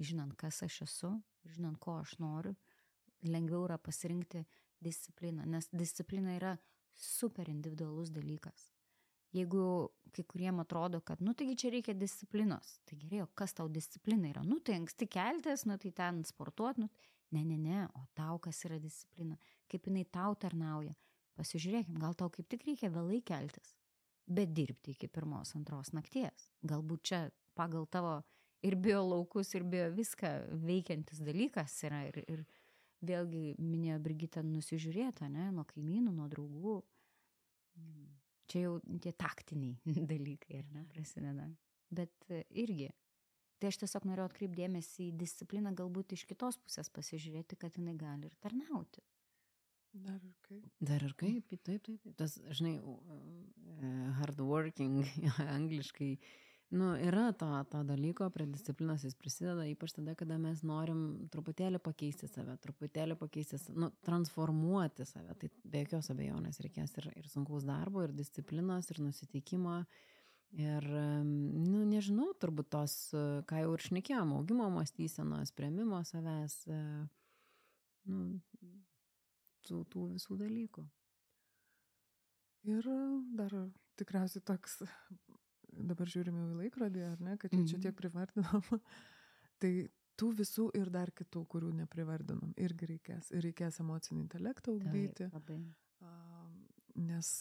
žinant, 0.00 0.34
kas 0.38 0.62
aš 0.66 0.80
esu, 0.86 1.12
žinant, 1.44 1.78
ko 1.82 1.98
aš 2.00 2.16
noriu, 2.22 2.56
lengviau 3.26 3.66
yra 3.66 3.76
pasirinkti 3.78 4.44
discipliną, 4.82 5.44
nes 5.48 5.68
disciplina 5.72 6.34
yra 6.36 6.56
super 6.96 7.48
individualus 7.52 8.10
dalykas. 8.14 8.70
Jeigu 9.36 9.62
kai 10.14 10.24
kuriem 10.24 10.62
atrodo, 10.62 11.02
kad, 11.04 11.20
nu, 11.20 11.34
taigi 11.36 11.56
čia 11.60 11.70
reikia 11.74 11.94
disciplinos, 11.98 12.78
tai 12.88 12.96
gerai, 13.00 13.24
o 13.24 13.28
kas 13.36 13.52
tau 13.56 13.68
disciplina 13.68 14.30
yra? 14.30 14.44
Nu, 14.46 14.60
tai 14.64 14.78
anksti 14.80 15.08
keltis, 15.12 15.66
nu, 15.68 15.76
tai 15.82 15.92
ten 15.96 16.22
sportuot, 16.24 16.80
nu, 16.80 16.88
Ne, 17.34 17.42
ne, 17.42 17.56
ne, 17.58 17.86
o 17.98 18.04
tau 18.14 18.38
kas 18.38 18.60
yra 18.68 18.78
disciplina, 18.78 19.36
kaip 19.70 19.88
jinai 19.88 20.04
tau 20.14 20.36
tarnauja. 20.38 20.94
Pasižiūrėkim, 21.36 21.98
gal 22.00 22.14
tau 22.16 22.30
kaip 22.32 22.46
tik 22.48 22.62
reikia 22.68 22.88
vėlai 22.92 23.18
keltis, 23.26 23.74
bet 24.24 24.54
dirbti 24.56 24.94
iki 24.94 25.08
pirmos, 25.12 25.52
antros 25.58 25.92
nakties. 25.92 26.46
Galbūt 26.64 27.02
čia 27.10 27.20
pagal 27.58 27.84
tavo 27.92 28.20
ir 28.64 28.76
bio 28.80 29.02
laukus, 29.04 29.52
ir 29.58 29.66
bio 29.68 29.88
viską 29.92 30.30
veikiantis 30.64 31.20
dalykas 31.26 31.74
yra. 31.88 32.04
Ir, 32.08 32.22
ir 32.24 32.44
vėlgi 33.06 33.56
minėjo 33.60 33.98
Brigita 34.02 34.42
nusižiūrėta, 34.46 35.28
ne, 35.32 35.50
nuo 35.54 35.66
kaimynų, 35.68 36.14
nuo 36.16 36.28
draugų. 36.32 36.78
Čia 38.46 38.62
jau 38.62 38.76
tie 39.02 39.12
taktiniai 39.12 39.76
dalykai, 40.12 40.62
ar 40.62 40.70
ne, 40.72 40.86
prasideda. 40.94 41.50
Bet 41.92 42.30
irgi 42.50 42.88
Tai 43.60 43.70
aš 43.72 43.80
tiesiog 43.80 44.04
noriu 44.04 44.26
atkreipdėmėsi 44.26 45.08
į 45.08 45.12
discipliną, 45.16 45.72
galbūt 45.76 46.12
iš 46.12 46.26
kitos 46.28 46.58
pusės 46.60 46.92
pasižiūrėti, 46.92 47.56
kad 47.60 47.78
jinai 47.80 47.96
gali 47.96 48.28
ir 48.28 48.34
tarnauti. 48.44 49.04
Dar 50.04 50.20
ir 50.20 50.34
kaip. 50.44 50.64
Dar 50.80 51.04
ir 51.04 51.14
kaip, 51.16 51.46
taip, 51.64 51.86
taip. 51.86 52.08
Tas, 52.18 52.36
žinai, 52.58 52.74
e, 52.76 53.92
hard 54.18 54.42
working, 54.44 54.98
angliškai, 55.56 56.10
nu, 56.76 56.90
yra 57.00 57.30
to, 57.40 57.48
to 57.72 57.80
dalyko, 57.88 58.28
prie 58.34 58.44
disciplinos 58.50 59.06
jis 59.06 59.16
prisideda, 59.16 59.64
ypač 59.70 59.94
tada, 59.96 60.12
kada 60.18 60.36
mes 60.42 60.60
norim 60.66 61.28
truputėlį 61.32 61.80
pakeisti 61.84 62.28
save, 62.28 62.58
truputėlį 62.66 63.16
pakeisti, 63.20 63.60
nu, 63.78 63.88
transformuoti 64.04 65.06
save. 65.08 65.38
Tai 65.40 65.50
be 65.64 65.86
jokios 65.86 66.12
abejonės 66.12 66.60
reikės 66.66 66.98
ir, 67.00 67.08
ir 67.22 67.32
sunkaus 67.32 67.64
darbo, 67.64 68.04
ir 68.04 68.12
disciplinos, 68.16 68.92
ir 68.92 69.00
nusiteikimo. 69.06 69.80
Ir, 70.54 70.84
nu, 71.26 71.82
nežinau, 71.84 72.30
turbūt 72.40 72.70
tos, 72.72 72.94
ką 73.50 73.62
jau 73.64 73.72
ir 73.74 73.82
šnekėjom, 73.82 74.36
augimo 74.38 74.68
mąstysenos, 74.72 75.50
prieimimo 75.56 75.98
savęs, 76.06 76.54
e, 76.70 76.78
nu, 78.08 78.28
tų, 79.66 79.82
tų 79.92 80.06
visų 80.14 80.38
dalykų. 80.40 80.86
Ir 82.70 82.88
dar 83.38 83.52
tikriausiai 84.00 84.42
toks, 84.46 84.80
dabar 85.76 86.10
žiūrime 86.10 86.48
į 86.48 86.56
laikrodį, 86.62 87.04
ar 87.10 87.22
ne, 87.22 87.36
kad 87.42 87.52
jau 87.54 87.62
čia 87.66 87.78
tiek 87.78 87.92
mhm. 87.92 88.00
privardinom. 88.00 88.82
tai 89.62 89.72
tų 90.16 90.32
visų 90.40 90.70
ir 90.78 90.90
dar 90.94 91.12
kitų, 91.14 91.44
kurių 91.52 91.74
neprivardinom, 91.82 92.56
irgi 92.56 92.90
reikės. 92.94 93.30
Ir 93.36 93.44
reikės 93.50 93.82
emocinį 93.84 94.24
intelektą 94.24 94.78
ugdyti. 94.78 95.26
Taip, 95.26 95.36
labai. 95.36 95.60
Nes 96.96 97.32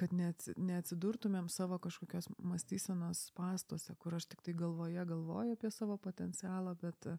kad 0.00 0.14
neatsidurtumėm 0.16 1.50
savo 1.52 1.76
kažkokios 1.82 2.30
mąstysenos 2.38 3.26
pastuose, 3.36 3.94
kur 4.00 4.16
aš 4.16 4.30
tik 4.32 4.40
tai 4.46 4.54
galvoje 4.56 5.04
galvoju 5.12 5.56
apie 5.56 5.70
savo 5.74 5.98
potencialą, 6.00 6.72
bet 6.80 7.08
e, 7.10 7.16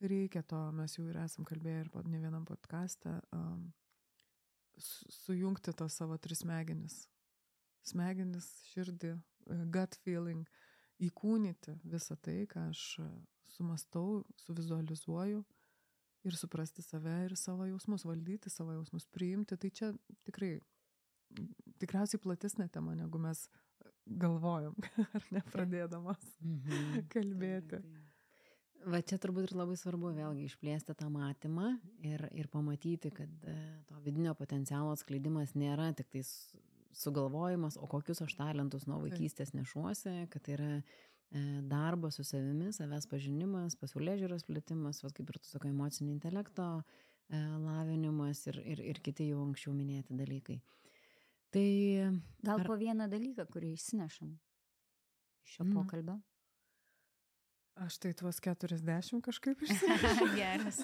reikia 0.00 0.42
to, 0.42 0.62
mes 0.76 0.96
jau 0.96 1.04
ir 1.10 1.20
esam 1.20 1.44
kalbėję 1.48 1.84
ir 1.84 2.08
ne 2.08 2.22
vienam 2.22 2.46
podkastą, 2.48 3.18
um, 3.36 3.68
sujungti 4.80 5.74
tos 5.76 5.98
savo 6.00 6.16
tris 6.18 6.40
smegenis. 6.44 7.02
Smegenis, 7.84 8.48
širdį, 8.72 9.12
e, 9.16 9.60
gut 9.74 10.00
feeling, 10.04 10.48
įkūnyti 11.04 11.76
visą 11.84 12.16
tai, 12.16 12.42
ką 12.48 12.70
aš 12.72 12.84
e, 13.04 13.08
sumastau, 13.56 14.22
suvizualizuoju 14.46 15.44
ir 16.28 16.36
suprasti 16.36 16.84
save 16.84 17.16
ir 17.26 17.36
savo 17.40 17.68
jausmus, 17.68 18.04
valdyti 18.08 18.52
savo 18.52 18.76
jausmus, 18.76 19.08
priimti. 19.12 19.56
Tai 19.60 19.70
čia 19.72 19.92
tikrai 20.28 20.58
tikriausiai 21.80 22.22
platesnė 22.22 22.68
tema, 22.72 22.94
negu 22.98 23.20
mes 23.22 23.46
galvojom, 24.06 24.76
ar 25.16 25.26
nepradėdamas 25.34 26.22
mhm. 26.40 27.04
kalbėti. 27.14 27.82
Va 28.88 29.02
čia 29.04 29.18
turbūt 29.20 29.50
ir 29.50 29.58
labai 29.58 29.76
svarbu 29.76 30.14
vėlgi 30.16 30.46
išplėsti 30.48 30.94
tą 30.96 31.10
matymą 31.12 31.74
ir, 32.06 32.24
ir 32.32 32.48
pamatyti, 32.48 33.10
kad 33.12 33.28
e, 33.44 33.56
to 33.90 33.98
vidinio 34.06 34.32
potencialo 34.38 34.94
atskleidimas 34.94 35.52
nėra 35.52 35.90
tik 35.98 36.08
tais 36.14 36.30
sugalvojimas, 36.96 37.76
o 37.76 37.86
kokius 37.90 38.22
aš 38.24 38.34
talentus 38.38 38.86
nuo 38.88 39.02
vaikystės 39.04 39.52
nešuosi, 39.52 40.14
kad 40.32 40.46
tai 40.46 40.56
yra 40.56 40.70
e, 40.80 40.82
darbas 41.68 42.16
su 42.16 42.24
savimi, 42.24 42.72
savęs 42.72 43.06
pažinimas, 43.10 43.76
pasaulė 43.80 44.16
žiūros 44.22 44.48
plėtimas, 44.48 45.04
vas 45.04 45.14
kaip 45.16 45.28
ir 45.28 45.38
tu 45.42 45.52
sakai, 45.52 45.74
emocinio 45.74 46.16
intelekto 46.16 46.70
e, 46.80 47.36
lavinimas 47.36 48.46
ir, 48.48 48.62
ir, 48.64 48.82
ir 48.94 49.04
kiti 49.04 49.28
jau 49.28 49.44
anksčiau 49.44 49.76
minėti 49.76 50.16
dalykai. 50.16 50.56
Tai 51.50 51.66
Gal 52.46 52.60
Ar- 52.60 52.66
po 52.66 52.76
vieną 52.78 53.08
dalyką, 53.10 53.46
kurį 53.50 53.72
išsinešam 53.76 54.34
iš 55.44 55.56
šio 55.56 55.64
Mm. 55.66 55.74
pokalbio. 55.74 56.20
Aš 57.80 57.98
tai 57.98 58.12
tuos 58.14 58.38
40 58.40 59.20
kažkaip 59.24 59.58
išsinešiau. 59.64 60.34
Geras. 60.36 60.82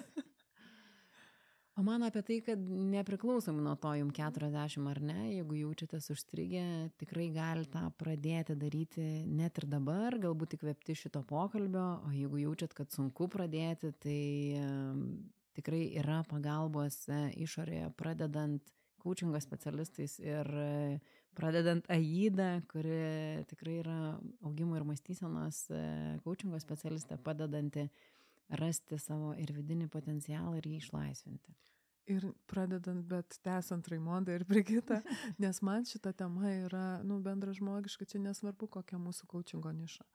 O 1.76 1.82
man 1.84 2.02
apie 2.02 2.22
tai, 2.24 2.38
kad 2.40 2.58
nepriklausomai 2.58 3.60
nuo 3.62 3.74
to, 3.76 3.90
jums 3.98 4.14
40 4.16 4.86
ar 4.88 5.00
ne, 5.04 5.18
jeigu 5.36 5.58
jaučiatės 5.60 6.08
užstrigę, 6.14 6.62
tikrai 6.96 7.26
galite 7.34 7.82
pradėti 8.00 8.56
daryti 8.56 9.04
net 9.28 9.58
ir 9.60 9.66
dabar, 9.68 10.16
galbūt 10.18 10.56
įkvėpti 10.56 10.96
šito 10.96 11.20
pokalbio, 11.28 12.00
o 12.08 12.10
jeigu 12.16 12.40
jaučiat, 12.46 12.72
kad 12.72 12.88
sunku 12.90 13.28
pradėti, 13.28 13.92
tai 14.00 14.20
tikrai 15.52 15.82
yra 16.00 16.22
pagalbos 16.24 16.96
e, 17.12 17.20
išorėje, 17.44 17.92
pradedant 17.96 18.72
coachingo 19.06 19.38
specialistais 19.42 20.18
ir 20.22 20.50
e, 20.50 20.98
pradedant 21.38 21.86
AIDA, 21.92 22.50
kuri 22.70 22.98
tikrai 23.50 23.78
yra 23.84 23.98
augimo 24.46 24.78
ir 24.78 24.86
mąstysenos 24.88 25.62
e, 25.70 25.84
coachingo 26.24 26.58
specialistė, 26.62 27.20
padedanti 27.22 27.86
rasti 28.60 28.98
savo 29.02 29.32
ir 29.38 29.54
vidinį 29.54 29.88
potencialą 29.92 30.56
ir 30.58 30.68
jį 30.70 30.82
išlaisvinti. 30.82 31.54
Ir 32.06 32.28
pradedant, 32.46 33.02
bet 33.10 33.34
tęsant 33.42 33.88
Raimondą 33.90 34.36
ir 34.36 34.44
Brigitą, 34.46 35.00
nes 35.42 35.58
man 35.66 35.86
šita 35.88 36.12
tema 36.14 36.52
yra, 36.52 36.84
nu, 37.02 37.18
bendra 37.22 37.54
žmogiška, 37.56 38.06
čia 38.06 38.22
nesvarbu, 38.22 38.68
kokia 38.78 39.00
mūsų 39.02 39.26
coachingo 39.32 39.74
niša. 39.74 40.06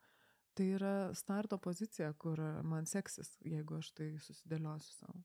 Tai 0.55 0.67
yra 0.77 0.95
starto 1.15 1.59
pozicija, 1.59 2.13
kur 2.19 2.39
man 2.67 2.87
seksis, 2.87 3.35
jeigu 3.47 3.79
aš 3.79 3.91
tai 3.95 4.09
susidėliosiu 4.23 4.95
savo. 4.95 5.21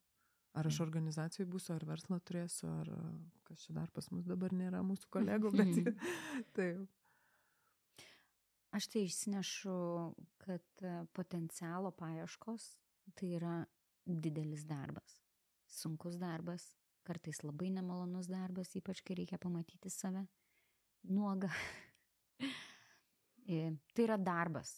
Ar 0.57 0.69
aš 0.71 0.81
organizacijai 0.81 1.47
būsiu, 1.53 1.75
ar 1.77 1.85
verslą 1.85 2.17
turėsiu, 2.25 2.71
ar 2.81 2.93
kas 3.45 3.67
čia 3.67 3.75
dar 3.77 3.91
pas 3.93 4.09
mus 4.13 4.25
dabar 4.25 4.55
nėra 4.57 4.81
mūsų 4.87 5.11
kolegų, 5.13 5.53
bet 5.53 5.91
taip. 6.57 6.87
Aš 8.77 8.89
tai 8.93 9.05
išsinešu, 9.07 9.75
kad 10.43 10.83
e, 10.85 10.97
potencialo 11.17 11.93
paieškos 11.97 12.65
tai 13.17 13.31
yra 13.39 13.55
didelis 14.05 14.67
darbas. 14.69 15.21
Sunkus 15.71 16.19
darbas, 16.21 16.67
kartais 17.07 17.41
labai 17.45 17.71
nemalonus 17.73 18.29
darbas, 18.31 18.75
ypač 18.79 19.01
kai 19.07 19.17
reikia 19.21 19.39
pamatyti 19.41 19.91
save 19.93 20.27
nuogą. 21.09 21.51
Tai 23.47 24.03
yra 24.03 24.17
darbas, 24.19 24.73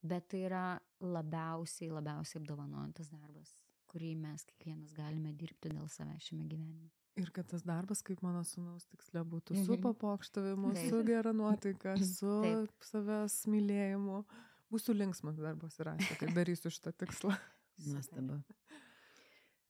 bet 0.00 0.30
tai 0.32 0.38
yra 0.46 0.62
labiausiai, 1.04 1.90
labiausiai 1.92 2.40
apdovanojantis 2.40 3.10
darbas, 3.12 3.50
kurį 3.94 4.12
mes 4.18 4.42
kiekvienas 4.50 4.92
galime 4.98 5.30
dirbti 5.38 5.70
dėl 5.70 5.86
savęs 5.88 6.26
šiame 6.28 6.48
gyvenime. 6.50 6.90
Ir 7.22 7.28
kad 7.30 7.46
tas 7.46 7.62
darbas, 7.62 8.00
kaip 8.02 8.24
mano 8.26 8.40
sunaus 8.42 8.88
tikslė, 8.90 9.22
būtų 9.22 9.54
Mhm. 9.54 9.64
su 9.68 9.76
papokštavimu, 9.78 10.72
su 10.88 11.02
gera 11.06 11.30
nuotaika, 11.32 11.94
su 12.02 12.40
Taip. 12.42 12.72
savęs 12.82 13.36
mylėjimu. 13.46 14.24
Būsiu 14.72 14.96
linksmas 14.98 15.38
darbas 15.38 15.78
ir 15.78 15.92
ačiū, 15.94 16.16
kad 16.18 16.34
darysiu 16.34 16.72
šitą 16.74 16.90
tikslą. 16.98 17.36
Nuostabu. 17.86 18.40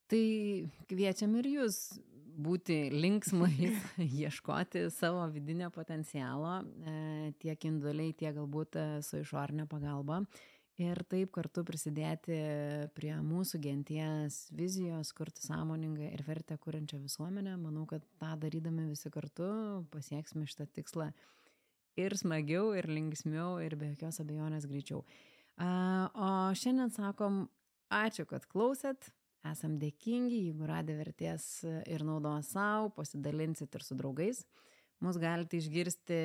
Tai 0.09 0.25
kviečiam 0.89 1.35
ir 1.37 1.47
jūs 1.49 1.77
būti 2.35 2.89
linksmai, 2.93 3.53
ieškoti 4.25 4.87
savo 4.93 5.23
vidinio 5.33 5.69
potencialo, 5.73 6.59
e, 6.85 7.33
tiek 7.41 7.65
individualiai, 7.69 8.13
tiek 8.17 8.35
galbūt 8.35 8.75
e, 8.81 8.85
su 9.05 9.21
išorinė 9.23 9.65
pagalba. 9.71 10.23
Ir 10.75 10.99
taip 11.07 11.29
kartu 11.31 11.61
prisidėti 11.63 12.35
prie 12.97 13.13
mūsų 13.23 13.61
genties 13.63 14.41
vizijos, 14.51 15.13
kurti 15.15 15.45
sąmoningą 15.45 16.09
ir 16.09 16.23
vertę 16.27 16.57
kuriančią 16.59 16.99
visuomenę. 16.99 17.53
Manau, 17.61 17.85
kad 17.87 18.03
tą 18.19 18.33
darydami 18.41 18.89
visi 18.89 19.07
kartu 19.13 19.47
pasieksime 19.93 20.43
šitą 20.51 20.67
tikslą 20.75 21.13
ir 21.95 22.17
smagiau, 22.19 22.73
ir 22.75 22.89
linksmiau, 22.91 23.55
ir 23.63 23.77
be 23.79 23.93
jokios 23.93 24.19
abejonės 24.19 24.67
greičiau. 24.67 25.05
O 25.55 26.31
šiandien 26.59 26.91
sakom, 26.91 27.45
ačiū, 27.87 28.27
kad 28.27 28.47
klausėt. 28.51 29.13
Esam 29.45 29.77
dėkingi, 29.79 30.47
jeigu 30.49 30.67
radė 30.67 30.95
vertės 30.97 31.45
ir 31.63 32.03
naudos 32.03 32.49
savo, 32.55 32.89
pasidalinsit 32.97 33.75
ir 33.77 33.83
su 33.85 33.95
draugais. 33.95 34.41
Mus 35.03 35.17
galite 35.19 35.59
išgirsti 35.59 36.17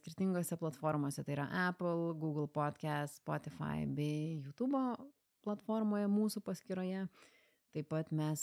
skirtingose 0.00 0.56
platformose, 0.58 1.22
tai 1.22 1.36
yra 1.36 1.46
Apple, 1.68 2.14
Google 2.18 2.48
Podcast, 2.50 3.20
Spotify 3.22 3.86
bei 3.86 4.40
YouTube 4.42 4.78
platformoje 5.44 6.08
mūsų 6.10 6.42
paskyroje. 6.44 7.06
Taip 7.70 7.86
pat 7.86 8.08
mes 8.10 8.40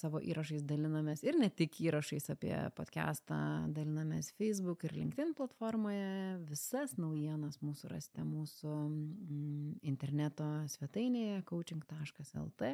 savo 0.00 0.22
įrašais 0.24 0.62
dalinamės 0.64 1.20
ir 1.26 1.36
ne 1.36 1.50
tik 1.52 1.74
įrašais 1.84 2.30
apie 2.32 2.54
podcastą, 2.78 3.36
dalinamės 3.76 4.30
Facebook 4.40 4.86
ir 4.88 4.94
LinkedIn 4.96 5.34
platformoje. 5.36 6.38
Visas 6.48 6.96
naujienas 6.96 7.60
mūsų 7.60 7.92
rasite 7.92 8.24
mūsų 8.24 8.72
mm, 8.72 9.74
interneto 9.92 10.48
svetainėje 10.72 11.42
coaching.lt, 11.50 12.72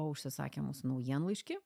o 0.00 0.08
užsisakę 0.14 0.64
mūsų 0.64 0.94
naujienlaiškį. 0.94 1.60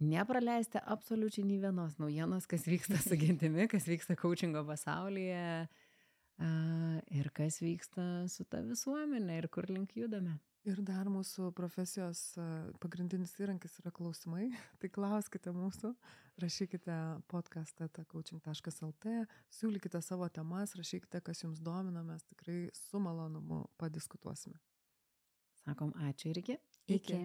Nepraleiste 0.00 0.80
absoliučiai 0.80 1.44
nei 1.44 1.58
vienos 1.60 1.98
naujienos, 2.00 2.46
kas 2.48 2.64
vyksta 2.64 2.96
su 3.04 3.18
gentimi, 3.20 3.66
kas 3.68 3.84
vyksta 3.84 4.16
coachingo 4.16 4.62
pasaulyje 4.64 5.42
ir 7.20 7.28
kas 7.36 7.60
vyksta 7.60 8.06
su 8.32 8.46
ta 8.48 8.62
visuomenė 8.64 9.42
ir 9.42 9.48
kur 9.52 9.68
link 9.68 9.92
judame. 9.98 10.38
Ir 10.68 10.80
dar 10.84 11.08
mūsų 11.08 11.50
profesijos 11.56 12.34
pagrindinis 12.80 13.32
įrankis 13.40 13.78
yra 13.80 13.92
klausimai. 13.96 14.50
Tai 14.80 14.90
klauskite 14.92 15.52
mūsų, 15.56 15.92
rašykite 16.40 16.96
podcastą 17.32 17.88
coaching.lt, 18.08 19.14
siūlykite 19.56 20.00
savo 20.04 20.28
temas, 20.32 20.76
rašykite, 20.80 21.20
kas 21.24 21.44
jums 21.44 21.60
domina, 21.64 22.04
mes 22.04 22.24
tikrai 22.28 22.66
su 22.76 23.00
malonumu 23.00 23.66
padiskutuosime. 23.80 24.60
Sakom 25.64 25.96
ačiū 26.08 26.32
irgi. 26.32 26.60
Iki. 26.88 27.24